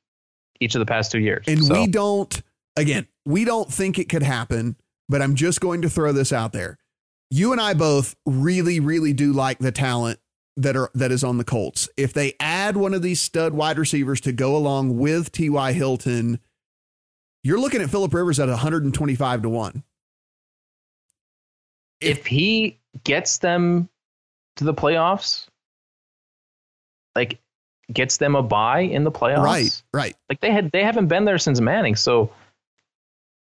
each 0.61 0.77
of 0.77 0.79
the 0.79 0.87
past 0.87 1.11
two 1.11 1.19
years. 1.19 1.45
And 1.49 1.65
so. 1.65 1.75
we 1.75 1.89
don't 1.89 2.41
again, 2.77 3.09
we 3.25 3.45
don't 3.45 3.73
think 3.73 3.99
it 3.99 4.09
could 4.09 4.23
happen, 4.23 4.77
but 5.09 5.23
I'm 5.23 5.35
just 5.35 5.61
going 5.61 5.83
to 5.83 5.91
throw 5.91 6.13
this 6.13 6.33
out 6.33 6.53
there. 6.53 6.79
You 7.31 7.53
and 7.53 7.61
I 7.61 7.75
both 7.75 8.15
really, 8.27 8.81
really 8.81 9.13
do 9.13 9.33
like 9.33 9.59
the 9.59 9.73
talent 9.73 10.21
that 10.57 10.77
are 10.77 10.91
that 10.95 11.11
is 11.11 11.25
on 11.25 11.39
the 11.39 11.45
Colts. 11.45 11.89
If 11.97 12.13
they 12.13 12.35
add 12.39 12.77
one 12.77 12.95
of 12.95 13.03
these 13.03 13.21
stud 13.21 13.55
wide 13.55 13.79
receivers 13.79 14.21
to 14.23 14.33
go 14.33 14.57
along 14.57 14.99
with 14.99 15.33
T.Y. 15.33 15.73
Hilton, 15.73 16.39
you're 17.43 17.59
looking 17.59 17.83
at 17.83 17.91
Philip 17.91 18.15
Rivers 18.15 18.39
at 18.39 18.49
125 18.49 19.43
to 19.43 19.49
1. 19.49 19.83
If, 22.01 22.19
if 22.19 22.27
he 22.27 22.79
gets 23.03 23.39
them 23.39 23.89
to 24.57 24.65
the 24.65 24.75
playoffs, 24.75 25.47
like 27.17 27.39
gets 27.93 28.17
them 28.19 28.35
a 28.35 28.43
bye 28.43 28.81
in 28.81 29.05
the 29.05 29.13
playoffs. 29.13 29.43
Right, 29.43 29.83
right. 29.93 30.17
Like 30.29 30.41
they 30.41 30.53
had 30.53 30.71
they 30.73 30.83
haven't 30.83 31.09
been 31.09 31.25
there 31.25 31.39
since 31.39 31.61
Manning. 31.61 31.97
So 31.97 32.31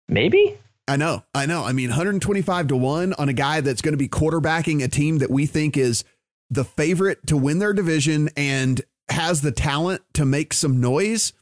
Maybe. 0.08 0.58
I 0.88 0.98
know. 0.98 1.24
I 1.34 1.46
know. 1.46 1.64
I 1.64 1.72
mean, 1.72 1.90
125 1.90 2.68
to 2.68 2.76
1 2.76 3.14
on 3.14 3.30
a 3.30 3.34
guy 3.34 3.62
that's 3.62 3.82
going 3.82 3.94
to 3.94 3.98
be 3.98 4.08
quarterbacking 4.08 4.84
a 4.84 4.88
team 4.88 5.18
that 5.18 5.32
we 5.32 5.46
think 5.46 5.78
is 5.78 6.04
the 6.50 6.64
favorite 6.64 7.26
to 7.28 7.38
win 7.38 7.60
their 7.60 7.74
division 7.74 8.30
and 8.38 8.82
has 9.10 9.42
the 9.42 9.52
talent 9.52 10.02
to 10.14 10.26
make 10.26 10.54
some 10.54 10.80
noise. 10.80 11.34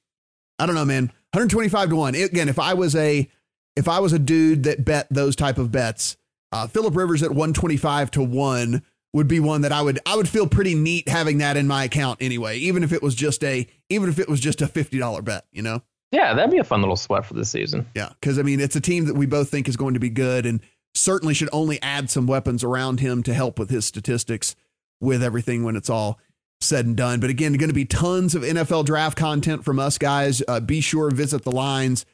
I 0.59 0.66
don't 0.66 0.76
know, 0.76 0.86
man. 0.86 1.07
125 1.34 1.89
to 1.89 1.95
1. 1.95 2.16
Again, 2.16 2.47
if 2.47 2.59
I 2.59 2.74
was 2.74 2.95
a 2.95 3.30
if 3.76 3.88
I 3.88 3.99
was 3.99 4.14
a 4.14 4.20
dude 4.20 4.64
that 4.64 4.86
bet 4.86 5.07
those 5.09 5.36
type 5.36 5.57
of 5.57 5.72
bets, 5.72 6.16
uh, 6.51 6.68
Philip 6.68 6.95
Rivers 6.95 7.24
at 7.24 7.32
125 7.32 8.11
to 8.11 8.22
1 8.22 8.84
would 9.14 9.28
be 9.28 9.39
one 9.39 9.61
that 9.61 9.72
I 9.72 9.82
would 9.82 9.99
I 10.05 10.16
would 10.16 10.30
feel 10.30 10.47
pretty 10.47 10.76
neat 10.76 11.09
having 11.09 11.39
that 11.39 11.57
in 11.57 11.68
my 11.68 11.84
account 11.86 12.22
anyway, 12.22 12.59
even 12.59 12.84
if 12.84 12.93
it 12.93 13.01
was 13.01 13.16
just 13.16 13.43
a 13.43 13.68
even 13.89 14.09
if 14.09 14.20
it 14.20 14.30
was 14.30 14.39
just 14.39 14.61
a 14.61 14.68
$50 14.68 15.24
bet, 15.26 15.45
you 15.51 15.61
know? 15.61 15.82
Yeah, 16.14 16.36
that'd 16.36 16.51
be 16.51 16.59
a 16.59 16.64
fun 16.64 16.82
little 16.82 16.95
sweat 16.95 17.26
for 17.26 17.34
this 17.34 17.49
season. 17.49 17.88
Yeah, 17.95 18.09
because 18.22 18.38
I 18.38 18.43
mean, 18.43 18.59
it's 18.59 18.76
a 18.76 18.82
team 18.82 19.05
that 19.05 19.16
we 19.16 19.26
both 19.26 19.49
think 19.49 19.68
is 19.68 19.76
going 19.76 19.95
to 19.95 19.99
be 19.99 20.11
good 20.11 20.45
and 20.45 20.61
certainly 20.93 21.34
should 21.34 21.49
only 21.51 21.82
add 21.82 22.11
some 22.11 22.28
weapons 22.28 22.64
around 22.64 22.99
him 22.99 23.24
to 23.24 23.34
help 23.34 23.57
with 23.57 23.72
his 23.72 23.86
statistics 23.86 24.55
with 25.01 25.24
everything 25.24 25.64
when 25.64 25.76
it's 25.76 25.89
all 25.89 26.20
said 26.61 26.86
and 26.86 26.95
done. 26.95 27.20
But 27.20 27.32
again, 27.32 27.53
going 27.53 27.70
to 27.70 27.74
be 27.74 27.86
tons 27.86 28.36
of 28.36 28.43
NFL 28.43 28.86
draft 28.86 29.18
content 29.18 29.66
from 29.66 29.80
us 29.80 29.97
guys. 29.97 30.43
Uh, 30.47 30.59
be 30.59 30.82
sure 30.82 31.09
visit 31.09 31.43
the 31.43 31.51
lines 31.51 32.05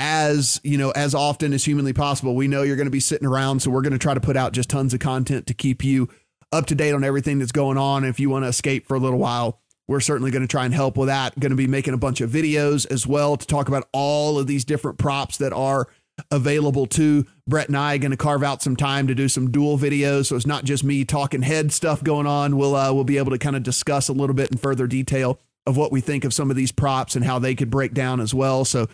as 0.00 0.60
you 0.64 0.76
know 0.76 0.90
as 0.90 1.14
often 1.14 1.52
as 1.52 1.64
humanly 1.64 1.92
possible. 1.92 2.34
We 2.34 2.48
know 2.48 2.62
you're 2.62 2.74
going 2.74 2.86
to 2.86 2.90
be 2.90 2.98
sitting 2.98 3.28
around, 3.28 3.60
so 3.60 3.70
we're 3.70 3.82
going 3.82 3.92
to 3.92 3.98
try 4.00 4.14
to 4.14 4.20
put 4.20 4.36
out 4.36 4.52
just 4.52 4.68
tons 4.68 4.92
of 4.94 4.98
content 4.98 5.46
to 5.46 5.54
keep 5.54 5.84
you 5.84 6.08
up 6.50 6.66
to 6.66 6.74
date 6.74 6.92
on 6.92 7.04
everything 7.04 7.38
that's 7.38 7.52
going 7.52 7.78
on. 7.78 8.02
And 8.02 8.10
If 8.10 8.18
you 8.18 8.30
want 8.30 8.44
to 8.44 8.48
escape 8.48 8.88
for 8.88 8.96
a 8.96 9.00
little 9.00 9.20
while 9.20 9.60
we're 9.86 10.00
certainly 10.00 10.30
going 10.30 10.42
to 10.42 10.48
try 10.48 10.64
and 10.64 10.74
help 10.74 10.96
with 10.96 11.08
that. 11.08 11.38
Going 11.38 11.50
to 11.50 11.56
be 11.56 11.66
making 11.66 11.94
a 11.94 11.98
bunch 11.98 12.20
of 12.20 12.30
videos 12.30 12.90
as 12.90 13.06
well 13.06 13.36
to 13.36 13.46
talk 13.46 13.68
about 13.68 13.88
all 13.92 14.38
of 14.38 14.46
these 14.46 14.64
different 14.64 14.98
props 14.98 15.36
that 15.38 15.52
are 15.52 15.88
available 16.30 16.86
to 16.86 17.26
Brett 17.46 17.68
and 17.68 17.76
I. 17.76 17.98
Going 17.98 18.10
to 18.10 18.16
carve 18.16 18.42
out 18.42 18.62
some 18.62 18.76
time 18.76 19.06
to 19.08 19.14
do 19.14 19.28
some 19.28 19.50
dual 19.50 19.78
videos, 19.78 20.26
so 20.26 20.36
it's 20.36 20.46
not 20.46 20.64
just 20.64 20.84
me 20.84 21.04
talking 21.04 21.42
head 21.42 21.72
stuff 21.72 22.02
going 22.02 22.26
on. 22.26 22.56
We'll 22.56 22.74
uh, 22.74 22.92
we'll 22.92 23.04
be 23.04 23.18
able 23.18 23.32
to 23.32 23.38
kind 23.38 23.56
of 23.56 23.62
discuss 23.62 24.08
a 24.08 24.12
little 24.12 24.34
bit 24.34 24.50
in 24.50 24.58
further 24.58 24.86
detail 24.86 25.38
of 25.66 25.76
what 25.76 25.92
we 25.92 26.00
think 26.00 26.24
of 26.24 26.34
some 26.34 26.50
of 26.50 26.56
these 26.56 26.72
props 26.72 27.16
and 27.16 27.24
how 27.24 27.38
they 27.38 27.54
could 27.54 27.70
break 27.70 27.94
down 27.94 28.20
as 28.20 28.34
well. 28.34 28.64
So 28.64 28.88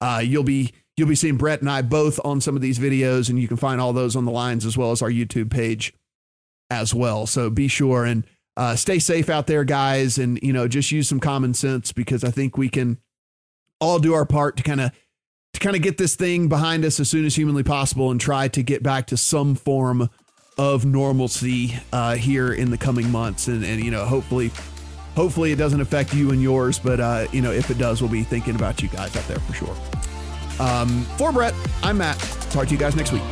uh, 0.00 0.22
you'll 0.24 0.44
be 0.44 0.72
you'll 0.96 1.08
be 1.08 1.14
seeing 1.14 1.36
Brett 1.36 1.60
and 1.60 1.70
I 1.70 1.82
both 1.82 2.20
on 2.24 2.40
some 2.40 2.56
of 2.56 2.62
these 2.62 2.78
videos, 2.78 3.28
and 3.30 3.38
you 3.38 3.48
can 3.48 3.56
find 3.56 3.80
all 3.80 3.92
those 3.92 4.16
on 4.16 4.24
the 4.24 4.32
lines 4.32 4.66
as 4.66 4.76
well 4.76 4.90
as 4.90 5.00
our 5.00 5.10
YouTube 5.10 5.50
page 5.50 5.94
as 6.70 6.94
well. 6.94 7.26
So 7.26 7.50
be 7.50 7.68
sure 7.68 8.04
and 8.04 8.24
uh, 8.56 8.76
stay 8.76 8.98
safe 8.98 9.28
out 9.28 9.46
there, 9.46 9.64
guys, 9.64 10.18
and 10.18 10.38
you 10.42 10.52
know 10.52 10.68
just 10.68 10.92
use 10.92 11.08
some 11.08 11.20
common 11.20 11.54
sense 11.54 11.92
because 11.92 12.22
I 12.24 12.30
think 12.30 12.56
we 12.56 12.68
can 12.68 12.98
all 13.80 13.98
do 13.98 14.14
our 14.14 14.24
part 14.24 14.56
to 14.58 14.62
kind 14.62 14.80
of 14.80 14.92
to 15.54 15.60
kind 15.60 15.76
of 15.76 15.82
get 15.82 15.98
this 15.98 16.16
thing 16.16 16.48
behind 16.48 16.84
us 16.84 17.00
as 17.00 17.08
soon 17.08 17.24
as 17.24 17.34
humanly 17.34 17.62
possible 17.62 18.10
and 18.10 18.20
try 18.20 18.48
to 18.48 18.62
get 18.62 18.82
back 18.82 19.06
to 19.08 19.16
some 19.16 19.54
form 19.54 20.08
of 20.56 20.84
normalcy 20.84 21.74
uh, 21.92 22.14
here 22.14 22.52
in 22.52 22.70
the 22.70 22.78
coming 22.78 23.10
months. 23.10 23.48
And 23.48 23.64
and 23.64 23.82
you 23.82 23.90
know 23.90 24.04
hopefully 24.04 24.52
hopefully 25.16 25.52
it 25.52 25.56
doesn't 25.56 25.80
affect 25.80 26.12
you 26.12 26.30
and 26.30 26.42
yours 26.42 26.78
but 26.78 27.00
uh, 27.00 27.26
you 27.32 27.40
know 27.40 27.52
if 27.52 27.70
it 27.70 27.78
does 27.78 28.00
we'll 28.02 28.10
be 28.10 28.24
thinking 28.24 28.54
about 28.56 28.82
you 28.82 28.88
guys 28.88 29.16
out 29.16 29.26
there 29.26 29.38
for 29.40 29.52
sure. 29.52 29.76
Um, 30.60 31.02
for 31.18 31.32
brett 31.32 31.54
i'm 31.82 31.98
matt. 31.98 32.18
Talk 32.50 32.66
to 32.68 32.72
you 32.72 32.78
guys 32.78 32.94
next 32.94 33.12
week 33.12 33.22